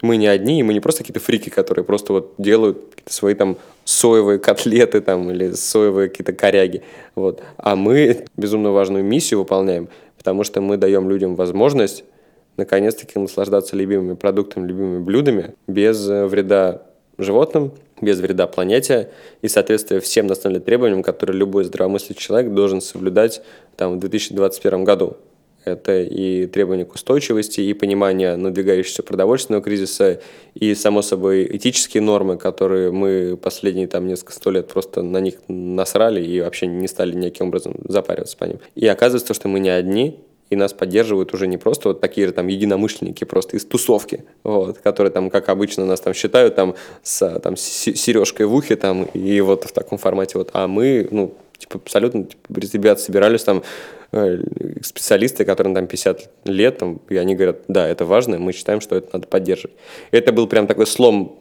мы 0.01 0.17
не 0.17 0.27
одни, 0.27 0.59
и 0.59 0.63
мы 0.63 0.73
не 0.73 0.79
просто 0.79 1.03
какие-то 1.03 1.19
фрики, 1.19 1.49
которые 1.49 1.85
просто 1.85 2.13
вот 2.13 2.33
делают 2.37 2.89
какие-то 2.89 3.13
свои 3.13 3.35
там 3.35 3.57
соевые 3.85 4.39
котлеты 4.39 5.01
там 5.01 5.31
или 5.31 5.51
соевые 5.51 6.09
какие-то 6.09 6.33
коряги, 6.33 6.83
вот. 7.15 7.41
А 7.57 7.75
мы 7.75 8.25
безумно 8.37 8.71
важную 8.71 9.03
миссию 9.03 9.39
выполняем, 9.39 9.87
потому 10.17 10.43
что 10.43 10.61
мы 10.61 10.77
даем 10.77 11.09
людям 11.09 11.35
возможность 11.35 12.03
наконец-таки 12.57 13.19
наслаждаться 13.19 13.75
любимыми 13.75 14.15
продуктами, 14.15 14.67
любимыми 14.67 15.03
блюдами 15.03 15.55
без 15.67 16.07
э, 16.09 16.25
вреда 16.25 16.83
животным, 17.17 17.73
без 18.01 18.19
вреда 18.19 18.47
планете 18.47 19.09
и 19.41 19.47
соответствия 19.47 19.99
всем 19.99 20.27
национальным 20.27 20.63
требованиям, 20.63 21.03
которые 21.03 21.37
любой 21.37 21.63
здравомыслящий 21.63 22.21
человек 22.21 22.53
должен 22.53 22.81
соблюдать 22.81 23.41
там, 23.77 23.97
в 23.97 23.99
2021 23.99 24.83
году. 24.83 25.17
Это 25.65 26.01
и 26.01 26.45
требования 26.47 26.83
к 26.83 26.93
устойчивости, 26.93 27.61
и 27.61 27.73
понимание 27.73 28.35
надвигающегося 28.35 29.01
продовольственного 29.01 29.63
кризиса, 29.63 30.19
и, 30.55 30.75
само 30.75 31.01
собой, 31.01 31.47
этические 31.55 32.03
нормы, 32.03 32.37
которые 32.37 32.91
мы 32.91 33.37
последние 33.41 33.87
там 33.87 34.05
несколько 34.05 34.33
сто 34.33 34.51
лет 34.51 34.67
просто 34.67 35.01
на 35.01 35.19
них 35.19 35.35
насрали 35.47 36.21
и 36.21 36.41
вообще 36.41 36.67
не 36.67 36.87
стали 36.89 37.15
никаким 37.15 37.47
образом 37.47 37.75
запариваться 37.87 38.35
по 38.35 38.43
ним. 38.43 38.59
И 38.75 38.85
оказывается, 38.87 39.33
что 39.33 39.47
мы 39.47 39.61
не 39.61 39.69
одни, 39.69 40.19
и 40.53 40.55
нас 40.55 40.73
поддерживают 40.73 41.33
уже 41.33 41.47
не 41.47 41.57
просто 41.57 41.89
вот 41.89 42.01
такие 42.01 42.31
там 42.31 42.47
единомышленники 42.47 43.23
просто 43.23 43.57
из 43.57 43.65
тусовки, 43.65 44.23
вот, 44.43 44.77
которые 44.79 45.11
там, 45.11 45.29
как 45.29 45.49
обычно, 45.49 45.85
нас 45.85 45.99
там 45.99 46.13
считают 46.13 46.55
там 46.55 46.75
с 47.01 47.39
там, 47.39 47.57
сережкой 47.57 48.45
в 48.45 48.55
ухе 48.55 48.75
там 48.75 49.03
и 49.03 49.41
вот 49.41 49.65
в 49.65 49.71
таком 49.71 49.97
формате 49.97 50.37
вот, 50.37 50.49
а 50.53 50.67
мы, 50.67 51.07
ну, 51.11 51.33
типа, 51.57 51.77
абсолютно, 51.77 52.25
типа, 52.25 52.59
ребят 52.73 52.99
собирались 52.99 53.43
там 53.43 53.63
э, 54.11 54.37
специалисты, 54.81 55.45
которым 55.45 55.73
там 55.73 55.87
50 55.87 56.29
лет, 56.45 56.77
там, 56.77 56.99
и 57.09 57.17
они 57.17 57.35
говорят, 57.35 57.61
да, 57.67 57.87
это 57.87 58.05
важно, 58.05 58.39
мы 58.39 58.53
считаем, 58.53 58.81
что 58.81 58.95
это 58.95 59.09
надо 59.13 59.27
поддерживать. 59.27 59.75
Это 60.11 60.31
был 60.31 60.47
прям 60.47 60.67
такой 60.67 60.87
слом, 60.87 61.37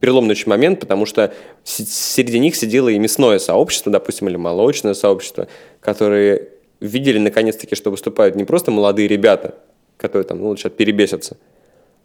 переломный 0.00 0.36
момент, 0.46 0.80
потому 0.80 1.06
что 1.06 1.32
среди 1.64 2.38
них 2.38 2.56
сидело 2.56 2.88
и 2.88 2.98
мясное 2.98 3.38
сообщество, 3.38 3.90
допустим, 3.90 4.28
или 4.28 4.36
молочное 4.36 4.94
сообщество, 4.94 5.48
которые 5.80 6.48
видели 6.80 7.18
наконец-таки, 7.18 7.74
что 7.74 7.90
выступают 7.90 8.36
не 8.36 8.44
просто 8.44 8.70
молодые 8.70 9.08
ребята, 9.08 9.54
которые 9.96 10.26
там, 10.26 10.38
ну, 10.38 10.56
сейчас 10.56 10.72
перебесятся, 10.72 11.36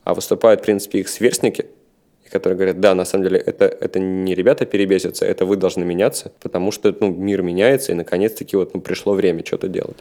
а 0.03 0.13
выступают, 0.13 0.61
в 0.61 0.63
принципе, 0.63 0.99
их 0.99 1.09
сверстники, 1.09 1.67
которые 2.29 2.57
говорят, 2.57 2.79
да, 2.79 2.95
на 2.95 3.05
самом 3.05 3.25
деле 3.25 3.37
это, 3.37 3.65
это 3.65 3.99
не 3.99 4.33
ребята 4.33 4.65
перебесятся, 4.65 5.25
это 5.25 5.45
вы 5.45 5.55
должны 5.55 5.85
меняться, 5.85 6.31
потому 6.41 6.71
что 6.71 6.95
ну, 6.99 7.13
мир 7.13 7.43
меняется, 7.43 7.91
и 7.91 7.95
наконец-таки 7.95 8.57
вот 8.57 8.73
ну, 8.73 8.81
пришло 8.81 9.13
время 9.13 9.45
что-то 9.45 9.67
делать. 9.67 9.97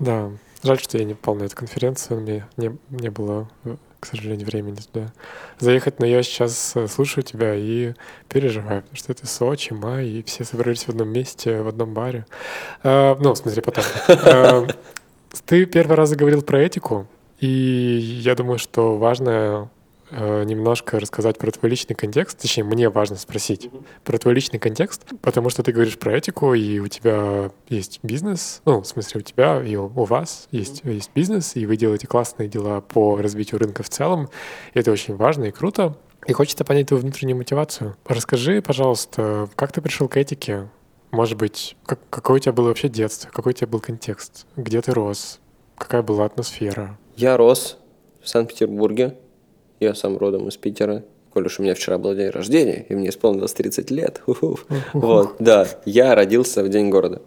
Да, 0.00 0.32
жаль, 0.64 0.80
что 0.80 0.98
я 0.98 1.04
не 1.04 1.14
попал 1.14 1.36
на 1.36 1.44
эту 1.44 1.54
конференцию, 1.54 2.20
мне 2.20 2.46
не, 2.56 2.76
не 2.90 3.10
было 3.10 3.48
к 4.06 4.10
сожалению, 4.10 4.46
времени 4.46 4.76
туда 4.76 5.12
заехать, 5.58 5.98
но 5.98 6.06
я 6.06 6.22
сейчас 6.22 6.72
э, 6.76 6.86
слушаю 6.86 7.24
тебя 7.24 7.54
и 7.56 7.94
переживаю, 8.28 8.82
потому 8.82 8.96
что 8.96 9.10
это 9.10 9.26
Сочи, 9.26 9.72
май, 9.72 10.06
и 10.06 10.22
все 10.22 10.44
собрались 10.44 10.84
в 10.84 10.90
одном 10.90 11.08
месте, 11.08 11.60
в 11.60 11.66
одном 11.66 11.92
баре. 11.92 12.24
А, 12.84 13.16
ну, 13.20 13.32
в 13.32 13.36
смысле, 13.36 13.62
потом. 13.62 13.84
А, 14.08 14.66
ты 15.44 15.66
первый 15.66 15.96
раз 15.96 16.10
заговорил 16.10 16.42
про 16.42 16.60
этику, 16.60 17.08
и 17.40 17.48
я 17.48 18.36
думаю, 18.36 18.58
что 18.58 18.96
важно 18.96 19.70
немножко 20.10 21.00
рассказать 21.00 21.38
про 21.38 21.50
твой 21.50 21.70
личный 21.70 21.94
контекст. 21.96 22.38
Точнее, 22.38 22.64
мне 22.64 22.88
важно 22.88 23.16
спросить 23.16 23.66
mm-hmm. 23.66 23.84
про 24.04 24.18
твой 24.18 24.34
личный 24.34 24.58
контекст, 24.58 25.02
потому 25.20 25.50
что 25.50 25.62
ты 25.62 25.72
говоришь 25.72 25.98
про 25.98 26.16
этику, 26.16 26.54
и 26.54 26.78
у 26.78 26.88
тебя 26.88 27.50
есть 27.68 28.00
бизнес. 28.02 28.62
Ну, 28.64 28.80
в 28.80 28.86
смысле, 28.86 29.20
у 29.20 29.22
тебя 29.22 29.62
и 29.62 29.74
у, 29.76 29.88
вас 29.88 30.48
есть, 30.50 30.82
mm-hmm. 30.82 30.92
есть 30.92 31.10
бизнес, 31.14 31.56
и 31.56 31.66
вы 31.66 31.76
делаете 31.76 32.06
классные 32.06 32.48
дела 32.48 32.80
по 32.80 33.16
развитию 33.16 33.60
рынка 33.60 33.82
в 33.82 33.88
целом. 33.88 34.28
И 34.74 34.78
это 34.78 34.92
очень 34.92 35.16
важно 35.16 35.44
и 35.44 35.50
круто. 35.50 35.96
И 36.26 36.32
хочется 36.32 36.64
понять 36.64 36.88
твою 36.88 37.02
внутреннюю 37.02 37.36
мотивацию. 37.36 37.96
Расскажи, 38.06 38.60
пожалуйста, 38.60 39.48
как 39.54 39.72
ты 39.72 39.80
пришел 39.80 40.08
к 40.08 40.16
этике? 40.16 40.68
Может 41.12 41.38
быть, 41.38 41.76
как, 41.86 42.00
какое 42.10 42.36
у 42.36 42.40
тебя 42.40 42.52
было 42.52 42.68
вообще 42.68 42.88
детство? 42.88 43.30
Какой 43.30 43.50
у 43.50 43.54
тебя 43.54 43.68
был 43.68 43.80
контекст? 43.80 44.46
Где 44.56 44.80
ты 44.82 44.92
рос? 44.92 45.40
Какая 45.78 46.02
была 46.02 46.24
атмосфера? 46.24 46.98
Я 47.16 47.36
рос 47.36 47.78
в 48.22 48.28
Санкт-Петербурге 48.28 49.16
я 49.80 49.94
сам 49.94 50.16
родом 50.16 50.48
из 50.48 50.56
Питера. 50.56 51.04
Коль 51.32 51.46
уж 51.46 51.60
у 51.60 51.62
меня 51.62 51.74
вчера 51.74 51.98
был 51.98 52.14
день 52.14 52.30
рождения, 52.30 52.86
и 52.88 52.94
мне 52.94 53.10
исполнилось 53.10 53.52
30 53.52 53.90
лет. 53.90 54.22
Вот, 54.92 55.36
да, 55.38 55.68
я 55.84 56.14
родился 56.14 56.64
в 56.64 56.68
день 56.68 56.88
города. 56.88 57.20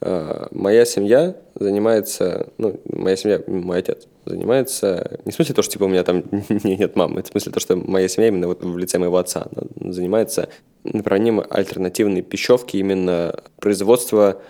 А, 0.00 0.48
моя 0.50 0.86
семья 0.86 1.36
занимается, 1.54 2.48
ну, 2.56 2.80
моя 2.90 3.16
семья, 3.16 3.42
мой 3.46 3.78
отец 3.78 4.06
занимается, 4.24 5.20
не 5.26 5.32
в 5.32 5.34
смысле 5.34 5.54
то, 5.54 5.62
что 5.62 5.72
типа 5.72 5.84
у 5.84 5.88
меня 5.88 6.04
там 6.04 6.24
нет 6.48 6.96
мамы, 6.96 7.20
это 7.20 7.28
в 7.28 7.32
смысле 7.32 7.52
то, 7.52 7.60
что 7.60 7.76
моя 7.76 8.08
семья 8.08 8.28
именно 8.28 8.48
вот 8.48 8.64
в 8.64 8.78
лице 8.78 8.98
моего 8.98 9.18
отца 9.18 9.48
занимается 9.78 10.48
направлением 10.84 11.42
альтернативной 11.50 12.22
пищевки, 12.22 12.78
именно 12.78 13.42
производства 13.58 14.40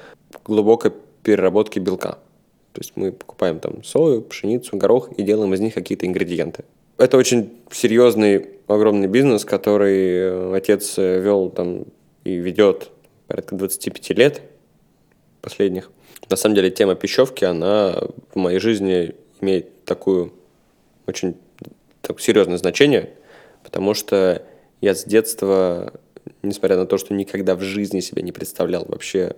глубокой 0.44 0.92
переработки 1.24 1.80
белка. 1.80 2.18
То 2.72 2.80
есть 2.80 2.92
мы 2.94 3.10
покупаем 3.10 3.58
там 3.58 3.82
сою, 3.82 4.22
пшеницу, 4.22 4.76
горох 4.76 5.10
и 5.16 5.24
делаем 5.24 5.52
из 5.52 5.58
них 5.58 5.74
какие-то 5.74 6.06
ингредиенты 6.06 6.64
это 7.00 7.16
очень 7.16 7.50
серьезный, 7.70 8.50
огромный 8.66 9.08
бизнес, 9.08 9.44
который 9.44 10.10
э, 10.10 10.54
отец 10.54 10.98
э, 10.98 11.20
вел 11.20 11.50
там 11.50 11.86
и 12.24 12.36
ведет 12.36 12.90
порядка 13.26 13.56
25 13.56 14.10
лет 14.10 14.42
последних. 15.40 15.90
На 16.28 16.36
самом 16.36 16.54
деле 16.54 16.70
тема 16.70 16.94
пищевки, 16.94 17.44
она 17.44 18.00
в 18.32 18.36
моей 18.36 18.58
жизни 18.58 19.14
имеет 19.40 19.84
такую 19.84 20.32
очень 21.06 21.36
так, 22.02 22.20
серьезное 22.20 22.58
значение, 22.58 23.10
потому 23.64 23.94
что 23.94 24.42
я 24.80 24.94
с 24.94 25.04
детства 25.04 25.92
несмотря 26.42 26.76
на 26.76 26.86
то, 26.86 26.98
что 26.98 27.14
никогда 27.14 27.56
в 27.56 27.62
жизни 27.62 28.00
себя 28.00 28.22
не 28.22 28.32
представлял 28.32 28.84
вообще 28.86 29.34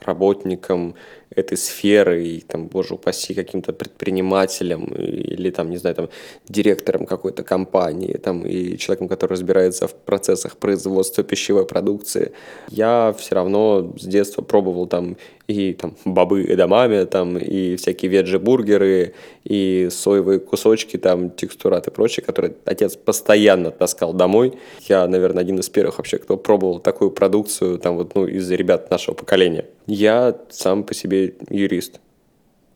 работником 0.00 0.94
этой 1.34 1.56
сферы 1.58 2.24
и, 2.24 2.40
там, 2.40 2.68
боже 2.68 2.94
упаси, 2.94 3.34
каким-то 3.34 3.72
предпринимателем 3.72 4.84
или, 4.84 5.50
там, 5.50 5.70
не 5.70 5.76
знаю, 5.76 5.96
там, 5.96 6.08
директором 6.48 7.06
какой-то 7.06 7.42
компании 7.42 8.14
там, 8.14 8.46
и 8.46 8.76
человеком, 8.78 9.08
который 9.08 9.32
разбирается 9.32 9.86
в 9.86 9.94
процессах 9.94 10.56
производства 10.56 11.22
пищевой 11.22 11.66
продукции. 11.66 12.32
Я 12.70 13.14
все 13.18 13.34
равно 13.34 13.92
с 13.98 14.04
детства 14.04 14.42
пробовал 14.42 14.86
там 14.86 15.16
и 15.46 15.72
там 15.72 15.96
бобы 16.04 16.44
эдамами, 16.44 17.04
там, 17.04 17.38
и 17.38 17.76
всякие 17.76 18.10
веджи-бургеры, 18.10 19.14
и 19.44 19.88
соевые 19.90 20.40
кусочки, 20.40 20.98
там, 20.98 21.30
текстурат 21.30 21.88
и 21.88 21.90
прочее, 21.90 22.24
которые 22.24 22.54
отец 22.66 22.96
постоянно 22.96 23.70
таскал 23.70 24.12
домой. 24.12 24.58
Я, 24.88 25.06
наверное, 25.06 25.42
один 25.42 25.58
из 25.58 25.68
первых 25.70 25.98
вообще, 25.98 26.18
кто 26.18 26.36
пробовал 26.36 26.80
такую 26.80 27.10
продукцию, 27.10 27.78
там, 27.78 27.96
вот, 27.96 28.14
ну, 28.14 28.26
из 28.26 28.50
ребят 28.50 28.90
нашего 28.90 29.14
поколения. 29.14 29.64
Я 29.88 30.38
сам 30.50 30.84
по 30.84 30.92
себе 30.92 31.34
юрист, 31.48 31.98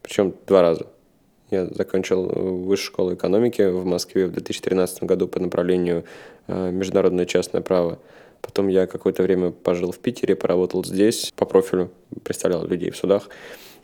причем 0.01 0.35
два 0.47 0.63
раза. 0.63 0.87
Я 1.51 1.67
закончил 1.67 2.23
высшую 2.25 2.87
школу 2.87 3.15
экономики 3.15 3.61
в 3.69 3.85
Москве 3.85 4.27
в 4.27 4.33
2013 4.33 5.03
году 5.03 5.29
по 5.29 5.39
направлению 5.39 6.05
э, 6.47 6.71
международное 6.71 7.27
частное 7.27 7.61
право. 7.61 7.99
Потом 8.41 8.69
я 8.69 8.87
какое-то 8.87 9.23
время 9.23 9.51
пожил 9.51 9.93
в 9.93 9.99
Питере, 9.99 10.35
поработал 10.35 10.83
здесь 10.87 11.35
по 11.37 11.45
профилю, 11.45 11.91
представлял 12.25 12.67
людей 12.67 12.91
в 12.91 12.97
судах. 12.97 13.29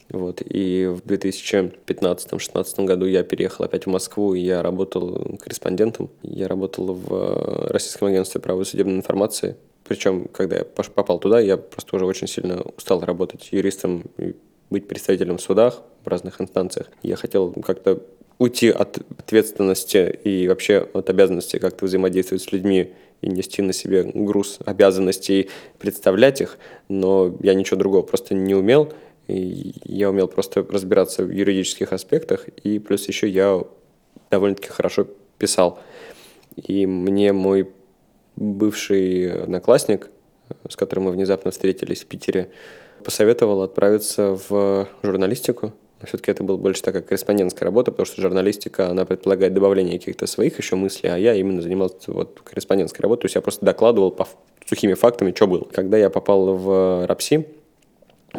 Вот. 0.08 0.40
И 0.42 0.86
в 0.86 1.06
2015-2016 1.06 2.84
году 2.86 3.04
я 3.04 3.24
переехал 3.24 3.66
опять 3.66 3.84
в 3.84 3.90
Москву, 3.90 4.32
и 4.32 4.40
я 4.40 4.62
работал 4.62 5.36
корреспондентом. 5.38 6.08
Я 6.22 6.48
работал 6.48 6.94
в 6.94 7.12
э, 7.12 7.66
Российском 7.72 8.08
агентстве 8.08 8.40
права 8.40 8.64
судебной 8.64 8.96
информации. 8.96 9.56
Причем, 9.88 10.28
когда 10.28 10.56
я 10.56 10.64
попал 10.64 11.18
туда, 11.18 11.40
я 11.40 11.56
просто 11.56 11.96
уже 11.96 12.04
очень 12.04 12.26
сильно 12.26 12.60
устал 12.76 13.00
работать 13.00 13.48
юристом 13.52 14.04
и 14.18 14.34
быть 14.68 14.86
представителем 14.86 15.38
в 15.38 15.40
судах 15.40 15.82
в 16.04 16.08
разных 16.08 16.42
инстанциях. 16.42 16.88
Я 17.02 17.16
хотел 17.16 17.52
как-то 17.52 18.02
уйти 18.38 18.68
от 18.68 18.98
ответственности 19.18 20.20
и 20.24 20.46
вообще 20.46 20.86
от 20.92 21.08
обязанности 21.08 21.58
как-то 21.58 21.86
взаимодействовать 21.86 22.42
с 22.42 22.52
людьми 22.52 22.92
и 23.22 23.28
нести 23.28 23.62
на 23.62 23.72
себе 23.72 24.04
груз 24.04 24.58
обязанностей, 24.64 25.48
представлять 25.78 26.42
их, 26.42 26.58
но 26.88 27.34
я 27.40 27.54
ничего 27.54 27.78
другого 27.78 28.02
просто 28.02 28.34
не 28.34 28.54
умел. 28.54 28.92
И 29.26 29.74
я 29.84 30.10
умел 30.10 30.28
просто 30.28 30.66
разбираться 30.68 31.24
в 31.24 31.30
юридических 31.30 31.92
аспектах, 31.92 32.46
и 32.62 32.78
плюс 32.78 33.08
еще 33.08 33.28
я 33.28 33.62
довольно-таки 34.30 34.68
хорошо 34.68 35.06
писал. 35.38 35.80
И 36.56 36.86
мне 36.86 37.32
мой 37.32 37.68
бывший 38.38 39.42
одноклассник, 39.42 40.08
с 40.68 40.76
которым 40.76 41.04
мы 41.06 41.10
внезапно 41.10 41.50
встретились 41.50 42.02
в 42.02 42.06
Питере, 42.06 42.50
посоветовал 43.04 43.62
отправиться 43.62 44.38
в 44.48 44.88
журналистику. 45.02 45.72
Все-таки 46.04 46.30
это 46.30 46.44
было 46.44 46.56
больше 46.56 46.80
такая 46.82 47.02
корреспондентская 47.02 47.66
работа, 47.66 47.90
потому 47.90 48.06
что 48.06 48.22
журналистика, 48.22 48.88
она 48.88 49.04
предполагает 49.04 49.52
добавление 49.52 49.98
каких-то 49.98 50.26
своих 50.26 50.56
еще 50.58 50.76
мыслей, 50.76 51.10
а 51.10 51.18
я 51.18 51.34
именно 51.34 51.60
занимался 51.60 52.12
вот 52.12 52.40
корреспондентской 52.44 53.02
работой, 53.02 53.22
то 53.22 53.26
есть 53.26 53.34
я 53.34 53.40
просто 53.40 53.66
докладывал 53.66 54.12
по 54.12 54.28
сухими 54.64 54.94
фактами, 54.94 55.32
что 55.34 55.48
было. 55.48 55.64
Когда 55.64 55.98
я 55.98 56.08
попал 56.08 56.54
в 56.54 57.06
РАПСИ, 57.06 57.46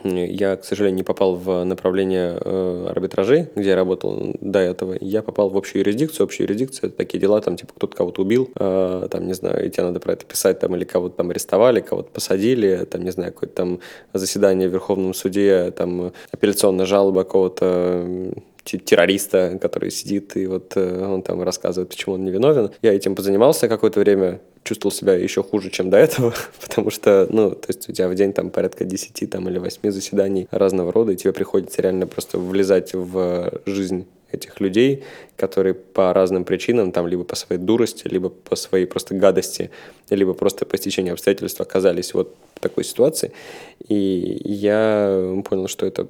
я, 0.04 0.56
к 0.56 0.66
сожалению, 0.66 0.98
не 0.98 1.04
попал 1.04 1.36
в 1.36 1.64
направление 1.64 2.38
э, 2.40 2.88
арбитражей, 2.90 3.48
где 3.56 3.70
я 3.70 3.76
работал 3.76 4.36
до 4.40 4.60
этого. 4.60 4.96
Я 5.02 5.24
попал 5.24 5.50
в 5.50 5.58
общую 5.58 5.82
юрисдикцию. 5.82 6.26
Общая 6.26 6.44
юрисдикция– 6.44 6.88
это 6.90 6.98
такие 6.98 7.20
дела, 7.20 7.42
там, 7.42 7.58
типа, 7.58 7.74
кто-то 7.76 7.98
кого-то 7.98 8.22
убил, 8.22 8.52
э, 8.56 9.08
там, 9.10 9.26
не 9.26 9.34
знаю, 9.34 9.66
и 9.66 9.70
тебе 9.70 9.84
надо 9.84 10.00
про 10.00 10.14
это 10.14 10.26
писать, 10.26 10.60
там, 10.60 10.76
или 10.76 10.84
кого-то 10.84 11.18
там 11.18 11.32
арестовали, 11.32 11.82
кого-то 11.82 12.12
посадили, 12.12 12.86
там, 12.90 13.04
не 13.04 13.12
знаю, 13.12 13.34
какое-то 13.34 13.56
там 13.56 13.80
заседание 14.14 14.70
в 14.70 14.74
Верховном 14.74 15.14
суде, 15.14 15.72
там, 15.72 16.14
апелляционная 16.32 16.86
жалоба 16.86 17.24
какого-то 17.24 18.32
террориста, 18.78 19.58
который 19.62 19.92
сидит, 19.92 20.38
и 20.38 20.48
вот 20.48 20.74
э, 20.76 21.06
он 21.06 21.22
там 21.22 21.42
рассказывает, 21.42 21.90
почему 21.90 22.16
он 22.16 22.26
невиновен. 22.26 22.72
Я 22.82 22.94
этим 22.94 23.16
позанимался 23.16 23.68
какое-то 23.68 24.00
время, 24.00 24.42
чувствовал 24.64 24.92
себя 24.92 25.14
еще 25.16 25.44
хуже, 25.44 25.70
чем 25.70 25.90
до 25.90 25.98
этого, 25.98 26.34
потому 26.62 26.92
что, 26.92 27.28
ну, 27.30 27.52
то 27.52 27.66
есть 27.68 27.90
у 27.90 27.94
тебя 27.94 28.08
в 28.10 28.16
день 28.16 28.34
там 28.34 28.50
порядка 28.50 28.86
10 28.86 29.30
там, 29.30 29.50
или 29.50 29.58
8 29.58 29.92
заседаний 29.92 30.48
разного 30.52 30.92
рода, 30.92 31.12
и 31.12 31.16
тебе 31.16 31.34
приходится 31.34 31.82
реально 31.82 32.08
просто 32.08 32.38
влезать 32.38 32.94
в 32.94 33.52
жизнь 33.66 34.06
этих 34.32 34.60
людей, 34.60 35.04
которые 35.36 35.74
по 35.74 36.14
разным 36.14 36.44
причинам, 36.44 36.92
там, 36.92 37.08
либо 37.08 37.24
по 37.24 37.36
своей 37.36 37.62
дурости, 37.62 38.08
либо 38.08 38.30
по 38.30 38.56
своей 38.56 38.86
просто 38.86 39.16
гадости, 39.16 39.72
либо 40.10 40.34
просто 40.34 40.66
по 40.66 40.78
стечению 40.78 41.14
обстоятельств 41.14 41.60
оказались 41.62 42.14
вот 42.14 42.36
в 42.56 42.60
такой 42.60 42.84
ситуации. 42.84 43.32
И 43.88 44.42
я 44.46 45.42
понял, 45.50 45.68
что 45.68 45.86
это 45.86 46.08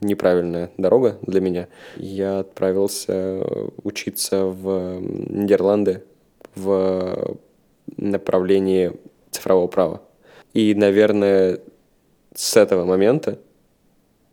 неправильная 0.00 0.70
дорога 0.76 1.18
для 1.22 1.40
меня. 1.40 1.68
Я 1.96 2.40
отправился 2.40 3.42
учиться 3.82 4.44
в 4.44 5.00
Нидерланды 5.00 6.02
в 6.54 7.36
направлении 7.96 8.92
цифрового 9.30 9.66
права. 9.66 10.02
И, 10.54 10.74
наверное, 10.74 11.60
с 12.34 12.56
этого 12.56 12.84
момента 12.84 13.38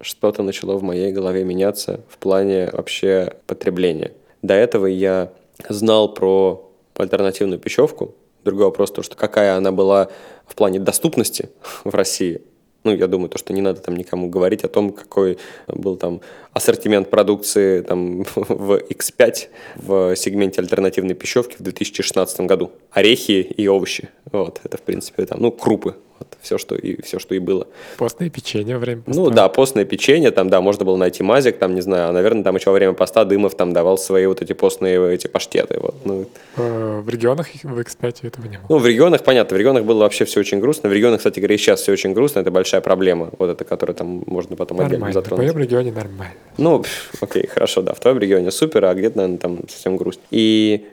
что-то 0.02 0.44
начало 0.44 0.78
в 0.78 0.84
моей 0.84 1.12
голове 1.12 1.44
меняться 1.44 2.02
в 2.10 2.18
плане 2.18 2.70
вообще 2.72 3.34
потребления. 3.48 4.12
До 4.42 4.54
этого 4.54 4.86
я 4.86 5.32
знал 5.70 6.14
про 6.14 6.72
альтернативную 6.96 7.60
пищевку. 7.60 8.16
Другой 8.44 8.66
вопрос, 8.66 8.92
то, 8.92 9.02
что 9.02 9.16
какая 9.16 9.56
она 9.56 9.72
была 9.72 10.10
в 10.46 10.56
плане 10.56 10.80
доступности 10.80 11.50
в 11.84 11.94
России– 11.94 12.42
ну, 12.86 12.96
я 12.96 13.08
думаю, 13.08 13.30
то, 13.30 13.38
что 13.38 13.54
не 13.54 13.62
надо 13.62 13.82
там 13.82 13.96
никому 13.96 14.30
говорить 14.30 14.64
о 14.64 14.68
том, 14.68 14.92
какой 14.92 15.38
был 15.68 15.98
там 15.98 16.22
ассортимент 16.54 17.10
продукции 17.10 17.82
там 17.82 18.24
в 18.36 18.78
X5 18.78 19.48
в 19.76 20.16
сегменте 20.16 20.62
альтернативной 20.62 21.16
пищевки 21.16 21.56
в 21.58 21.62
2016 21.62 22.42
году. 22.42 22.72
Орехи 22.92 23.42
и 23.42 23.68
овощи. 23.68 24.10
Вот, 24.32 24.62
это, 24.64 24.78
в 24.78 24.82
принципе, 24.82 25.26
там, 25.26 25.40
ну, 25.42 25.52
крупы. 25.52 25.96
Вот, 26.20 26.28
все, 26.42 26.58
что 26.58 26.76
и, 26.76 27.02
все, 27.02 27.20
что 27.20 27.36
и 27.36 27.40
было. 27.40 27.68
Постное 27.98 28.30
печенье 28.30 28.76
во 28.76 28.80
время 28.80 29.02
поста. 29.02 29.22
Ну 29.22 29.30
да, 29.30 29.50
постное 29.50 29.84
печенье, 29.84 30.32
там, 30.32 30.50
да, 30.50 30.62
можно 30.62 30.86
было 30.86 30.96
найти 30.96 31.24
мазик, 31.24 31.58
там, 31.58 31.76
не 31.76 31.82
знаю, 31.82 32.10
а, 32.10 32.12
наверное, 32.14 32.44
там 32.44 32.56
еще 32.56 32.70
во 32.70 32.74
время 32.74 32.94
поста 32.94 33.26
Дымов 33.26 33.56
там 33.56 33.74
давал 33.74 33.98
свои 33.98 34.26
вот 34.26 34.42
эти 34.42 34.54
постные 34.54 35.14
эти 35.14 35.28
паштеты. 35.28 35.78
Вот, 35.80 35.96
ну. 36.06 36.26
Э, 36.58 37.02
в 37.02 37.10
регионах 37.10 37.48
в 37.48 37.80
X5 37.80 38.28
этого 38.28 38.46
не 38.46 38.58
было? 38.58 38.66
Ну, 38.70 38.78
в 38.78 38.88
регионах, 38.88 39.24
понятно, 39.24 39.56
в 39.56 39.60
регионах 39.60 39.84
было 39.84 40.00
вообще 40.00 40.24
все 40.26 40.40
очень 40.40 40.60
грустно. 40.60 40.90
В 40.90 40.94
регионах, 40.94 41.20
кстати 41.20 41.40
говоря, 41.40 41.58
сейчас 41.58 41.82
все 41.82 41.92
очень 41.92 42.14
грустно, 42.14 42.40
это 42.40 42.52
большая 42.52 42.82
проблема, 42.82 43.32
вот 43.38 43.50
это, 43.50 43.66
которая 43.66 43.96
там 43.96 44.24
можно 44.26 44.56
потом 44.56 44.78
нормально. 44.78 45.08
отдельно 45.08 45.14
затронуть. 45.14 45.52
В 45.52 45.56
моем 45.56 45.66
регионе 45.66 45.92
нормально. 45.92 46.36
Ну, 46.58 46.84
окей, 47.20 47.48
хорошо, 47.48 47.82
да, 47.82 47.94
в 47.94 48.00
твоем 48.00 48.20
регионе 48.20 48.52
супер, 48.52 48.86
а 48.86 48.94
где-то, 48.94 49.18
наверное, 49.18 49.40
там 49.40 49.60
совсем 49.68 49.98
грустно. 49.98 50.22
И 50.32 50.86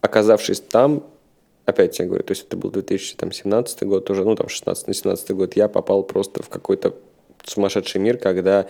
оказавшись 0.00 0.60
там, 0.60 1.02
опять 1.66 1.98
я 1.98 2.06
говорю, 2.06 2.22
то 2.22 2.32
есть 2.32 2.46
это 2.46 2.56
был 2.56 2.70
2017 2.70 3.82
год, 3.82 4.08
уже, 4.08 4.24
ну 4.24 4.34
там 4.34 4.46
16-17 4.46 5.34
год, 5.34 5.56
я 5.56 5.68
попал 5.68 6.02
просто 6.04 6.42
в 6.42 6.48
какой-то 6.48 6.94
сумасшедший 7.44 8.00
мир, 8.00 8.16
когда 8.16 8.66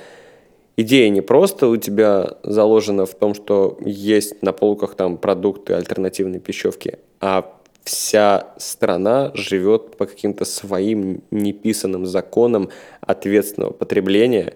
идея 0.76 1.08
не 1.10 1.20
просто 1.20 1.68
у 1.68 1.76
тебя 1.76 2.38
заложена 2.42 3.06
в 3.06 3.14
том, 3.14 3.34
что 3.34 3.78
есть 3.84 4.42
на 4.42 4.52
полках 4.52 4.94
там 4.94 5.18
продукты 5.18 5.74
альтернативной 5.74 6.40
пищевки, 6.40 6.98
а 7.20 7.52
вся 7.84 8.54
страна 8.58 9.30
живет 9.34 9.96
по 9.96 10.06
каким-то 10.06 10.44
своим 10.44 11.22
неписанным 11.30 12.06
законам 12.06 12.70
ответственного 13.00 13.72
потребления 13.72 14.54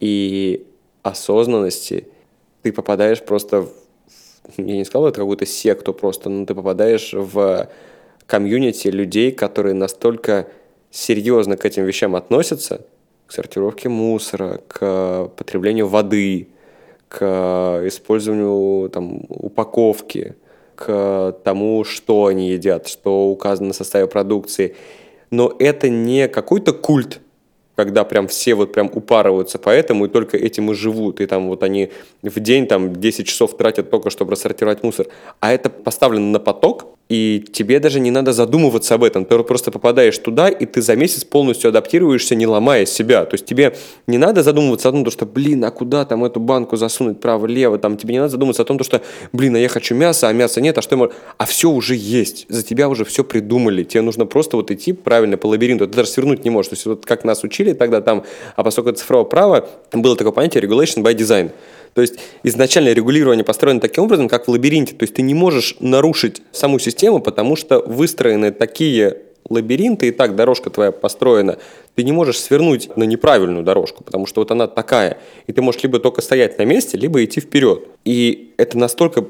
и 0.00 0.66
осознанности. 1.02 2.08
Ты 2.62 2.72
попадаешь 2.72 3.22
просто 3.22 3.62
в 3.62 3.72
я 4.56 4.76
не 4.76 4.84
сказал, 4.84 5.08
это 5.08 5.20
какую-то 5.20 5.46
секту 5.46 5.92
просто, 5.92 6.30
но 6.30 6.46
ты 6.46 6.54
попадаешь 6.54 7.12
в 7.12 7.68
комьюнити 8.26 8.88
людей, 8.88 9.32
которые 9.32 9.74
настолько 9.74 10.48
серьезно 10.90 11.56
к 11.56 11.64
этим 11.64 11.84
вещам 11.84 12.16
относятся, 12.16 12.82
к 13.26 13.32
сортировке 13.32 13.88
мусора, 13.88 14.60
к 14.68 15.30
потреблению 15.36 15.86
воды, 15.86 16.48
к 17.08 17.82
использованию 17.86 18.88
там, 18.90 19.22
упаковки, 19.28 20.34
к 20.74 21.36
тому, 21.44 21.84
что 21.84 22.26
они 22.26 22.50
едят, 22.50 22.86
что 22.86 23.28
указано 23.28 23.72
в 23.72 23.76
составе 23.76 24.06
продукции. 24.06 24.76
Но 25.30 25.54
это 25.58 25.88
не 25.88 26.28
какой-то 26.28 26.72
культ, 26.72 27.20
когда 27.78 28.02
прям 28.02 28.26
все 28.26 28.56
вот 28.56 28.72
прям 28.72 28.90
упарываются 28.92 29.56
по 29.56 29.68
этому 29.68 30.06
и 30.06 30.08
только 30.08 30.36
этим 30.36 30.72
и 30.72 30.74
живут. 30.74 31.20
И 31.20 31.26
там 31.26 31.46
вот 31.46 31.62
они 31.62 31.92
в 32.22 32.40
день 32.40 32.66
там 32.66 32.92
10 32.92 33.24
часов 33.24 33.56
тратят 33.56 33.88
только, 33.88 34.10
чтобы 34.10 34.32
рассортировать 34.32 34.82
мусор. 34.82 35.06
А 35.38 35.52
это 35.52 35.70
поставлено 35.70 36.26
на 36.26 36.40
поток, 36.40 36.97
И 37.08 37.42
тебе 37.52 37.80
даже 37.80 38.00
не 38.00 38.10
надо 38.10 38.32
задумываться 38.34 38.94
об 38.94 39.02
этом. 39.02 39.24
Ты 39.24 39.38
просто 39.42 39.70
попадаешь 39.70 40.18
туда, 40.18 40.48
и 40.48 40.66
ты 40.66 40.82
за 40.82 40.94
месяц 40.94 41.24
полностью 41.24 41.70
адаптируешься, 41.70 42.34
не 42.34 42.46
ломая 42.46 42.84
себя. 42.84 43.24
То 43.24 43.34
есть 43.34 43.46
тебе 43.46 43.74
не 44.06 44.18
надо 44.18 44.42
задумываться 44.42 44.90
о 44.90 44.92
том, 44.92 45.10
что, 45.10 45.24
блин, 45.24 45.64
а 45.64 45.70
куда 45.70 46.04
там 46.04 46.24
эту 46.24 46.38
банку 46.38 46.76
засунуть 46.76 47.20
право-лево? 47.20 47.78
Там 47.78 47.96
тебе 47.96 48.12
не 48.12 48.18
надо 48.20 48.32
задумываться 48.32 48.62
о 48.62 48.66
том, 48.66 48.78
что, 48.84 49.00
блин, 49.32 49.56
а 49.56 49.58
я 49.58 49.68
хочу 49.68 49.94
мясо, 49.94 50.28
а 50.28 50.32
мяса 50.32 50.60
нет, 50.60 50.76
а 50.76 50.82
что 50.82 50.96
я 50.96 51.10
А 51.38 51.46
все 51.46 51.70
уже 51.70 51.94
есть. 51.94 52.44
За 52.48 52.62
тебя 52.62 52.90
уже 52.90 53.06
все 53.06 53.24
придумали. 53.24 53.84
Тебе 53.84 54.02
нужно 54.02 54.26
просто 54.26 54.58
вот 54.58 54.70
идти 54.70 54.92
правильно 54.92 55.38
по 55.38 55.46
лабиринту. 55.46 55.86
Ты 55.86 55.96
даже 55.96 56.10
свернуть 56.10 56.44
не 56.44 56.50
можешь. 56.50 56.68
То 56.68 56.74
есть 56.74 56.84
вот 56.84 57.06
как 57.06 57.24
нас 57.24 57.42
учили 57.42 57.72
тогда 57.72 58.02
там, 58.02 58.24
а 58.54 58.62
поскольку 58.62 58.90
это 58.90 58.98
цифровое 58.98 59.24
право, 59.24 59.68
было 59.92 60.14
такое 60.14 60.32
понятие 60.32 60.62
regulation 60.62 61.02
by 61.02 61.14
design. 61.14 61.52
То 61.98 62.02
есть 62.02 62.20
изначально 62.44 62.92
регулирование 62.92 63.42
построено 63.42 63.80
таким 63.80 64.04
образом, 64.04 64.28
как 64.28 64.46
в 64.46 64.50
лабиринте. 64.52 64.94
То 64.94 65.02
есть 65.02 65.14
ты 65.14 65.22
не 65.22 65.34
можешь 65.34 65.74
нарушить 65.80 66.42
саму 66.52 66.78
систему, 66.78 67.18
потому 67.18 67.56
что 67.56 67.80
выстроены 67.80 68.52
такие 68.52 69.16
лабиринты, 69.48 70.06
и 70.06 70.10
так 70.12 70.36
дорожка 70.36 70.70
твоя 70.70 70.92
построена, 70.92 71.58
ты 71.96 72.04
не 72.04 72.12
можешь 72.12 72.38
свернуть 72.38 72.96
на 72.96 73.02
неправильную 73.02 73.64
дорожку, 73.64 74.04
потому 74.04 74.26
что 74.26 74.42
вот 74.42 74.52
она 74.52 74.68
такая. 74.68 75.18
И 75.48 75.52
ты 75.52 75.60
можешь 75.60 75.82
либо 75.82 75.98
только 75.98 76.22
стоять 76.22 76.56
на 76.58 76.62
месте, 76.62 76.96
либо 76.96 77.24
идти 77.24 77.40
вперед. 77.40 77.88
И 78.04 78.54
это 78.58 78.78
настолько 78.78 79.24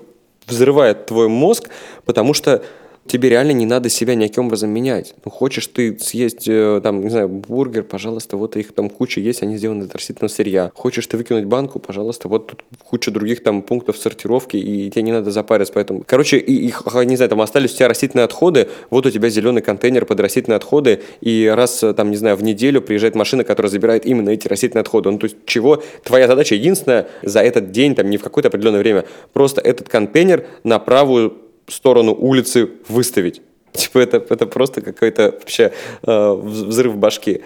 взрывает 0.46 1.06
твой 1.06 1.28
мозг, 1.28 1.70
потому 2.04 2.34
что 2.34 2.62
тебе 3.08 3.28
реально 3.28 3.52
не 3.52 3.66
надо 3.66 3.88
себя 3.88 4.14
никаким 4.14 4.46
образом 4.46 4.70
менять. 4.70 5.14
Ну, 5.24 5.30
хочешь 5.30 5.66
ты 5.66 5.98
съесть, 5.98 6.46
э, 6.46 6.80
там, 6.82 7.02
не 7.02 7.10
знаю, 7.10 7.28
бургер, 7.28 7.82
пожалуйста, 7.82 8.36
вот 8.36 8.56
их 8.56 8.72
там 8.72 8.90
куча 8.90 9.20
есть, 9.20 9.42
они 9.42 9.56
сделаны 9.56 9.84
из 9.84 9.90
растительного 9.90 10.28
сырья. 10.32 10.70
Хочешь 10.74 11.06
ты 11.06 11.16
выкинуть 11.16 11.46
банку, 11.46 11.78
пожалуйста, 11.78 12.28
вот 12.28 12.46
тут 12.46 12.64
куча 12.84 13.10
других 13.10 13.42
там 13.42 13.62
пунктов 13.62 13.96
сортировки, 13.96 14.56
и 14.56 14.90
тебе 14.90 15.02
не 15.02 15.12
надо 15.12 15.30
запариваться, 15.30 15.72
поэтому... 15.74 16.04
Короче, 16.06 16.38
и, 16.38 16.54
их, 16.54 16.82
не 17.04 17.16
знаю, 17.16 17.30
там 17.30 17.40
остались 17.40 17.74
у 17.74 17.76
тебя 17.76 17.88
растительные 17.88 18.24
отходы, 18.24 18.68
вот 18.90 19.06
у 19.06 19.10
тебя 19.10 19.28
зеленый 19.28 19.62
контейнер 19.62 20.04
под 20.04 20.20
растительные 20.20 20.56
отходы, 20.56 21.02
и 21.20 21.50
раз, 21.52 21.82
э, 21.82 21.94
там, 21.94 22.10
не 22.10 22.16
знаю, 22.16 22.36
в 22.36 22.42
неделю 22.42 22.82
приезжает 22.82 23.14
машина, 23.14 23.44
которая 23.44 23.70
забирает 23.70 24.06
именно 24.06 24.30
эти 24.30 24.46
растительные 24.46 24.82
отходы. 24.82 25.10
Ну, 25.10 25.18
то 25.18 25.24
есть, 25.24 25.36
чего? 25.46 25.82
Твоя 26.04 26.26
задача 26.26 26.54
единственная 26.54 27.08
за 27.22 27.40
этот 27.40 27.72
день, 27.72 27.94
там, 27.94 28.10
не 28.10 28.18
в 28.18 28.22
какое-то 28.22 28.48
определенное 28.48 28.80
время, 28.80 29.04
просто 29.32 29.60
этот 29.60 29.88
контейнер 29.88 30.46
на 30.62 30.78
правую 30.78 31.47
сторону 31.68 32.14
улицы 32.14 32.70
выставить. 32.88 33.42
Типа 33.72 33.98
это, 33.98 34.24
это 34.28 34.46
просто 34.46 34.80
какой-то 34.80 35.34
вообще 35.38 35.72
э, 36.02 36.32
взрыв 36.32 36.96
башки. 36.96 37.42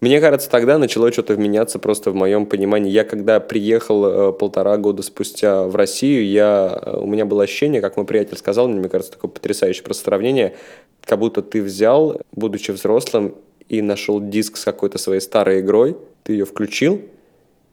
Мне 0.00 0.20
кажется, 0.20 0.50
тогда 0.50 0.76
начало 0.76 1.10
что-то 1.10 1.36
меняться 1.36 1.78
просто 1.78 2.10
в 2.10 2.14
моем 2.14 2.44
понимании. 2.44 2.90
Я 2.90 3.04
когда 3.04 3.40
приехал 3.40 4.04
э, 4.04 4.32
полтора 4.32 4.76
года 4.76 5.02
спустя 5.02 5.64
в 5.66 5.74
Россию, 5.74 6.28
я, 6.28 6.80
э, 6.84 6.98
у 6.98 7.06
меня 7.06 7.24
было 7.24 7.44
ощущение, 7.44 7.80
как 7.80 7.96
мой 7.96 8.04
приятель 8.04 8.36
сказал, 8.36 8.68
мне 8.68 8.88
кажется, 8.88 9.12
такое 9.12 9.30
потрясающее 9.30 9.82
просто 9.82 10.04
сравнение, 10.04 10.54
как 11.02 11.18
будто 11.18 11.40
ты 11.40 11.62
взял, 11.62 12.20
будучи 12.32 12.72
взрослым, 12.72 13.36
и 13.68 13.80
нашел 13.82 14.20
диск 14.20 14.58
с 14.58 14.64
какой-то 14.64 14.98
своей 14.98 15.20
старой 15.20 15.60
игрой, 15.60 15.96
ты 16.22 16.32
ее 16.34 16.44
включил, 16.44 17.00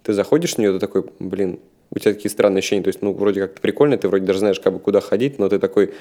ты 0.01 0.13
заходишь 0.13 0.55
в 0.55 0.57
нее, 0.59 0.73
ты 0.73 0.79
такой, 0.79 1.05
блин, 1.19 1.59
у 1.95 1.99
тебя 1.99 2.13
такие 2.13 2.31
странные 2.31 2.59
ощущения, 2.59 2.83
то 2.83 2.89
есть, 2.89 3.01
ну, 3.01 3.13
вроде 3.13 3.41
как 3.41 3.59
прикольно, 3.59 3.97
ты 3.97 4.07
вроде 4.07 4.25
даже 4.25 4.39
знаешь, 4.39 4.59
как 4.59 4.73
бы 4.73 4.79
куда 4.79 4.99
ходить, 4.99 5.39
но 5.39 5.49
ты 5.49 5.59
такой, 5.59 5.93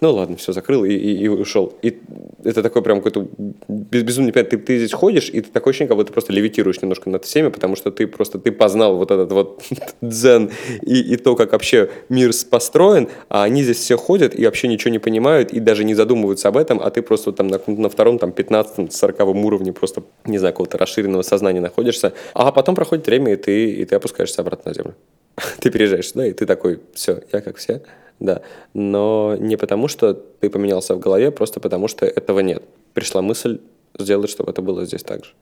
ну 0.00 0.12
ладно, 0.12 0.36
все, 0.36 0.52
закрыл 0.52 0.84
и, 0.84 0.92
и, 0.92 1.24
и 1.24 1.28
ушел. 1.28 1.74
И 1.82 1.98
это 2.44 2.62
такой 2.62 2.82
прям 2.82 3.00
какой-то 3.00 3.28
безумный 3.68 4.32
пять. 4.32 4.50
Ты, 4.50 4.58
ты 4.58 4.78
здесь 4.78 4.92
ходишь, 4.92 5.28
и 5.28 5.40
ты 5.40 5.50
такое 5.50 5.72
ощущение, 5.72 5.88
как 5.88 5.96
будто 5.96 6.08
ты 6.08 6.12
просто 6.12 6.32
левитируешь 6.32 6.80
немножко 6.82 7.10
над 7.10 7.24
всеми, 7.24 7.48
потому 7.48 7.76
что 7.76 7.90
ты 7.90 8.06
просто, 8.06 8.38
ты 8.38 8.52
познал 8.52 8.96
вот 8.96 9.10
этот 9.10 9.32
вот 9.32 9.62
дзен 10.00 10.50
и, 10.82 11.00
и 11.00 11.16
то, 11.16 11.36
как 11.36 11.52
вообще 11.52 11.90
мир 12.08 12.32
построен, 12.50 13.08
а 13.28 13.44
они 13.44 13.62
здесь 13.62 13.78
все 13.78 13.96
ходят 13.96 14.38
и 14.38 14.44
вообще 14.44 14.68
ничего 14.68 14.90
не 14.90 14.98
понимают, 14.98 15.52
и 15.52 15.60
даже 15.60 15.84
не 15.84 15.94
задумываются 15.94 16.48
об 16.48 16.56
этом, 16.56 16.80
а 16.80 16.90
ты 16.90 17.02
просто 17.02 17.32
там 17.32 17.48
на, 17.48 17.60
на 17.66 17.88
втором, 17.88 18.18
там, 18.18 18.32
15 18.32 18.92
40 18.92 19.20
уровне 19.20 19.72
просто, 19.72 20.02
не 20.24 20.38
знаю, 20.38 20.54
какого-то 20.54 20.78
расширенного 20.78 21.22
сознания 21.22 21.60
находишься, 21.60 22.12
а 22.34 22.52
потом 22.52 22.74
проходит 22.74 23.06
время, 23.06 23.32
и 23.32 23.36
ты, 23.36 23.70
и 23.70 23.84
ты 23.84 23.96
опускаешься 23.96 24.40
обратно 24.42 24.70
на 24.70 24.74
землю. 24.74 24.94
ты 25.60 25.70
переезжаешь 25.70 26.08
сюда, 26.08 26.26
и 26.26 26.32
ты 26.32 26.46
такой, 26.46 26.80
все, 26.94 27.22
я 27.32 27.40
как 27.40 27.56
все, 27.56 27.82
да. 28.20 28.42
Но 28.74 29.36
не 29.38 29.56
потому, 29.56 29.88
что 29.88 30.14
ты 30.14 30.50
поменялся 30.50 30.94
в 30.94 31.00
голове, 31.00 31.30
просто 31.30 31.60
потому, 31.60 31.88
что 31.88 32.06
этого 32.06 32.40
нет. 32.40 32.62
Пришла 32.94 33.22
мысль 33.22 33.60
сделать, 33.98 34.30
чтобы 34.30 34.50
это 34.50 34.62
было 34.62 34.84
здесь 34.84 35.02
так 35.02 35.24
же. 35.24 35.32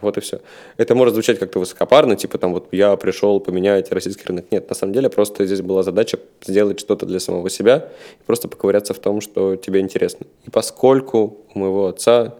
Вот 0.00 0.18
и 0.18 0.20
все. 0.20 0.40
Это 0.76 0.94
может 0.94 1.14
звучать 1.14 1.38
как-то 1.38 1.58
высокопарно, 1.58 2.16
типа 2.16 2.36
там 2.36 2.52
вот 2.52 2.68
я 2.70 2.94
пришел 2.96 3.40
поменять 3.40 3.90
российский 3.92 4.24
рынок. 4.26 4.46
Нет, 4.50 4.68
на 4.68 4.74
самом 4.74 4.92
деле 4.92 5.08
просто 5.08 5.46
здесь 5.46 5.62
была 5.62 5.82
задача 5.82 6.18
сделать 6.44 6.80
что-то 6.80 7.06
для 7.06 7.18
самого 7.18 7.48
себя 7.48 7.88
и 8.20 8.24
просто 8.24 8.48
поковыряться 8.48 8.92
в 8.92 8.98
том, 8.98 9.22
что 9.22 9.56
тебе 9.56 9.80
интересно. 9.80 10.26
И 10.44 10.50
поскольку 10.50 11.38
у 11.54 11.58
моего 11.58 11.86
отца 11.86 12.34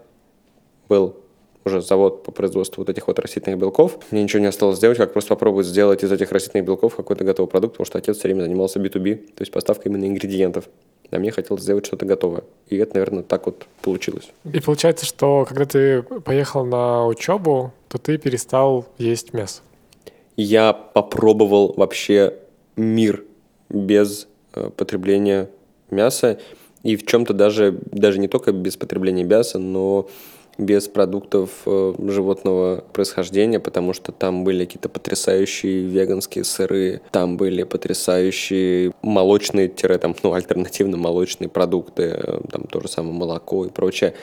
был 0.89 1.17
уже 1.67 1.81
завод 1.81 2.23
по 2.23 2.33
производству 2.33 2.81
вот 2.81 2.89
этих 2.89 3.07
вот 3.07 3.19
растительных 3.19 3.59
белков. 3.59 3.99
Мне 4.11 4.23
ничего 4.23 4.41
не 4.41 4.47
осталось 4.47 4.79
сделать, 4.79 4.99
как 4.99 5.13
просто 5.13 5.31
попробовать 5.31 5.67
сделать 5.67 6.03
из 6.03 6.13
этих 6.13 6.33
растительных 6.33 6.67
белков 6.67 6.97
какой-то 6.97 7.25
готовый 7.25 7.51
продукт, 7.51 7.75
потому 7.75 7.87
что 7.87 7.99
отец 7.99 8.19
все 8.19 8.29
время 8.29 8.43
занимался 8.43 8.79
B2B, 8.79 9.17
то 9.17 9.43
есть 9.43 9.53
поставкой 9.53 9.91
именно 9.93 10.07
ингредиентов. 10.07 10.69
А 11.11 11.19
мне 11.19 11.31
хотелось 11.31 11.63
сделать 11.63 11.87
что-то 11.87 12.05
готовое. 12.05 12.43
И 12.69 12.77
это, 12.77 12.95
наверное, 12.95 13.23
так 13.23 13.47
вот 13.47 13.67
получилось. 13.83 14.31
И 14.45 14.61
получается, 14.61 15.07
что 15.07 15.45
когда 15.47 15.65
ты 15.65 16.03
поехал 16.03 16.65
на 16.65 17.07
учебу, 17.07 17.73
то 17.89 17.99
ты 17.99 18.19
перестал 18.19 18.87
есть 18.99 19.33
мясо. 19.33 19.63
Я 20.37 20.73
попробовал 20.73 21.75
вообще 21.77 22.35
мир 22.77 23.25
без 23.69 24.29
э, 24.55 24.71
потребления 24.77 25.49
мяса. 25.91 26.39
И 26.83 26.97
в 26.97 27.07
чем-то 27.07 27.33
даже, 27.35 27.79
даже 27.87 28.19
не 28.19 28.29
только 28.29 28.53
без 28.53 28.77
потребления 28.77 29.25
мяса, 29.25 29.59
но 29.59 30.09
без 30.59 30.89
продуктов 30.89 31.51
э, 31.67 31.95
животного 32.09 32.85
происхождения, 32.93 33.61
потому 33.61 33.93
что 33.93 34.13
там 34.13 34.45
были 34.45 34.65
какие-то 34.65 34.89
потрясающие 34.89 35.83
веганские 35.83 36.45
сыры, 36.45 37.03
там 37.11 37.37
были 37.37 37.63
потрясающие 37.65 38.93
молочные, 39.03 39.69
там, 39.69 40.15
ну, 40.23 40.33
альтернативно 40.33 40.97
молочные 40.97 41.49
продукты, 41.49 42.03
э, 42.17 42.41
там 42.51 42.65
то 42.65 42.81
же 42.81 42.89
самое 42.89 43.15
молоко 43.15 43.67
и 43.67 43.71
прочее. 43.71 44.15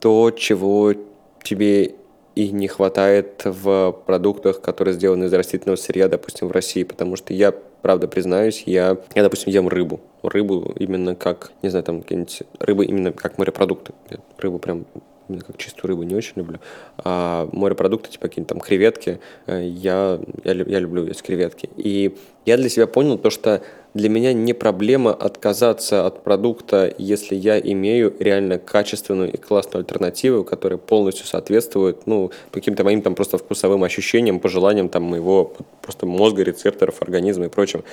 То, 0.00 0.30
чего 0.30 0.94
тебе 1.42 1.94
и 2.34 2.50
не 2.50 2.66
хватает 2.66 3.42
в 3.44 3.92
продуктах, 4.06 4.60
которые 4.60 4.94
сделаны 4.94 5.24
из 5.24 5.32
растительного 5.32 5.76
сырья, 5.76 6.08
допустим, 6.08 6.48
в 6.48 6.52
России, 6.52 6.82
потому 6.82 7.16
что 7.16 7.34
я, 7.34 7.52
правда, 7.82 8.08
признаюсь, 8.08 8.62
я, 8.66 8.96
я 9.14 9.22
допустим, 9.22 9.52
ем 9.52 9.68
рыбу. 9.68 10.00
Рыбу 10.22 10.72
именно 10.78 11.14
как, 11.14 11.52
не 11.62 11.68
знаю, 11.68 11.84
там, 11.84 12.00
какие-нибудь 12.00 12.42
рыбы 12.58 12.86
именно 12.86 13.12
как 13.12 13.36
морепродукты. 13.36 13.92
Рыбу 14.38 14.58
прям 14.58 14.86
именно 15.32 15.44
как 15.44 15.56
чистую 15.56 15.88
рыбу 15.88 16.02
не 16.02 16.14
очень 16.14 16.34
люблю. 16.36 16.58
А 16.98 17.48
морепродукты, 17.52 18.10
типа 18.10 18.28
какие-нибудь 18.28 18.48
там 18.48 18.60
креветки, 18.60 19.20
э, 19.46 19.64
я, 19.64 20.20
я, 20.44 20.52
я 20.52 20.78
люблю 20.78 21.06
есть 21.06 21.22
креветки. 21.22 21.68
И 21.76 22.16
я 22.44 22.56
для 22.56 22.68
себя 22.68 22.86
понял 22.86 23.18
то, 23.18 23.30
что 23.30 23.62
для 23.94 24.08
меня 24.08 24.32
не 24.32 24.52
проблема 24.54 25.12
отказаться 25.12 26.06
от 26.06 26.24
продукта, 26.24 26.92
если 26.96 27.34
я 27.34 27.60
имею 27.60 28.14
реально 28.18 28.58
качественную 28.58 29.32
и 29.32 29.36
классную 29.36 29.82
альтернативу, 29.82 30.44
которая 30.44 30.78
полностью 30.78 31.26
соответствует 31.26 32.06
ну, 32.06 32.30
каким-то 32.50 32.84
моим 32.84 33.02
там 33.02 33.14
просто 33.14 33.38
вкусовым 33.38 33.84
ощущениям, 33.84 34.40
пожеланиям 34.40 34.88
там 34.88 35.02
моего 35.02 35.54
просто 35.82 36.06
мозга, 36.06 36.42
рецепторов, 36.42 37.02
организма 37.02 37.46
и 37.46 37.48
прочим. 37.48 37.84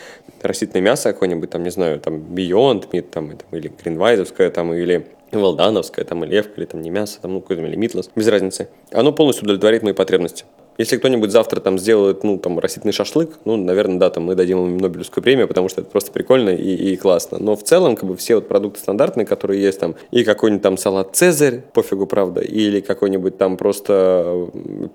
Растительное 0.41 0.81
мясо 0.81 1.11
какое-нибудь, 1.11 1.49
там, 1.49 1.63
не 1.63 1.71
знаю, 1.71 1.99
там 1.99 2.15
Beyond 2.15 2.89
Meat, 2.91 3.09
там, 3.11 3.31
или 3.51 3.71
Гринвайзовское, 3.83 4.49
там, 4.51 4.73
или 4.73 5.05
Валдановская, 5.31 6.05
там, 6.05 6.23
или 6.23 6.39
Эвка, 6.39 6.53
или 6.57 6.65
там 6.65 6.81
не 6.81 6.89
мясо, 6.89 7.19
там, 7.21 7.33
ну, 7.33 7.41
какой-то, 7.41 7.61
или 7.63 7.75
Митлас, 7.75 8.09
без 8.15 8.27
разницы. 8.27 8.69
Оно 8.91 9.11
полностью 9.11 9.45
удовлетворит 9.45 9.83
мои 9.83 9.93
потребности. 9.93 10.45
Если 10.77 10.95
кто-нибудь 10.95 11.31
завтра 11.31 11.59
там 11.59 11.77
сделает, 11.77 12.23
ну, 12.23 12.37
там, 12.37 12.57
растительный 12.57 12.93
шашлык, 12.93 13.39
ну, 13.43 13.57
наверное, 13.57 13.99
да, 13.99 14.09
там 14.09 14.23
мы 14.23 14.35
дадим 14.35 14.65
им 14.65 14.77
Нобелевскую 14.77 15.21
премию, 15.21 15.47
потому 15.47 15.67
что 15.67 15.81
это 15.81 15.89
просто 15.89 16.11
прикольно 16.11 16.51
и, 16.51 16.93
и 16.93 16.95
классно. 16.95 17.37
Но 17.37 17.57
в 17.57 17.63
целом, 17.63 17.97
как 17.97 18.07
бы, 18.07 18.15
все 18.15 18.35
вот 18.35 18.47
продукты 18.47 18.79
стандартные, 18.79 19.25
которые 19.25 19.61
есть 19.61 19.79
там, 19.79 19.95
и 20.11 20.23
какой-нибудь 20.23 20.63
там 20.63 20.77
салат 20.77 21.15
Цезарь, 21.17 21.63
пофигу, 21.73 22.05
правда, 22.05 22.39
или 22.39 22.79
какой-нибудь 22.79 23.37
там 23.37 23.57
просто 23.57 24.49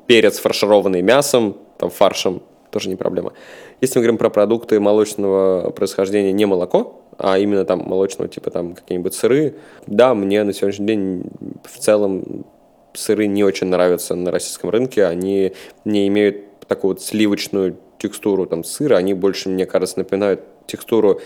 перец 0.07 0.39
фаршированный 0.39 1.03
мясом, 1.03 1.59
там, 1.77 1.91
фаршем, 1.91 2.43
тоже 2.71 2.89
не 2.89 2.97
проблема. 2.97 3.35
Если 3.83 3.99
мы 3.99 4.05
говорим 4.05 4.17
про 4.17 4.31
продукты 4.31 4.81
молочного 4.81 5.71
происхождения, 5.71 6.33
не 6.33 6.47
молоко, 6.47 7.03
а 7.19 7.39
именно 7.39 7.65
там 7.65 7.81
молочного 7.81 8.29
типа 8.29 8.51
там 8.51 8.75
какие-нибудь 8.75 9.15
сыры, 9.15 9.55
да, 9.87 10.15
мне 10.15 10.43
на 10.45 10.53
сегодняшний 10.53 10.87
день 10.87 11.25
в 11.65 11.79
целом 11.79 12.45
сыры 12.93 13.27
не 13.27 13.45
очень 13.45 13.69
нравятся 13.69 14.15
на 14.15 14.31
российском 14.31 14.71
рынке, 14.71 15.05
они 15.05 15.53
не 15.85 16.09
имеют 16.09 16.59
такую 16.69 16.95
вот 16.95 17.03
сливочную 17.03 17.77
текстуру 17.99 18.47
там 18.47 18.65
сыра, 18.65 18.97
они 18.97 19.15
больше, 19.15 19.49
мне 19.49 19.67
кажется, 19.67 19.99
напоминают 19.99 20.41
текстуру, 20.67 21.21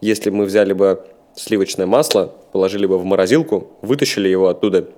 если 0.00 0.30
мы 0.30 0.44
взяли 0.44 0.72
бы 0.72 1.04
сливочное 1.34 1.86
масло, 1.86 2.32
положили 2.52 2.86
бы 2.86 2.98
в 2.98 3.04
морозилку, 3.04 3.68
вытащили 3.80 4.28
его 4.28 4.48
оттуда 4.48 4.88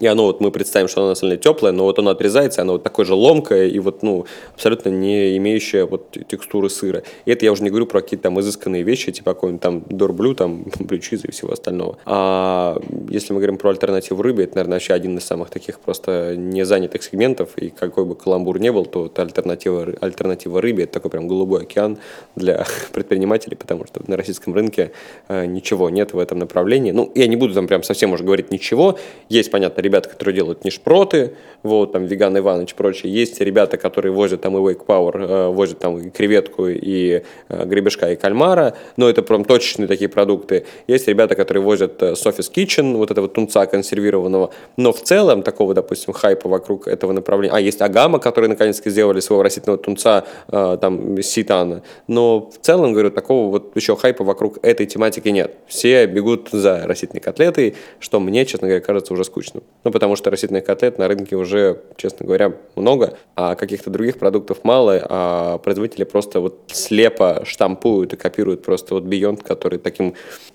и 0.00 0.06
оно 0.06 0.24
вот 0.24 0.40
мы 0.40 0.50
представим, 0.50 0.88
что 0.88 1.02
оно 1.02 1.14
на 1.20 1.36
теплое, 1.36 1.72
но 1.72 1.84
вот 1.84 1.98
оно 1.98 2.10
отрезается, 2.10 2.62
оно 2.62 2.74
вот 2.74 2.82
такое 2.82 3.06
же 3.06 3.14
ломкое 3.14 3.68
и 3.68 3.78
вот, 3.78 4.02
ну, 4.02 4.26
абсолютно 4.54 4.90
не 4.90 5.36
имеющее 5.36 5.86
вот 5.86 6.16
текстуры 6.28 6.68
сыра. 6.70 7.02
И 7.24 7.30
это 7.30 7.44
я 7.44 7.52
уже 7.52 7.62
не 7.62 7.70
говорю 7.70 7.86
про 7.86 8.00
какие-то 8.00 8.24
там 8.24 8.40
изысканные 8.40 8.82
вещи, 8.82 9.12
типа 9.12 9.34
какой-нибудь 9.34 9.62
там 9.62 9.82
дорблю, 9.88 10.34
там 10.34 10.66
блючиза 10.78 11.28
и 11.28 11.30
всего 11.30 11.52
остального. 11.52 11.98
А 12.04 12.80
если 13.08 13.32
мы 13.32 13.40
говорим 13.40 13.58
про 13.58 13.70
альтернативу 13.70 14.22
рыбе, 14.22 14.44
это, 14.44 14.56
наверное, 14.56 14.76
вообще 14.76 14.94
один 14.94 15.16
из 15.18 15.24
самых 15.24 15.50
таких 15.50 15.80
просто 15.80 16.34
не 16.36 16.64
занятых 16.64 17.02
сегментов, 17.02 17.56
и 17.56 17.70
какой 17.70 18.04
бы 18.04 18.14
каламбур 18.16 18.58
не 18.58 18.72
был, 18.72 18.84
то 18.86 19.06
это 19.06 19.22
альтернатива, 19.22 19.86
альтернатива 20.00 20.60
рыбе, 20.60 20.84
это 20.84 20.94
такой 20.94 21.10
прям 21.10 21.28
голубой 21.28 21.62
океан 21.62 21.98
для 22.34 22.66
предпринимателей, 22.92 23.56
потому 23.56 23.86
что 23.86 24.02
на 24.06 24.16
российском 24.16 24.54
рынке 24.54 24.92
э, 25.28 25.46
ничего 25.46 25.90
нет 25.90 26.12
в 26.12 26.18
этом 26.18 26.38
направлении. 26.38 26.92
Ну, 26.92 27.10
я 27.14 27.26
не 27.26 27.36
буду 27.36 27.54
там 27.54 27.66
прям 27.66 27.82
совсем 27.82 28.12
уже 28.12 28.24
говорить 28.24 28.50
ничего. 28.50 28.98
Есть, 29.28 29.50
понятно, 29.50 29.82
ребята, 29.86 30.08
которые 30.08 30.34
делают 30.34 30.64
нишпроты, 30.64 31.32
вот, 31.62 31.92
там, 31.92 32.06
Веган 32.06 32.36
Иваныч 32.38 32.72
и 32.72 32.74
прочее. 32.74 33.12
Есть 33.12 33.40
ребята, 33.40 33.76
которые 33.76 34.12
возят 34.12 34.40
там 34.40 34.56
и 34.56 34.60
Wake 34.60 34.86
Power, 34.86 35.16
э, 35.18 35.48
возят 35.48 35.78
там 35.78 35.98
и 35.98 36.10
креветку, 36.10 36.68
и 36.68 37.22
э, 37.48 37.64
гребешка, 37.66 38.12
и 38.12 38.16
кальмара, 38.16 38.74
но 38.96 39.08
это 39.08 39.22
прям 39.22 39.44
точечные 39.44 39.88
такие 39.88 40.08
продукты. 40.08 40.64
Есть 40.86 41.08
ребята, 41.08 41.34
которые 41.34 41.62
возят 41.62 42.02
э, 42.02 42.12
Sophie's 42.12 42.50
Kitchen, 42.52 42.96
вот 42.96 43.10
этого 43.10 43.28
тунца 43.28 43.66
консервированного, 43.66 44.50
но 44.76 44.92
в 44.92 45.00
целом 45.02 45.42
такого, 45.42 45.74
допустим, 45.74 46.12
хайпа 46.12 46.48
вокруг 46.48 46.86
этого 46.88 47.12
направления. 47.12 47.54
А, 47.54 47.60
есть 47.60 47.80
Агама, 47.82 48.18
которые 48.18 48.48
наконец-то 48.48 48.90
сделали 48.90 49.20
своего 49.20 49.42
растительного 49.42 49.82
тунца, 49.82 50.24
э, 50.48 50.78
там, 50.80 51.20
ситана. 51.22 51.82
Но 52.06 52.50
в 52.50 52.58
целом, 52.64 52.92
говорю, 52.92 53.10
такого 53.10 53.50
вот 53.50 53.76
еще 53.76 53.96
хайпа 53.96 54.24
вокруг 54.24 54.58
этой 54.62 54.86
тематики 54.86 55.28
нет. 55.28 55.54
Все 55.66 56.06
бегут 56.06 56.48
за 56.52 56.86
растительной 56.86 57.20
котлетой, 57.20 57.74
что 57.98 58.20
мне, 58.20 58.44
честно 58.46 58.68
говоря, 58.68 58.84
кажется 58.84 59.12
уже 59.12 59.24
скучным. 59.24 59.62
Ну, 59.84 59.92
потому 59.92 60.16
что 60.16 60.30
растительных 60.30 60.64
котлет 60.64 60.98
на 60.98 61.06
рынке 61.06 61.36
уже, 61.36 61.80
честно 61.96 62.26
говоря, 62.26 62.56
много, 62.74 63.16
а 63.36 63.54
каких-то 63.54 63.88
других 63.88 64.18
продуктов 64.18 64.64
мало, 64.64 65.00
а 65.08 65.58
производители 65.58 66.02
просто 66.02 66.40
вот 66.40 66.58
слепо 66.72 67.42
штампуют 67.44 68.12
и 68.12 68.16
копируют 68.16 68.64
просто 68.64 68.94
вот 68.94 69.04
Beyond, 69.04 69.44
который 69.44 69.78
таким 69.78 70.14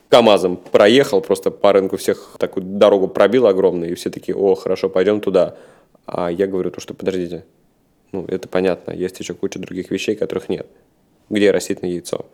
КАМАЗом 0.09 0.57
проехал, 0.57 1.21
просто 1.21 1.49
по 1.49 1.71
рынку 1.71 1.95
всех 1.95 2.35
такую 2.39 2.65
дорогу 2.65 3.07
пробил 3.07 3.47
огромную, 3.47 3.93
и 3.93 3.95
все 3.95 4.09
такие, 4.09 4.35
о, 4.35 4.53
хорошо, 4.55 4.89
пойдем 4.89 5.21
туда. 5.21 5.55
А 6.05 6.29
я 6.29 6.45
говорю, 6.45 6.69
то, 6.69 6.81
что 6.81 6.93
подождите, 6.93 7.45
ну, 8.11 8.25
это 8.27 8.49
понятно, 8.49 8.91
есть 8.91 9.17
еще 9.21 9.33
куча 9.33 9.59
других 9.59 9.91
вещей, 9.91 10.17
которых 10.17 10.49
нет. 10.49 10.67
Где 11.29 11.51
растительное 11.51 11.93
яйцо? 11.93 12.25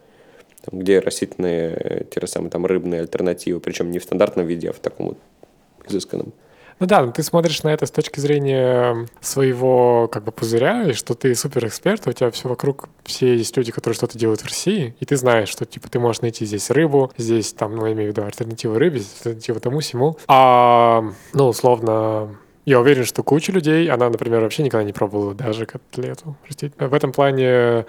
Там, 0.64 0.80
где 0.80 0.98
растительные, 0.98 2.08
те 2.10 2.20
же 2.20 2.26
самые 2.26 2.50
там 2.50 2.66
рыбные 2.66 3.02
альтернативы, 3.02 3.60
причем 3.60 3.92
не 3.92 4.00
в 4.00 4.04
стандартном 4.04 4.48
виде, 4.48 4.72
а 4.72 4.74
в 4.74 4.80
таком 4.80 5.10
вот 5.10 5.18
изысканном. 5.88 6.34
Ну 6.80 6.86
да, 6.86 7.08
ты 7.08 7.24
смотришь 7.24 7.64
на 7.64 7.70
это 7.70 7.86
с 7.86 7.92
точки 7.92 8.20
зрения 8.20 9.08
своего 9.20 10.08
как 10.08 10.24
бы 10.24 10.32
пузыря, 10.32 10.84
и 10.84 10.94
что 10.94 11.16
ты 11.16 11.34
супер 11.34 11.66
эксперт, 11.66 12.06
у 12.08 12.12
тебя 12.12 12.30
все 12.30 12.48
вокруг, 12.48 12.90
все 13.04 13.36
есть 13.36 13.58
люди, 13.58 13.72
которые 13.72 13.96
что-то 13.96 14.18
делают 14.18 14.42
в 14.42 14.46
России, 14.46 14.96
и 15.00 15.06
ты 15.06 15.16
знаешь, 15.16 15.50
что 15.50 15.66
типа 15.66 15.90
ты 15.90 16.00
можешь 16.00 16.22
найти 16.22 16.46
здесь 16.46 16.70
рыбу, 16.70 17.12
здесь 17.18 17.54
там, 17.54 17.76
ну, 17.76 17.86
я 17.88 17.94
имею 17.94 18.12
в 18.12 18.16
виду 18.16 18.26
альтернативы 18.26 18.78
рыбе, 18.78 19.00
альтернативы 19.00 19.60
тому 19.60 19.80
всему. 19.80 20.18
А, 20.28 21.04
ну, 21.34 21.48
условно, 21.48 22.38
я 22.66 22.80
уверен, 22.80 23.06
что 23.06 23.24
куча 23.24 23.52
людей, 23.52 23.90
она, 23.90 24.10
например, 24.10 24.42
вообще 24.42 24.62
никогда 24.62 24.84
не 24.84 24.94
пробовала 24.94 25.34
даже 25.34 25.66
котлету. 25.66 26.36
В 26.78 26.94
этом 26.94 27.12
плане, 27.12 27.86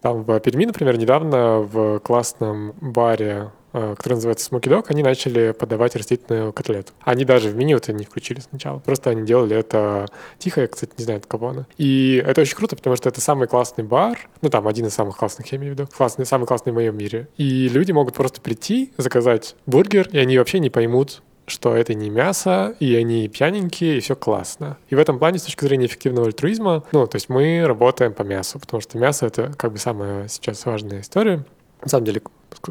там 0.00 0.22
в 0.22 0.40
Перми, 0.40 0.64
например, 0.64 0.96
недавно 0.96 1.58
в 1.58 2.00
классном 2.00 2.74
баре 2.80 3.50
который 3.72 4.14
называется 4.14 4.50
Smoky 4.50 4.68
Dog, 4.68 4.86
они 4.88 5.02
начали 5.02 5.52
подавать 5.52 5.96
растительную 5.96 6.52
котлету. 6.52 6.92
Они 7.00 7.24
даже 7.24 7.48
в 7.48 7.56
меню 7.56 7.78
это 7.78 7.92
не 7.92 8.04
включили 8.04 8.40
сначала. 8.40 8.78
Просто 8.80 9.10
они 9.10 9.22
делали 9.22 9.56
это 9.56 10.06
тихо, 10.38 10.62
я, 10.62 10.66
кстати, 10.68 10.92
не 10.98 11.04
знаю, 11.04 11.18
от 11.18 11.26
кого 11.26 11.48
она. 11.48 11.66
И 11.78 12.22
это 12.24 12.40
очень 12.42 12.56
круто, 12.56 12.76
потому 12.76 12.96
что 12.96 13.08
это 13.08 13.20
самый 13.20 13.48
классный 13.48 13.84
бар, 13.84 14.18
ну 14.40 14.50
там 14.50 14.68
один 14.68 14.86
из 14.86 14.94
самых 14.94 15.16
классных, 15.16 15.50
я 15.52 15.58
имею 15.58 15.74
в 15.74 15.78
виду, 15.78 15.88
классный, 15.96 16.26
самый 16.26 16.46
классный 16.46 16.72
в 16.72 16.74
моем 16.74 16.96
мире. 16.96 17.28
И 17.36 17.68
люди 17.68 17.92
могут 17.92 18.14
просто 18.14 18.40
прийти, 18.40 18.92
заказать 18.96 19.56
бургер, 19.66 20.08
и 20.12 20.18
они 20.18 20.38
вообще 20.38 20.58
не 20.58 20.70
поймут, 20.70 21.22
что 21.46 21.74
это 21.76 21.94
не 21.94 22.08
мясо, 22.10 22.74
и 22.78 22.94
они 22.94 23.28
пьяненькие, 23.28 23.98
и 23.98 24.00
все 24.00 24.14
классно. 24.16 24.78
И 24.88 24.94
в 24.94 24.98
этом 24.98 25.18
плане, 25.18 25.38
с 25.38 25.42
точки 25.42 25.64
зрения 25.64 25.86
эффективного 25.86 26.28
альтруизма, 26.28 26.84
ну, 26.92 27.06
то 27.06 27.16
есть 27.16 27.28
мы 27.28 27.64
работаем 27.66 28.12
по 28.12 28.22
мясу, 28.22 28.58
потому 28.58 28.80
что 28.80 28.98
мясо— 28.98 29.26
это 29.28 29.52
как 29.56 29.72
бы 29.72 29.78
самая 29.78 30.28
сейчас 30.28 30.64
важная 30.66 31.00
история. 31.00 31.44
На 31.82 31.88
самом 31.88 32.04
деле, 32.04 32.22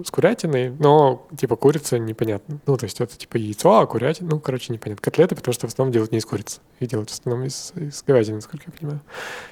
с 0.06 0.12
курятиной, 0.12 0.70
но 0.70 1.28
типа 1.38 1.56
курица 1.56 2.00
непонятно. 2.00 2.60
Ну, 2.66 2.78
то 2.78 2.86
есть 2.86 3.00
это 3.02 3.18
типа 3.18 3.38
яйцо, 3.38 3.80
а 3.80 3.88
курятина, 3.88 4.30
ну, 4.32 4.40
короче, 4.40 4.74
непонятно. 4.74 5.02
Котлеты, 5.02 5.36
потому 5.36 5.54
что 5.54 5.68
в 5.68 5.72
основном 5.72 5.92
делают 5.92 6.12
не 6.12 6.20
из 6.20 6.26
курицы. 6.26 6.60
И 6.80 6.86
делают 6.86 7.10
в 7.10 7.14
основном 7.14 7.46
из, 7.46 7.74
из 7.76 8.04
говядины, 8.04 8.38
насколько 8.38 8.66
я 8.68 8.74
понимаю, 8.78 9.02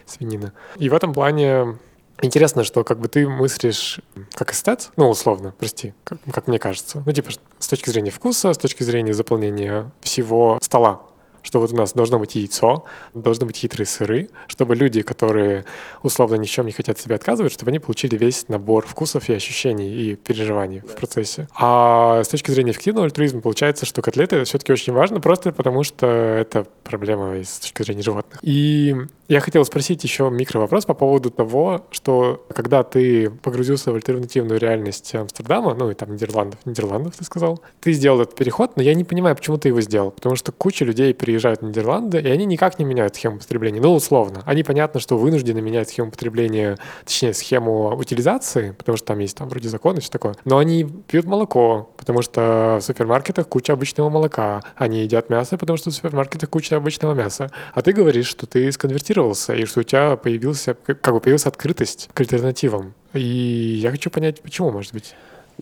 свинина. 0.05 0.53
И 0.77 0.89
в 0.89 0.93
этом 0.93 1.13
плане 1.13 1.77
Интересно, 2.21 2.65
что 2.65 2.83
как 2.83 2.99
бы 2.99 3.07
ты 3.07 3.27
мыслишь 3.27 4.01
как 4.33 4.51
эстет, 4.51 4.89
ну, 4.97 5.09
условно, 5.09 5.53
прости, 5.57 5.93
как, 6.03 6.19
как 6.31 6.47
мне 6.47 6.59
кажется. 6.59 7.01
Ну, 7.05 7.11
типа, 7.13 7.31
с 7.59 7.67
точки 7.67 7.89
зрения 7.89 8.11
вкуса, 8.11 8.51
с 8.51 8.57
точки 8.57 8.83
зрения 8.83 9.13
заполнения 9.13 9.89
всего 10.01 10.59
стола 10.61 11.01
что 11.43 11.59
вот 11.59 11.71
у 11.73 11.75
нас 11.75 11.93
должно 11.93 12.19
быть 12.19 12.35
яйцо, 12.35 12.85
должны 13.13 13.45
быть 13.45 13.57
хитрые 13.57 13.85
сыры, 13.85 14.29
чтобы 14.47 14.75
люди, 14.75 15.01
которые 15.01 15.65
условно 16.03 16.35
ни 16.35 16.45
в 16.45 16.49
чем 16.49 16.65
не 16.65 16.71
хотят 16.71 16.99
себе 16.99 17.15
отказывать, 17.15 17.51
чтобы 17.51 17.69
они 17.69 17.79
получили 17.79 18.15
весь 18.17 18.47
набор 18.47 18.85
вкусов 18.85 19.29
и 19.29 19.33
ощущений 19.33 19.89
и 19.89 20.15
переживаний 20.15 20.79
в 20.81 20.95
процессе. 20.95 21.47
А 21.55 22.21
с 22.23 22.27
точки 22.27 22.51
зрения 22.51 22.71
эффективного 22.71 23.05
альтруизма 23.05 23.41
получается, 23.41 23.85
что 23.85 24.01
котлеты 24.01 24.37
это 24.37 24.45
все-таки 24.45 24.71
очень 24.71 24.93
важно, 24.93 25.19
просто 25.19 25.51
потому 25.51 25.83
что 25.83 26.07
это 26.07 26.65
проблема 26.83 27.35
с 27.35 27.59
точки 27.59 27.83
зрения 27.83 28.01
животных. 28.01 28.39
И 28.41 28.95
я 29.27 29.39
хотел 29.41 29.63
спросить 29.63 30.03
еще 30.03 30.29
микровопрос 30.29 30.85
по 30.85 30.93
поводу 30.93 31.29
того, 31.29 31.85
что 31.91 32.45
когда 32.53 32.83
ты 32.83 33.29
погрузился 33.29 33.91
в 33.91 33.95
альтернативную 33.95 34.59
реальность 34.59 35.13
Амстердама, 35.13 35.75
ну 35.75 35.91
и 35.91 35.93
там 35.93 36.13
Нидерландов, 36.13 36.59
Нидерландов 36.65 37.15
ты 37.15 37.23
сказал, 37.23 37.61
ты 37.79 37.93
сделал 37.93 38.21
этот 38.21 38.35
переход, 38.35 38.75
но 38.75 38.83
я 38.83 38.93
не 38.95 39.03
понимаю, 39.03 39.35
почему 39.35 39.57
ты 39.57 39.69
его 39.69 39.81
сделал, 39.81 40.11
потому 40.11 40.35
что 40.35 40.51
куча 40.51 40.85
людей 40.85 41.13
приезжают 41.29 41.61
в 41.61 41.63
Нидерланды, 41.63 42.19
и 42.19 42.27
они 42.27 42.45
никак 42.45 42.79
не 42.79 42.85
меняют 42.85 43.15
схему 43.15 43.37
потребления. 43.37 43.79
Ну, 43.79 43.93
условно. 43.93 44.41
Они, 44.47 44.63
понятно, 44.63 44.99
что 44.99 45.15
вынуждены 45.15 45.61
менять 45.61 45.87
схему 45.89 46.09
потребления, 46.09 46.75
точнее, 47.05 47.35
схему 47.35 47.95
утилизации, 47.95 48.71
потому 48.71 48.97
что 48.97 49.05
там 49.05 49.19
есть 49.19 49.37
там 49.37 49.47
вроде 49.47 49.69
закон 49.69 49.95
и 49.97 49.99
все 49.99 50.09
такое. 50.09 50.33
Но 50.43 50.57
они 50.57 50.85
пьют 50.85 51.27
молоко, 51.27 51.91
потому 51.97 52.23
что 52.23 52.79
в 52.81 52.83
супермаркетах 52.83 53.47
куча 53.47 53.73
обычного 53.73 54.09
молока. 54.09 54.63
Они 54.75 55.03
едят 55.03 55.29
мясо, 55.29 55.55
потому 55.55 55.77
что 55.77 55.91
в 55.91 55.93
супермаркетах 55.93 56.49
куча 56.49 56.75
обычного 56.75 57.13
мяса. 57.13 57.51
А 57.75 57.83
ты 57.83 57.93
говоришь, 57.93 58.25
что 58.25 58.47
ты 58.47 58.71
сконвертировался, 58.71 59.53
и 59.53 59.65
что 59.65 59.81
у 59.81 59.83
тебя 59.83 60.15
появился, 60.15 60.73
как 60.73 61.13
бы 61.13 61.19
появилась 61.19 61.45
открытость 61.45 62.09
к 62.11 62.21
альтернативам. 62.21 62.95
И 63.13 63.19
я 63.19 63.91
хочу 63.91 64.09
понять, 64.09 64.41
почему, 64.41 64.71
может 64.71 64.93
быть. 64.93 65.13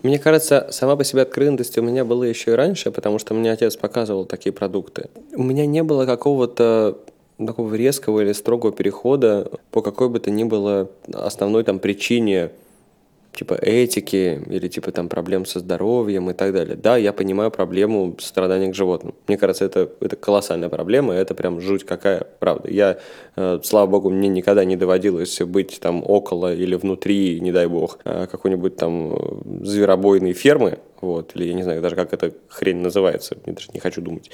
Мне 0.04 0.20
кажется, 0.20 0.68
сама 0.72 0.96
по 0.96 1.04
себе 1.04 1.24
открытость 1.24 1.78
у 1.78 1.82
меня 1.82 2.06
была 2.06 2.28
еще 2.28 2.52
и 2.52 2.56
раньше, 2.56 2.92
потому 2.92 3.20
что 3.20 3.34
мне 3.34 3.52
отец 3.52 3.76
показывал 3.76 4.26
такие 4.26 4.54
продукты. 4.54 5.10
У 5.36 5.44
меня 5.44 5.66
не 5.66 5.84
было 5.84 6.06
какого-то 6.06 6.98
такого 7.38 7.74
резкого 7.76 8.22
или 8.22 8.34
строгого 8.34 8.72
перехода 8.72 9.52
по 9.72 9.82
какой 9.82 10.10
бы 10.10 10.20
то 10.20 10.32
ни 10.32 10.44
было 10.44 10.90
основной 11.14 11.64
там 11.64 11.80
причине 11.80 12.52
типа 13.38 13.54
этики 13.54 14.42
или 14.50 14.68
типа 14.68 14.92
там 14.92 15.10
проблем 15.10 15.46
со 15.46 15.60
здоровьем 15.60 16.30
и 16.32 16.34
так 16.34 16.54
далее. 16.54 16.76
Да, 16.76 16.98
я 16.98 17.14
понимаю 17.14 17.52
проблему 17.52 18.16
страдания 18.20 18.72
к 18.72 18.76
животным. 18.76 19.14
Мне 19.28 19.38
кажется, 19.38 19.66
это, 19.66 19.92
это 20.02 20.16
колоссальная 20.16 20.70
проблема, 20.70 21.14
это 21.14 21.36
прям 21.36 21.62
жуть 21.62 21.84
какая, 21.84 22.26
правда. 22.40 22.72
Я, 22.72 22.98
э, 23.36 23.60
слава 23.64 23.86
богу, 23.88 24.10
мне 24.10 24.28
никогда 24.28 24.66
не 24.66 24.76
доводилось 24.76 25.40
быть 25.42 25.80
там 25.80 26.04
около 26.04 26.54
или 26.56 26.74
внутри, 26.76 27.40
не 27.40 27.52
дай 27.52 27.68
бог, 27.68 28.00
э, 28.06 28.26
какой-нибудь 28.26 28.76
там 28.76 29.16
зверобойной 29.64 30.34
фермы, 30.34 30.80
вот, 31.00 31.36
или 31.36 31.46
я 31.46 31.54
не 31.54 31.64
знаю 31.64 31.82
даже, 31.82 31.96
как 31.96 32.14
эта 32.14 32.34
хрень 32.48 32.78
называется, 32.78 33.38
я 33.46 33.54
даже 33.54 33.68
не 33.72 33.80
хочу 33.80 34.02
думать. 34.02 34.32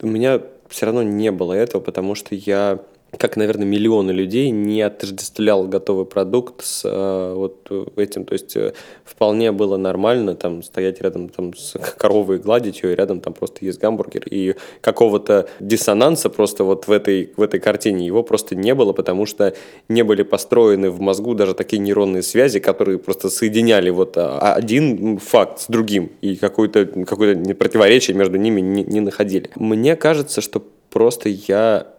У 0.00 0.06
меня 0.06 0.40
все 0.68 0.86
равно 0.86 1.02
не 1.02 1.30
было 1.30 1.52
этого, 1.52 1.82
потому 1.82 2.14
что 2.14 2.34
я 2.34 2.80
как, 3.18 3.36
наверное, 3.36 3.66
миллионы 3.66 4.10
людей 4.10 4.50
не 4.50 4.82
отождествлял 4.82 5.66
готовый 5.66 6.06
продукт 6.06 6.64
с 6.64 6.82
э, 6.84 7.34
вот 7.34 7.70
этим. 7.96 8.24
То 8.24 8.32
есть 8.32 8.56
э, 8.56 8.72
вполне 9.04 9.52
было 9.52 9.76
нормально 9.76 10.34
там 10.34 10.62
стоять 10.62 11.00
рядом 11.00 11.28
там, 11.28 11.54
с 11.54 11.76
коровой 11.96 12.36
и 12.36 12.38
гладить 12.40 12.82
ее, 12.82 12.92
и 12.92 12.96
рядом 12.96 13.20
там 13.20 13.32
просто 13.32 13.64
есть 13.64 13.80
гамбургер. 13.80 14.24
И 14.30 14.54
какого-то 14.80 15.48
диссонанса 15.60 16.30
просто 16.30 16.64
вот 16.64 16.86
в 16.86 16.92
этой, 16.92 17.32
в 17.36 17.42
этой 17.42 17.60
картине 17.60 18.06
его 18.06 18.22
просто 18.22 18.54
не 18.54 18.74
было, 18.74 18.92
потому 18.92 19.26
что 19.26 19.54
не 19.88 20.02
были 20.02 20.22
построены 20.22 20.90
в 20.90 21.00
мозгу 21.00 21.34
даже 21.34 21.54
такие 21.54 21.78
нейронные 21.78 22.22
связи, 22.22 22.60
которые 22.60 22.98
просто 22.98 23.30
соединяли 23.30 23.90
вот 23.90 24.16
а, 24.16 24.54
один 24.54 25.18
факт 25.18 25.60
с 25.60 25.66
другим, 25.66 26.10
и 26.20 26.36
какое-то 26.36 26.86
какое 27.06 27.36
противоречие 27.54 28.16
между 28.16 28.36
ними 28.36 28.60
не, 28.60 28.84
не 28.84 29.00
находили. 29.00 29.50
Мне 29.56 29.96
кажется, 29.96 30.40
что 30.40 30.62
просто 30.90 31.28
я 31.28 31.95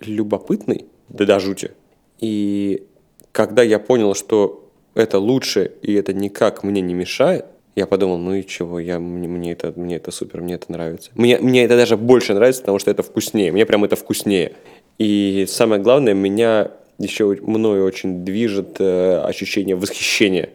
любопытный, 0.00 0.86
да 1.08 1.24
до 1.24 1.40
жути. 1.40 1.72
И 2.18 2.86
когда 3.32 3.62
я 3.62 3.78
понял, 3.78 4.14
что 4.14 4.68
это 4.94 5.18
лучше 5.18 5.72
и 5.82 5.92
это 5.94 6.12
никак 6.12 6.62
мне 6.62 6.80
не 6.80 6.94
мешает, 6.94 7.46
Я 7.76 7.88
подумал, 7.88 8.18
ну 8.18 8.34
и 8.34 8.46
чего, 8.46 8.78
я, 8.78 9.00
мне, 9.00 9.26
мне, 9.26 9.50
это, 9.50 9.72
мне 9.74 9.96
это 9.96 10.12
супер, 10.12 10.40
мне 10.40 10.54
это 10.54 10.70
нравится. 10.70 11.10
Мне, 11.16 11.38
мне 11.38 11.64
это 11.64 11.76
даже 11.76 11.96
больше 11.96 12.32
нравится, 12.32 12.60
потому 12.60 12.78
что 12.78 12.92
это 12.92 13.02
вкуснее. 13.02 13.50
Мне 13.50 13.66
прям 13.66 13.82
это 13.84 13.96
вкуснее. 13.96 14.52
И 14.98 15.44
самое 15.48 15.82
главное, 15.82 16.14
меня 16.14 16.70
еще 16.98 17.36
мною 17.42 17.84
очень 17.84 18.24
движет 18.24 18.76
э, 18.78 19.18
ощущение 19.24 19.74
восхищения 19.74 20.50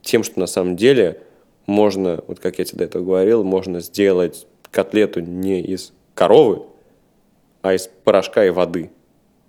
тем, 0.00 0.24
что 0.24 0.40
на 0.40 0.46
самом 0.46 0.76
деле 0.76 1.20
можно, 1.66 2.22
вот 2.26 2.40
как 2.40 2.58
я 2.58 2.64
тебе 2.64 2.78
до 2.78 2.84
этого 2.84 3.04
говорил, 3.04 3.44
можно 3.44 3.80
сделать 3.80 4.46
котлету 4.70 5.20
не 5.20 5.60
из 5.60 5.92
коровы, 6.14 6.62
а 7.66 7.74
из 7.74 7.88
порошка 8.04 8.44
и 8.44 8.50
воды. 8.50 8.90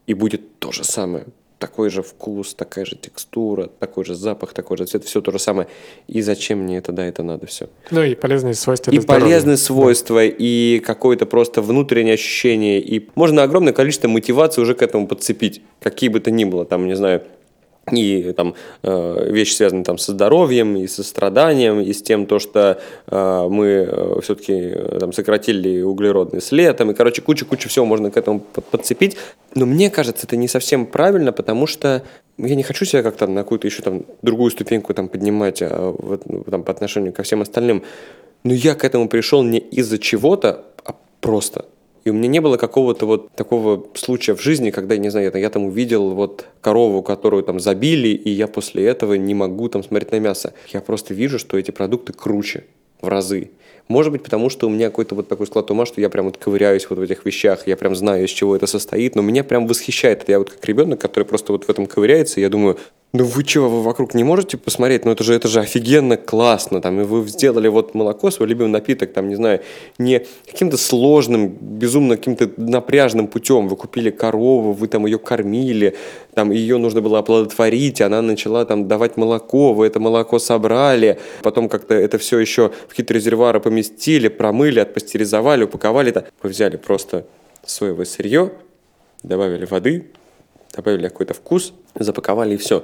И 0.07 0.13
будет 0.13 0.59
то 0.59 0.71
же 0.71 0.83
самое 0.83 1.25
такой 1.59 1.89
же 1.89 2.01
вкус, 2.01 2.53
такая 2.53 2.85
же 2.85 2.95
текстура, 2.95 3.67
такой 3.79 4.05
же 4.05 4.15
запах, 4.15 4.53
такой 4.53 4.77
же 4.77 4.85
цвет, 4.85 5.03
все 5.05 5.21
то 5.21 5.31
же 5.31 5.39
самое. 5.39 5.67
И 6.07 6.21
зачем 6.21 6.59
мне 6.59 6.77
это, 6.77 6.91
да, 6.91 7.05
это 7.05 7.23
надо 7.23 7.47
все. 7.47 7.67
Ну 7.91 8.03
и 8.03 8.15
полезные 8.15 8.53
свойства. 8.53 8.91
И 8.91 8.99
полезные 8.99 9.57
свойства, 9.57 10.17
да. 10.17 10.25
и 10.25 10.79
какое-то 10.85 11.25
просто 11.25 11.61
внутреннее 11.61 12.13
ощущение, 12.13 12.79
и 12.79 13.09
можно 13.15 13.43
огромное 13.43 13.73
количество 13.73 14.07
мотивации 14.07 14.61
уже 14.61 14.75
к 14.75 14.81
этому 14.81 15.07
подцепить, 15.07 15.61
какие 15.81 16.09
бы 16.09 16.19
то 16.19 16.31
ни 16.31 16.43
было, 16.43 16.65
там, 16.65 16.87
не 16.87 16.95
знаю, 16.95 17.23
и 17.91 18.33
там 18.33 18.55
э, 18.83 19.31
вещи 19.31 19.53
связаны 19.53 19.83
там 19.83 19.97
со 19.97 20.11
здоровьем 20.11 20.75
и 20.77 20.87
со 20.87 21.03
страданием 21.03 21.79
и 21.79 21.93
с 21.93 22.01
тем 22.01 22.25
то 22.25 22.39
что 22.39 22.79
э, 23.07 23.47
мы 23.49 23.65
э, 23.65 24.19
все-таки 24.21 24.53
э, 24.53 24.97
там 24.99 25.13
сократили 25.13 25.81
углеродный 25.81 26.41
след 26.41 26.75
там 26.77 26.91
и 26.91 26.93
короче 26.93 27.21
куча 27.21 27.45
куча 27.45 27.69
всего 27.69 27.85
можно 27.85 28.11
к 28.11 28.17
этому 28.17 28.39
подцепить. 28.39 29.17
Но 29.55 29.65
мне 29.65 29.89
кажется 29.89 30.27
это 30.27 30.35
не 30.35 30.47
совсем 30.47 30.85
правильно 30.85 31.31
потому 31.31 31.67
что 31.67 32.03
я 32.37 32.55
не 32.55 32.63
хочу 32.63 32.85
себя 32.85 33.03
как-то 33.03 33.27
на 33.27 33.41
какую-то 33.41 33.67
еще 33.67 33.81
там 33.81 34.05
другую 34.21 34.51
ступеньку 34.51 34.93
там 34.93 35.07
поднимать 35.07 35.61
а, 35.61 35.91
вот, 35.97 36.23
ну, 36.29 36.43
там, 36.43 36.63
по 36.63 36.71
отношению 36.71 37.13
ко 37.13 37.23
всем 37.23 37.41
остальным. 37.41 37.83
Но 38.43 38.53
я 38.53 38.75
к 38.75 38.83
этому 38.83 39.09
пришел 39.09 39.43
не 39.43 39.59
из-за 39.59 39.97
чего-то 39.97 40.65
а 40.85 40.95
просто 41.21 41.65
и 42.07 42.09
у 42.09 42.13
меня 42.13 42.29
не 42.29 42.39
было 42.39 42.55
какого-то 42.55 43.05
вот 43.05 43.33
такого 43.33 43.85
случая 43.93 44.33
в 44.33 44.41
жизни, 44.41 44.71
когда, 44.71 44.95
не 44.95 45.09
знаю, 45.09 45.29
я, 45.33 45.39
я 45.39 45.49
там 45.49 45.65
увидел 45.65 46.11
вот 46.11 46.45
корову, 46.61 47.03
которую 47.03 47.43
там 47.43 47.59
забили, 47.59 48.07
и 48.07 48.29
я 48.29 48.47
после 48.47 48.85
этого 48.85 49.15
не 49.15 49.33
могу 49.33 49.67
там 49.67 49.83
смотреть 49.83 50.13
на 50.13 50.19
мясо. 50.21 50.53
Я 50.69 50.79
просто 50.79 51.13
вижу, 51.13 51.37
что 51.37 51.57
эти 51.57 51.71
продукты 51.71 52.13
круче 52.13 52.63
в 53.01 53.09
разы. 53.09 53.51
Может 53.89 54.13
быть, 54.13 54.23
потому 54.23 54.49
что 54.49 54.67
у 54.67 54.69
меня 54.69 54.87
какой-то 54.87 55.15
вот 55.15 55.27
такой 55.27 55.47
склад 55.47 55.69
ума, 55.69 55.85
что 55.85 55.99
я 55.99 56.09
прям 56.09 56.25
вот 56.25 56.37
ковыряюсь 56.37 56.89
вот 56.89 56.99
в 56.99 57.01
этих 57.01 57.25
вещах, 57.25 57.67
я 57.67 57.75
прям 57.75 57.93
знаю, 57.93 58.23
из 58.23 58.29
чего 58.29 58.55
это 58.55 58.67
состоит, 58.67 59.15
но 59.15 59.21
меня 59.21 59.43
прям 59.43 59.67
восхищает. 59.67 60.29
Я 60.29 60.39
вот 60.39 60.49
как 60.49 60.63
ребенок, 60.65 61.01
который 61.01 61.25
просто 61.25 61.51
вот 61.51 61.65
в 61.65 61.69
этом 61.69 61.87
ковыряется, 61.87 62.39
я 62.39 62.47
думаю, 62.47 62.77
ну 63.13 63.23
вы 63.23 63.43
чего, 63.45 63.69
вы 63.69 63.83
вокруг 63.83 64.13
не 64.13 64.23
можете 64.23 64.57
посмотреть? 64.57 65.05
Ну 65.05 65.11
это 65.11 65.23
же, 65.23 65.33
это 65.33 65.47
же 65.47 65.61
офигенно 65.61 66.17
классно, 66.17 66.81
там, 66.81 66.99
и 66.99 67.03
вы 67.03 67.25
сделали 67.27 67.69
вот 67.69 67.95
молоко, 67.95 68.31
свой 68.31 68.49
любимый 68.49 68.69
напиток, 68.69 69.13
там, 69.13 69.29
не 69.29 69.35
знаю, 69.35 69.61
не 69.97 70.25
каким-то 70.45 70.75
сложным, 70.75 71.47
безумно 71.49 72.17
каким-то 72.17 72.51
напряжным 72.57 73.27
путем. 73.27 73.69
Вы 73.69 73.77
купили 73.77 74.09
корову, 74.09 74.73
вы 74.73 74.89
там 74.89 75.05
ее 75.05 75.19
кормили, 75.19 75.95
там, 76.33 76.51
ее 76.51 76.77
нужно 76.77 77.01
было 77.01 77.19
оплодотворить, 77.19 78.01
она 78.01 78.21
начала 78.21 78.65
там 78.65 78.89
давать 78.89 79.15
молоко, 79.15 79.73
вы 79.73 79.87
это 79.87 80.01
молоко 80.01 80.37
собрали, 80.37 81.17
потом 81.43 81.69
как-то 81.69 81.93
это 81.93 82.17
все 82.17 82.39
еще 82.39 82.71
в 82.87 82.89
какие-то 82.89 83.13
резервуары 83.13 83.61
поместили, 83.61 84.27
промыли, 84.27 84.79
отпастеризовали, 84.79 85.63
упаковали 85.63 86.09
это. 86.09 86.27
Вы 86.43 86.49
взяли 86.49 86.75
просто 86.75 87.25
соевое 87.65 88.05
сырье, 88.05 88.51
добавили 89.23 89.65
воды, 89.65 90.11
добавили 90.77 91.07
какой-то 91.09 91.33
вкус, 91.33 91.73
запаковали 91.95 92.53
и 92.53 92.57
все. 92.57 92.83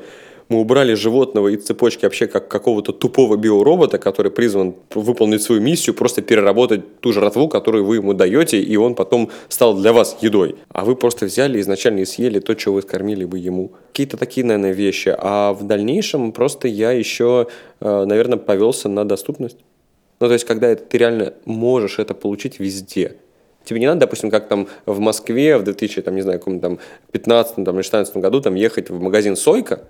Мы 0.50 0.60
убрали 0.60 0.94
животного 0.94 1.48
из 1.48 1.64
цепочки 1.64 2.04
вообще 2.04 2.28
как 2.28 2.50
какого-то 2.50 2.92
тупого 2.92 3.38
биоробота, 3.38 3.98
который 3.98 4.32
призван 4.32 4.76
выполнить 4.94 5.42
свою 5.42 5.62
миссию, 5.62 5.96
просто 5.96 6.22
переработать 6.22 7.00
ту 7.00 7.14
жратву, 7.14 7.48
которую 7.48 7.86
вы 7.86 7.96
ему 7.96 8.14
даете, 8.14 8.60
и 8.60 8.76
он 8.76 8.96
потом 8.96 9.30
стал 9.48 9.74
для 9.76 9.94
вас 9.94 10.18
едой. 10.22 10.56
А 10.70 10.84
вы 10.84 10.96
просто 10.96 11.28
взяли 11.28 11.62
изначально 11.62 12.00
и 12.00 12.06
съели 12.06 12.40
то, 12.40 12.58
что 12.58 12.74
вы 12.74 12.82
скормили 12.82 13.24
бы 13.26 13.40
ему. 13.40 13.72
Какие-то 13.92 14.18
такие, 14.18 14.46
наверное, 14.46 14.74
вещи. 14.74 15.16
А 15.18 15.54
в 15.54 15.64
дальнейшем 15.64 16.34
просто 16.34 16.68
я 16.68 16.92
еще, 16.92 17.48
э, 17.80 18.06
наверное, 18.06 18.38
повелся 18.38 18.90
на 18.90 19.06
доступность. 19.06 19.58
Ну, 20.20 20.28
то 20.28 20.34
есть, 20.34 20.46
когда 20.46 20.76
ты 20.76 20.98
реально 20.98 21.34
можешь 21.46 22.00
это 22.00 22.14
получить 22.14 22.60
везде. 22.60 23.16
Тебе 23.64 23.80
не 23.80 23.88
надо, 23.88 24.02
допустим, 24.02 24.30
как 24.30 24.48
там 24.48 24.68
в 24.86 25.00
Москве 25.00 25.58
в 25.58 25.64
2000, 25.64 26.02
там, 26.02 26.16
не 26.16 26.22
знаю, 26.22 26.40
каком 26.40 26.60
там 26.60 26.80
15 27.12 27.64
там, 27.64 27.76
или 27.76 27.82
16 27.82 28.18
году 28.18 28.42
там 28.42 28.56
ехать 28.56 28.90
в 28.90 29.00
магазин 29.00 29.36
«Сойка», 29.36 29.82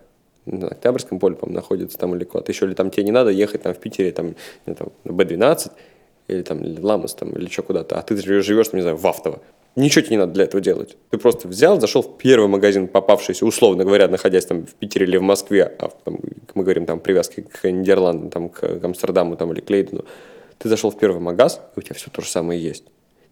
на 0.46 0.68
Октябрьском 0.68 1.20
поле, 1.20 1.36
по 1.36 1.50
находится 1.50 1.98
там 1.98 2.16
или 2.16 2.24
куда-то 2.24 2.52
еще, 2.52 2.66
или 2.66 2.74
там 2.74 2.92
тебе 2.92 3.04
не 3.04 3.12
надо 3.12 3.30
ехать 3.30 3.64
там 3.64 3.74
в 3.74 3.78
Питере, 3.78 4.12
там, 4.12 4.36
там 4.66 4.92
Б-12, 5.06 5.72
или 6.28 6.42
там 6.42 6.62
Ламос, 6.80 7.14
там, 7.16 7.32
или 7.32 7.48
что 7.48 7.64
куда-то, 7.64 7.98
а 7.98 8.02
ты 8.02 8.18
живешь, 8.18 8.68
там, 8.68 8.78
не 8.78 8.82
знаю, 8.82 8.98
в 8.98 9.08
Автово. 9.08 9.42
Ничего 9.76 10.02
тебе 10.02 10.18
не 10.18 10.20
надо 10.20 10.34
для 10.34 10.44
этого 10.44 10.62
делать. 10.62 10.98
Ты 11.10 11.18
просто 11.18 11.48
взял, 11.48 11.80
зашел 11.80 12.04
в 12.04 12.18
первый 12.18 12.48
магазин, 12.48 12.88
попавшийся, 12.88 13.46
условно 13.46 13.86
говоря, 13.86 14.08
находясь 14.08 14.46
там 14.46 14.66
в 14.68 14.74
Питере 14.76 15.08
или 15.08 15.18
в 15.18 15.24
Москве, 15.24 15.64
а 15.80 15.90
там, 16.04 16.20
мы 16.54 16.64
говорим 16.64 16.86
там 16.86 17.00
привязки 17.00 17.42
к 17.42 17.72
Нидерландам, 17.72 18.30
там, 18.30 18.50
к 18.50 18.64
Амстердаму 18.84 19.36
там, 19.36 19.52
или 19.52 19.62
к 19.62 19.70
Лейдену, 19.70 20.06
ты 20.60 20.70
зашел 20.70 20.92
в 20.92 20.98
первый 20.98 21.20
магаз, 21.20 21.60
и 21.76 21.80
у 21.80 21.82
тебя 21.82 21.96
все 21.96 22.12
то 22.12 22.22
же 22.22 22.28
самое 22.30 22.62
есть. 22.62 22.84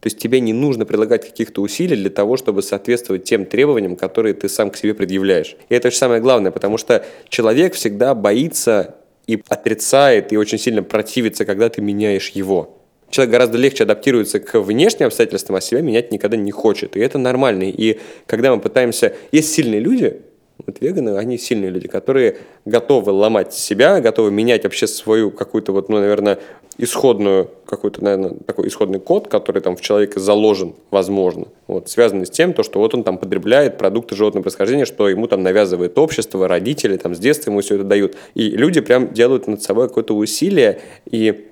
То 0.01 0.07
есть 0.07 0.17
тебе 0.17 0.39
не 0.39 0.51
нужно 0.51 0.85
прилагать 0.85 1.25
каких-то 1.25 1.61
усилий 1.61 1.95
для 1.95 2.09
того, 2.09 2.35
чтобы 2.35 2.63
соответствовать 2.63 3.23
тем 3.23 3.45
требованиям, 3.45 3.95
которые 3.95 4.33
ты 4.33 4.49
сам 4.49 4.71
к 4.71 4.75
себе 4.75 4.95
предъявляешь. 4.95 5.55
И 5.69 5.75
это 5.75 5.91
же 5.91 5.95
самое 5.95 6.19
главное, 6.19 6.51
потому 6.51 6.77
что 6.79 7.05
человек 7.29 7.75
всегда 7.75 8.15
боится 8.15 8.95
и 9.27 9.43
отрицает, 9.47 10.33
и 10.33 10.37
очень 10.37 10.57
сильно 10.57 10.81
противится, 10.81 11.45
когда 11.45 11.69
ты 11.69 11.81
меняешь 11.81 12.29
его. 12.29 12.79
Человек 13.11 13.31
гораздо 13.31 13.59
легче 13.59 13.83
адаптируется 13.83 14.39
к 14.39 14.59
внешним 14.59 15.07
обстоятельствам, 15.07 15.57
а 15.57 15.61
себя 15.61 15.81
менять 15.81 16.11
никогда 16.11 16.35
не 16.35 16.51
хочет. 16.51 16.97
И 16.97 16.99
это 16.99 17.19
нормально. 17.19 17.63
И 17.63 17.99
когда 18.25 18.55
мы 18.55 18.59
пытаемся... 18.59 19.13
Есть 19.31 19.53
сильные 19.53 19.81
люди, 19.81 20.21
вот 20.65 20.77
веганы, 20.81 21.17
они 21.17 21.37
сильные 21.37 21.69
люди, 21.69 21.87
которые 21.87 22.37
готовы 22.65 23.11
ломать 23.11 23.53
себя, 23.53 23.99
готовы 23.99 24.31
менять 24.31 24.63
вообще 24.63 24.87
свою 24.87 25.31
какую-то 25.31 25.71
вот, 25.71 25.89
ну, 25.89 25.99
наверное, 25.99 26.39
исходную, 26.77 27.49
какой-то, 27.65 28.03
наверное, 28.03 28.33
такой 28.45 28.67
исходный 28.67 28.99
код, 28.99 29.27
который 29.27 29.61
там 29.61 29.75
в 29.75 29.81
человеке 29.81 30.19
заложен, 30.19 30.73
возможно, 30.89 31.47
вот, 31.67 31.89
связанный 31.89 32.25
с 32.25 32.29
тем, 32.29 32.53
то, 32.53 32.63
что 32.63 32.79
вот 32.79 32.93
он 32.93 33.03
там 33.03 33.17
потребляет 33.17 33.77
продукты 33.77 34.15
животного 34.15 34.43
происхождения, 34.43 34.85
что 34.85 35.09
ему 35.09 35.27
там 35.27 35.43
навязывает 35.43 35.97
общество, 35.97 36.47
родители, 36.47 36.97
там 36.97 37.15
с 37.15 37.19
детства 37.19 37.51
ему 37.51 37.61
все 37.61 37.75
это 37.75 37.83
дают. 37.83 38.15
И 38.35 38.49
люди 38.49 38.81
прям 38.81 39.13
делают 39.13 39.47
над 39.47 39.61
собой 39.61 39.87
какое-то 39.87 40.15
усилие, 40.15 40.81
и 41.09 41.47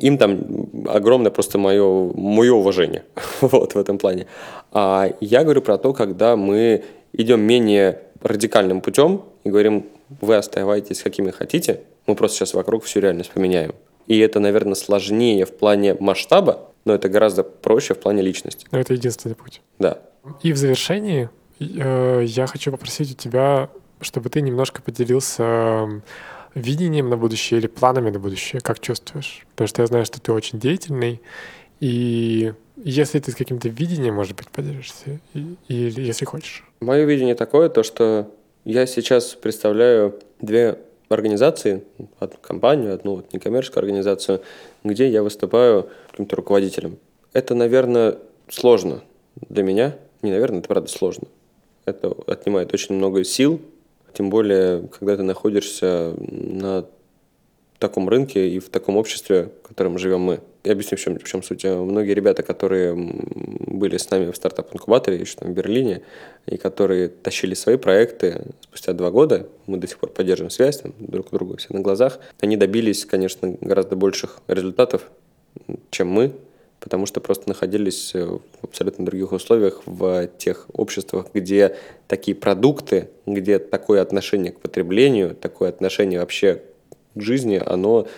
им 0.00 0.16
там 0.16 0.68
огромное 0.88 1.30
просто 1.30 1.58
мое, 1.58 2.12
мое 2.14 2.52
уважение 2.52 3.04
вот 3.40 3.74
в 3.74 3.78
этом 3.78 3.98
плане. 3.98 4.26
А 4.72 5.10
я 5.20 5.44
говорю 5.44 5.62
про 5.62 5.76
то, 5.76 5.92
когда 5.92 6.36
мы 6.36 6.84
идем 7.12 7.40
менее 7.40 8.00
радикальным 8.22 8.80
путем 8.80 9.22
и 9.44 9.50
говорим, 9.50 9.86
вы 10.20 10.36
оставайтесь 10.36 11.02
какими 11.02 11.30
хотите, 11.30 11.80
мы 12.06 12.14
просто 12.14 12.38
сейчас 12.38 12.54
вокруг 12.54 12.84
всю 12.84 13.00
реальность 13.00 13.30
поменяем. 13.30 13.74
И 14.06 14.18
это, 14.18 14.40
наверное, 14.40 14.74
сложнее 14.74 15.46
в 15.46 15.56
плане 15.56 15.94
масштаба, 15.94 16.70
но 16.84 16.94
это 16.94 17.08
гораздо 17.08 17.44
проще 17.44 17.94
в 17.94 17.98
плане 17.98 18.22
личности. 18.22 18.66
Но 18.70 18.78
это 18.78 18.94
единственный 18.94 19.34
путь. 19.34 19.60
Да. 19.78 19.98
И 20.42 20.52
в 20.52 20.56
завершении 20.56 21.30
э, 21.60 22.24
я 22.26 22.46
хочу 22.46 22.72
попросить 22.72 23.12
у 23.12 23.14
тебя, 23.14 23.70
чтобы 24.00 24.28
ты 24.30 24.40
немножко 24.40 24.82
поделился 24.82 26.02
видением 26.54 27.08
на 27.08 27.16
будущее 27.16 27.60
или 27.60 27.66
планами 27.66 28.10
на 28.10 28.18
будущее, 28.18 28.60
как 28.60 28.80
чувствуешь? 28.80 29.46
Потому 29.50 29.68
что 29.68 29.82
я 29.82 29.86
знаю, 29.86 30.04
что 30.04 30.20
ты 30.20 30.32
очень 30.32 30.58
деятельный, 30.58 31.20
и 31.80 32.52
если 32.76 33.18
ты 33.18 33.32
с 33.32 33.34
каким-то 33.34 33.68
видением, 33.68 34.14
может 34.14 34.36
быть, 34.36 34.48
поделишься, 34.48 35.20
или 35.34 36.00
если 36.00 36.24
хочешь. 36.24 36.64
Мое 36.82 37.04
видение 37.04 37.36
такое, 37.36 37.68
то 37.68 37.84
что 37.84 38.28
я 38.64 38.86
сейчас 38.86 39.36
представляю 39.36 40.18
две 40.40 40.80
организации, 41.08 41.84
одну 42.18 42.38
компанию, 42.40 42.92
одну 42.92 43.14
вот 43.14 43.32
некоммерческую 43.32 43.82
организацию, 43.82 44.42
где 44.82 45.08
я 45.08 45.22
выступаю 45.22 45.88
каким-то 46.10 46.34
руководителем. 46.34 46.98
Это, 47.32 47.54
наверное, 47.54 48.18
сложно 48.48 49.00
для 49.48 49.62
меня. 49.62 49.94
Не, 50.22 50.32
наверное, 50.32 50.58
это 50.58 50.66
правда 50.66 50.90
сложно. 50.90 51.28
Это 51.84 52.16
отнимает 52.26 52.74
очень 52.74 52.96
много 52.96 53.22
сил, 53.22 53.60
тем 54.12 54.28
более, 54.28 54.88
когда 54.88 55.16
ты 55.16 55.22
находишься 55.22 56.16
на 56.18 56.84
таком 57.82 58.08
рынке 58.08 58.48
и 58.48 58.60
в 58.60 58.68
таком 58.68 58.96
обществе, 58.96 59.50
в 59.64 59.68
котором 59.68 59.98
живем 59.98 60.20
мы. 60.20 60.40
Я 60.62 60.72
объясню, 60.72 60.96
в 60.96 61.00
чем, 61.00 61.18
в 61.18 61.24
чем 61.24 61.42
суть. 61.42 61.64
Многие 61.64 62.14
ребята, 62.14 62.44
которые 62.44 62.94
были 62.94 63.96
с 63.96 64.08
нами 64.08 64.30
в 64.30 64.36
стартап-инкубаторе, 64.36 65.18
еще 65.18 65.36
там 65.36 65.50
в 65.50 65.54
Берлине, 65.54 66.02
и 66.46 66.56
которые 66.56 67.08
тащили 67.08 67.54
свои 67.54 67.76
проекты 67.76 68.44
спустя 68.60 68.92
два 68.92 69.10
года, 69.10 69.48
мы 69.66 69.78
до 69.78 69.88
сих 69.88 69.98
пор 69.98 70.10
поддерживаем 70.10 70.50
связь 70.50 70.78
там, 70.78 70.94
друг 71.00 71.30
к 71.30 71.32
другу 71.32 71.56
все 71.56 71.68
на 71.70 71.80
глазах, 71.80 72.20
они 72.40 72.56
добились, 72.56 73.04
конечно, 73.04 73.56
гораздо 73.60 73.96
больших 73.96 74.38
результатов, 74.46 75.10
чем 75.90 76.08
мы, 76.08 76.32
потому 76.78 77.06
что 77.06 77.20
просто 77.20 77.48
находились 77.48 78.14
в 78.14 78.40
абсолютно 78.62 79.04
других 79.04 79.32
условиях, 79.32 79.82
в 79.86 80.28
тех 80.38 80.66
обществах, 80.72 81.26
где 81.34 81.76
такие 82.06 82.36
продукты, 82.36 83.08
где 83.26 83.58
такое 83.58 84.00
отношение 84.00 84.52
к 84.52 84.60
потреблению, 84.60 85.34
такое 85.34 85.70
отношение 85.70 86.20
вообще 86.20 86.62
жизни, 87.14 87.60
оно 87.64 88.08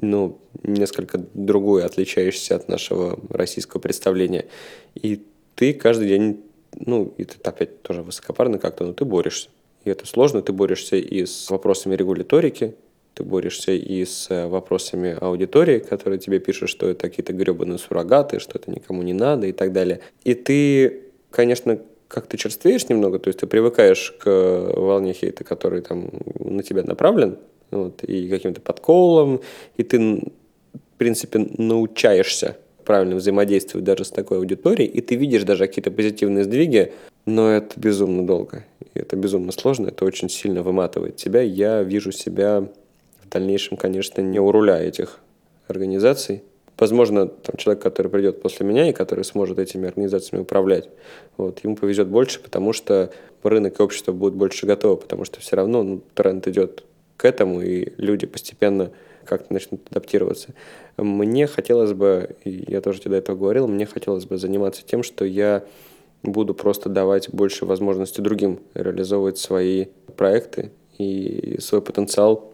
ну, 0.00 0.38
несколько 0.62 1.20
другой, 1.34 1.84
отличаешься 1.84 2.56
от 2.56 2.68
нашего 2.68 3.18
российского 3.30 3.80
представления. 3.80 4.46
И 4.94 5.22
ты 5.54 5.72
каждый 5.72 6.08
день, 6.08 6.42
ну, 6.74 7.12
ты 7.16 7.26
опять 7.42 7.82
тоже 7.82 8.02
высокопарно 8.02 8.58
как-то, 8.58 8.84
но 8.84 8.92
ты 8.92 9.04
борешься. 9.04 9.48
И 9.84 9.90
это 9.90 10.06
сложно, 10.06 10.42
ты 10.42 10.52
борешься 10.52 10.96
и 10.96 11.26
с 11.26 11.50
вопросами 11.50 11.94
регуляторики, 11.94 12.74
ты 13.14 13.22
борешься 13.22 13.72
и 13.72 14.04
с 14.04 14.28
вопросами 14.48 15.16
аудитории, 15.20 15.78
которые 15.78 16.18
тебе 16.18 16.40
пишут, 16.40 16.68
что 16.68 16.88
это 16.88 17.08
какие-то 17.08 17.32
гребаные 17.32 17.78
суррогаты, 17.78 18.40
что 18.40 18.58
это 18.58 18.70
никому 18.70 19.02
не 19.02 19.12
надо 19.12 19.46
и 19.46 19.52
так 19.52 19.72
далее. 19.72 20.00
И 20.24 20.34
ты, 20.34 21.02
конечно, 21.30 21.78
как 22.08 22.26
ты 22.26 22.36
черствеешь 22.36 22.88
немного, 22.88 23.18
то 23.18 23.28
есть 23.28 23.40
ты 23.40 23.46
привыкаешь 23.46 24.14
к 24.18 24.72
волне 24.76 25.12
хейта, 25.12 25.44
который 25.44 25.82
там 25.82 26.10
на 26.38 26.62
тебя 26.62 26.82
направлен, 26.82 27.38
вот, 27.74 28.04
и 28.04 28.28
каким-то 28.28 28.60
подколом, 28.60 29.40
и 29.76 29.82
ты, 29.82 29.98
в 29.98 30.98
принципе, 30.98 31.46
научаешься 31.58 32.56
правильно 32.84 33.16
взаимодействовать 33.16 33.84
даже 33.84 34.04
с 34.04 34.10
такой 34.10 34.38
аудиторией, 34.38 34.88
и 34.88 35.00
ты 35.00 35.16
видишь 35.16 35.44
даже 35.44 35.66
какие-то 35.66 35.90
позитивные 35.90 36.44
сдвиги, 36.44 36.92
но 37.26 37.50
это 37.50 37.78
безумно 37.78 38.26
долго, 38.26 38.64
это 38.92 39.16
безумно 39.16 39.52
сложно, 39.52 39.88
это 39.88 40.04
очень 40.04 40.28
сильно 40.28 40.62
выматывает 40.62 41.16
тебя. 41.16 41.40
Я 41.40 41.82
вижу 41.82 42.12
себя 42.12 42.68
в 43.22 43.28
дальнейшем, 43.30 43.76
конечно, 43.76 44.20
не 44.20 44.38
у 44.38 44.50
руля 44.50 44.80
этих 44.80 45.20
организаций. 45.68 46.42
Возможно, 46.76 47.28
там 47.28 47.56
человек, 47.56 47.82
который 47.82 48.08
придет 48.08 48.42
после 48.42 48.66
меня 48.66 48.88
и 48.88 48.92
который 48.92 49.24
сможет 49.24 49.58
этими 49.58 49.86
организациями 49.86 50.42
управлять, 50.42 50.88
вот, 51.36 51.62
ему 51.62 51.76
повезет 51.76 52.08
больше, 52.08 52.40
потому 52.40 52.72
что 52.72 53.10
рынок 53.44 53.78
и 53.78 53.82
общество 53.82 54.12
будут 54.12 54.34
больше 54.34 54.66
готовы, 54.66 54.96
потому 54.96 55.24
что 55.24 55.40
все 55.40 55.56
равно 55.56 55.82
ну, 55.82 56.02
тренд 56.14 56.46
идет 56.48 56.84
к 57.16 57.24
этому, 57.24 57.62
и 57.62 57.92
люди 57.96 58.26
постепенно 58.26 58.90
как-то 59.24 59.52
начнут 59.52 59.80
адаптироваться. 59.90 60.54
Мне 60.96 61.46
хотелось 61.46 61.92
бы, 61.92 62.36
я 62.44 62.80
тоже 62.80 63.00
тебе 63.00 63.12
до 63.12 63.16
этого 63.18 63.36
говорил, 63.36 63.66
мне 63.66 63.86
хотелось 63.86 64.26
бы 64.26 64.38
заниматься 64.38 64.82
тем, 64.84 65.02
что 65.02 65.24
я 65.24 65.64
буду 66.22 66.54
просто 66.54 66.88
давать 66.88 67.30
больше 67.30 67.66
возможностей 67.66 68.22
другим 68.22 68.60
реализовывать 68.74 69.38
свои 69.38 69.86
проекты 70.16 70.70
и 70.98 71.56
свой 71.60 71.82
потенциал 71.82 72.52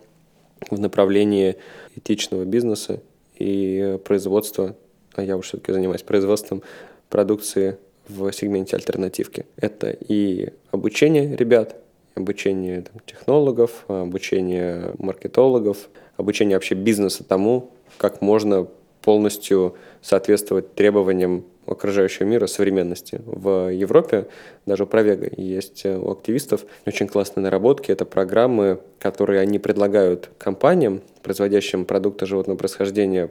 в 0.71 0.79
направлении 0.79 1.57
этичного 1.97 2.45
бизнеса 2.45 3.01
и 3.39 3.99
производства, 4.05 4.77
а 5.15 5.23
я 5.23 5.37
уж 5.37 5.47
все-таки 5.47 5.73
занимаюсь 5.73 6.03
производством 6.03 6.63
продукции 7.09 7.79
в 8.09 8.31
сегменте 8.33 8.77
альтернативки. 8.77 9.47
Это 9.57 9.91
и 9.91 10.51
обучение 10.71 11.37
ребят, 11.37 11.77
обучение 12.21 12.83
там, 12.83 13.01
технологов, 13.05 13.85
обучение 13.89 14.93
маркетологов, 14.99 15.89
обучение 16.17 16.57
вообще 16.57 16.75
бизнеса 16.75 17.25
тому, 17.25 17.71
как 17.99 18.23
можно 18.23 18.69
полностью 19.03 19.77
соответствовать 20.03 20.75
требованиям 20.75 21.45
окружающего 21.67 22.25
мира 22.25 22.47
современности. 22.47 23.21
В 23.25 23.73
Европе, 23.73 24.27
даже 24.67 24.85
у 24.85 24.87
Провега, 24.87 25.31
есть 25.37 25.85
э, 25.85 25.97
у 25.97 26.11
активистов 26.11 26.65
очень 26.87 27.07
классные 27.07 27.45
наработки. 27.45 27.93
Это 27.93 28.05
программы, 28.05 28.81
которые 28.99 29.41
они 29.41 29.59
предлагают 29.59 30.31
компаниям, 30.39 31.01
производящим 31.23 31.85
продукты 31.85 32.27
животного 32.27 32.57
происхождения, 32.57 33.31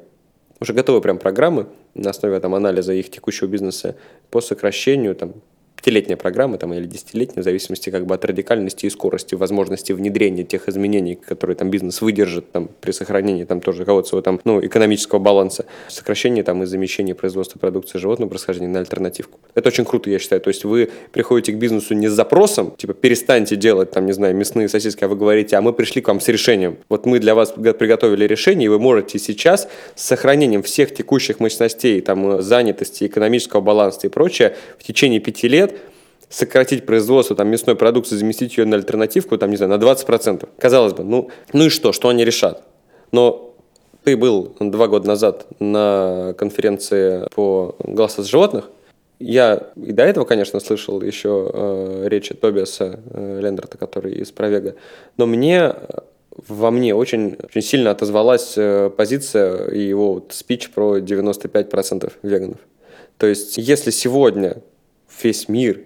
уже 0.61 0.73
готовые 0.73 1.01
прям 1.01 1.17
программы 1.17 1.67
на 1.93 2.09
основе 2.09 2.39
там, 2.39 2.55
анализа 2.55 2.93
их 2.93 3.09
текущего 3.09 3.47
бизнеса 3.47 3.95
по 4.29 4.41
сокращению 4.41 5.15
там, 5.15 5.33
пятилетняя 5.79 6.17
программа 6.17 6.57
там, 6.57 6.73
или 6.73 6.85
десятилетняя, 6.85 7.41
в 7.41 7.45
зависимости 7.45 7.89
как 7.89 8.05
бы 8.05 8.13
от 8.13 8.25
радикальности 8.25 8.85
и 8.85 8.89
скорости 8.89 9.35
возможности 9.35 9.93
внедрения 9.93 10.43
тех 10.43 10.67
изменений, 10.67 11.15
которые 11.15 11.55
там 11.55 11.69
бизнес 11.69 12.01
выдержит 12.01 12.51
там, 12.51 12.69
при 12.81 12.91
сохранении 12.91 13.45
там 13.45 13.61
тоже 13.61 13.85
какого-то 13.85 14.21
там, 14.21 14.41
ну, 14.43 14.63
экономического 14.65 15.19
баланса, 15.19 15.65
сокращение 15.87 16.43
там 16.43 16.63
и 16.63 16.65
замещение 16.65 17.15
производства 17.15 17.59
продукции 17.59 17.97
животного 17.97 18.29
происхождения 18.29 18.73
на 18.73 18.79
альтернативку. 18.79 19.39
Это 19.55 19.69
очень 19.69 19.85
круто, 19.85 20.09
я 20.09 20.19
считаю. 20.19 20.41
То 20.41 20.49
есть 20.49 20.65
вы 20.65 20.89
приходите 21.13 21.53
к 21.53 21.55
бизнесу 21.55 21.93
не 21.93 22.09
с 22.09 22.11
запросом, 22.11 22.71
типа 22.75 22.93
перестаньте 22.93 23.55
делать 23.55 23.91
там, 23.91 24.05
не 24.05 24.11
знаю, 24.11 24.35
мясные 24.35 24.67
сосиски, 24.67 25.05
а 25.05 25.07
вы 25.07 25.15
говорите, 25.15 25.55
а 25.55 25.61
мы 25.61 25.71
пришли 25.71 26.01
к 26.01 26.09
вам 26.09 26.19
с 26.19 26.27
решением. 26.27 26.77
Вот 26.89 27.05
мы 27.05 27.19
для 27.19 27.35
вас 27.35 27.51
приготовили 27.51 28.25
решение, 28.25 28.65
и 28.65 28.69
вы 28.69 28.79
можете 28.79 29.17
сейчас 29.17 29.69
с 29.95 30.03
сохранением 30.03 30.61
всех 30.61 30.93
текущих 30.93 31.39
мощностей, 31.39 32.01
там, 32.01 32.41
занятости, 32.41 33.05
экономического 33.05 33.61
баланса 33.61 34.07
и 34.07 34.09
прочее 34.09 34.55
в 34.77 34.83
течение 34.83 35.21
пяти 35.21 35.47
лет 35.47 35.68
сократить 36.29 36.85
производство 36.85 37.35
там, 37.35 37.49
мясной 37.49 37.75
продукции, 37.75 38.15
заместить 38.15 38.57
ее 38.57 38.65
на 38.65 38.75
альтернативку, 38.75 39.37
там, 39.37 39.49
не 39.49 39.57
знаю, 39.57 39.71
на 39.71 39.83
20%. 39.83 40.47
Казалось 40.59 40.93
бы, 40.93 41.03
ну, 41.03 41.29
ну 41.53 41.65
и 41.65 41.69
что, 41.69 41.91
что 41.91 42.09
они 42.09 42.23
решат? 42.23 42.63
Но 43.11 43.55
ты 44.03 44.15
был 44.15 44.55
два 44.59 44.87
года 44.87 45.07
назад 45.07 45.47
на 45.59 46.33
конференции 46.37 47.27
по 47.33 47.75
голосу 47.79 48.23
животных. 48.23 48.69
Я 49.19 49.71
и 49.75 49.91
до 49.91 50.03
этого, 50.03 50.23
конечно, 50.23 50.59
слышал 50.61 51.01
еще 51.01 51.51
э, 51.53 52.05
речи 52.07 52.33
Тобиаса 52.33 53.01
э, 53.11 53.39
Лендерта, 53.41 53.77
который 53.77 54.13
из 54.13 54.31
Провега. 54.31 54.75
Но 55.17 55.25
мне 55.25 55.75
во 56.47 56.71
мне 56.71 56.95
очень, 56.95 57.37
очень 57.43 57.61
сильно 57.61 57.91
отозвалась 57.91 58.53
э, 58.55 58.89
позиция 58.95 59.67
и 59.67 59.81
его 59.81 60.13
вот 60.13 60.31
спич 60.31 60.71
про 60.71 60.99
95% 60.99 62.13
веганов. 62.23 62.59
То 63.17 63.27
есть, 63.27 63.57
если 63.57 63.91
сегодня 63.91 64.61
весь 65.23 65.47
мир 65.47 65.81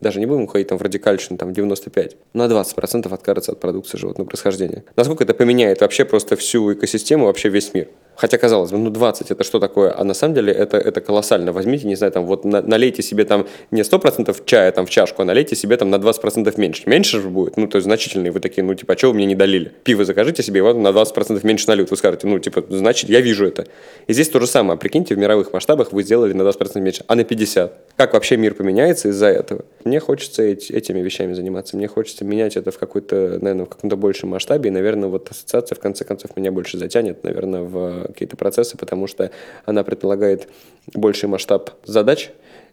даже 0.00 0.20
не 0.20 0.26
будем 0.26 0.42
уходить 0.42 0.68
там 0.68 0.78
в 0.78 0.82
радикальщину, 0.82 1.38
там 1.38 1.52
95, 1.52 2.16
на 2.34 2.46
20% 2.46 3.12
откажется 3.12 3.52
от 3.52 3.60
продукции 3.60 3.98
животного 3.98 4.28
происхождения. 4.28 4.84
Насколько 4.96 5.24
это 5.24 5.34
поменяет 5.34 5.80
вообще 5.80 6.04
просто 6.04 6.36
всю 6.36 6.72
экосистему, 6.72 7.26
вообще 7.26 7.48
весь 7.48 7.74
мир? 7.74 7.88
Хотя, 8.18 8.36
казалось 8.36 8.72
бы, 8.72 8.78
ну 8.78 8.90
20 8.90 9.30
это 9.30 9.44
что 9.44 9.60
такое? 9.60 9.94
А 9.96 10.02
на 10.02 10.12
самом 10.12 10.34
деле 10.34 10.52
это, 10.52 10.76
это 10.76 11.00
колоссально. 11.00 11.52
Возьмите, 11.52 11.86
не 11.86 11.94
знаю, 11.94 12.12
там 12.12 12.26
вот 12.26 12.44
на, 12.44 12.60
налейте 12.62 13.00
себе 13.00 13.24
там 13.24 13.46
не 13.70 13.82
100% 13.82 14.42
чая 14.44 14.72
там 14.72 14.86
в 14.86 14.90
чашку, 14.90 15.22
а 15.22 15.24
налейте 15.24 15.54
себе 15.54 15.76
там 15.76 15.88
на 15.90 15.96
20% 15.96 16.52
меньше. 16.60 16.82
Меньше 16.86 17.20
же 17.20 17.28
будет, 17.28 17.56
ну 17.56 17.68
то 17.68 17.76
есть 17.76 17.84
значительные. 17.84 18.32
Вы 18.32 18.40
такие, 18.40 18.64
ну 18.64 18.74
типа, 18.74 18.94
а 18.94 18.98
что 18.98 19.08
вы 19.08 19.14
мне 19.14 19.26
не 19.26 19.36
долили? 19.36 19.70
Пиво 19.84 20.04
закажите 20.04 20.42
себе, 20.42 20.62
вот 20.62 20.76
на 20.76 20.88
20% 20.88 21.46
меньше 21.46 21.68
нальют. 21.68 21.92
Вы 21.92 21.96
скажете, 21.96 22.26
ну 22.26 22.40
типа, 22.40 22.64
значит, 22.68 23.08
я 23.08 23.20
вижу 23.20 23.46
это. 23.46 23.66
И 24.08 24.12
здесь 24.12 24.28
то 24.28 24.40
же 24.40 24.48
самое. 24.48 24.76
Прикиньте, 24.80 25.14
в 25.14 25.18
мировых 25.18 25.52
масштабах 25.52 25.92
вы 25.92 26.02
сделали 26.02 26.32
на 26.32 26.42
20% 26.42 26.80
меньше, 26.80 27.04
а 27.06 27.14
на 27.14 27.20
50%. 27.20 27.70
Как 27.96 28.14
вообще 28.14 28.36
мир 28.36 28.54
поменяется 28.54 29.10
из-за 29.10 29.26
этого? 29.26 29.64
Мне 29.88 30.00
хочется 30.00 30.42
эти, 30.42 30.70
этими 30.70 31.00
вещами 31.00 31.32
заниматься. 31.32 31.74
Мне 31.74 31.88
хочется 31.88 32.22
менять 32.22 32.58
это 32.58 32.70
в 32.70 32.78
какой-то, 32.78 33.38
наверное, 33.40 33.64
в 33.64 33.70
каком-то 33.70 33.96
большем 33.96 34.28
масштабе. 34.28 34.68
И, 34.68 34.70
наверное, 34.70 35.08
вот 35.08 35.30
ассоциация 35.30 35.76
в 35.76 35.78
конце 35.80 36.04
концов 36.04 36.36
меня 36.36 36.52
больше 36.52 36.76
затянет, 36.76 37.24
наверное, 37.24 37.62
в 37.62 38.08
какие-то 38.08 38.36
процессы, 38.36 38.76
потому 38.76 39.06
что 39.06 39.30
она 39.64 39.84
предполагает 39.84 40.48
больший 40.92 41.30
масштаб 41.30 41.70
задач, 41.86 42.32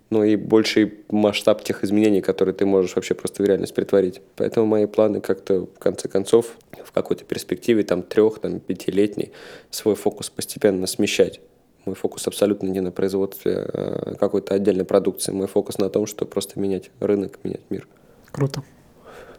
ну 0.09 0.26
и 0.26 0.36
больший 0.36 0.93
масштаб 1.09 1.63
тех 1.63 1.86
изменений, 1.86 2.20
которые 2.20 2.53
ты 2.53 2.66
можешь 2.66 2.97
вообще 2.97 3.13
просто 3.13 3.43
в 3.43 3.45
реальность 3.45 3.74
притворить. 3.74 4.20
Поэтому 4.36 4.66
мои 4.66 4.86
планы 4.86 5.22
как-то 5.22 5.68
в 5.74 5.80
конце 5.80 6.09
концов 6.09 6.57
в 6.84 6.91
какой-то 6.91 7.24
перспективе, 7.24 7.84
там 7.84 8.03
трех, 8.03 8.39
там 8.39 8.59
пятилетней, 8.59 9.32
свой 9.70 9.95
фокус 9.95 10.30
постепенно 10.30 10.86
смещать. 10.86 11.39
Мой 11.86 11.96
фокус 11.96 12.28
абсолютно 12.28 12.68
не 12.68 12.80
на 12.82 12.92
производстве 12.92 13.58
а, 13.58 14.16
какой-то 14.20 14.54
отдельной 14.56 14.86
продукции. 14.86 15.32
Мой 15.32 15.48
фокус 15.48 15.78
на 15.78 15.90
том, 15.90 16.06
что 16.08 16.26
просто 16.26 16.60
менять 16.60 16.92
рынок, 17.00 17.40
менять 17.44 17.62
мир. 17.70 17.88
Круто. 18.32 18.64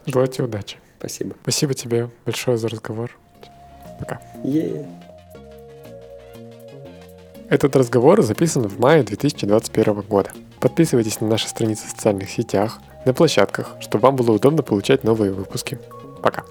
Желаю 0.06 0.28
тебе 0.28 0.44
удачи. 0.44 0.78
Спасибо. 0.98 1.34
Спасибо 1.42 1.74
тебе 1.74 2.10
большое 2.24 2.56
за 2.56 2.68
разговор. 2.68 3.10
Пока. 3.98 4.20
Yeah. 4.44 4.86
Этот 7.48 7.76
разговор 7.76 8.22
записан 8.22 8.66
в 8.66 8.80
мае 8.80 9.04
2021 9.04 10.00
года. 10.00 10.30
Подписывайтесь 10.60 11.20
на 11.20 11.28
наши 11.28 11.48
страницы 11.48 11.86
в 11.86 11.90
социальных 11.90 12.28
сетях, 12.28 12.80
на 13.04 13.14
площадках, 13.14 13.76
чтобы 13.80 14.02
вам 14.02 14.16
было 14.16 14.32
удобно 14.32 14.64
получать 14.64 15.04
новые 15.04 15.32
выпуски. 15.32 15.78
Пока. 16.22 16.44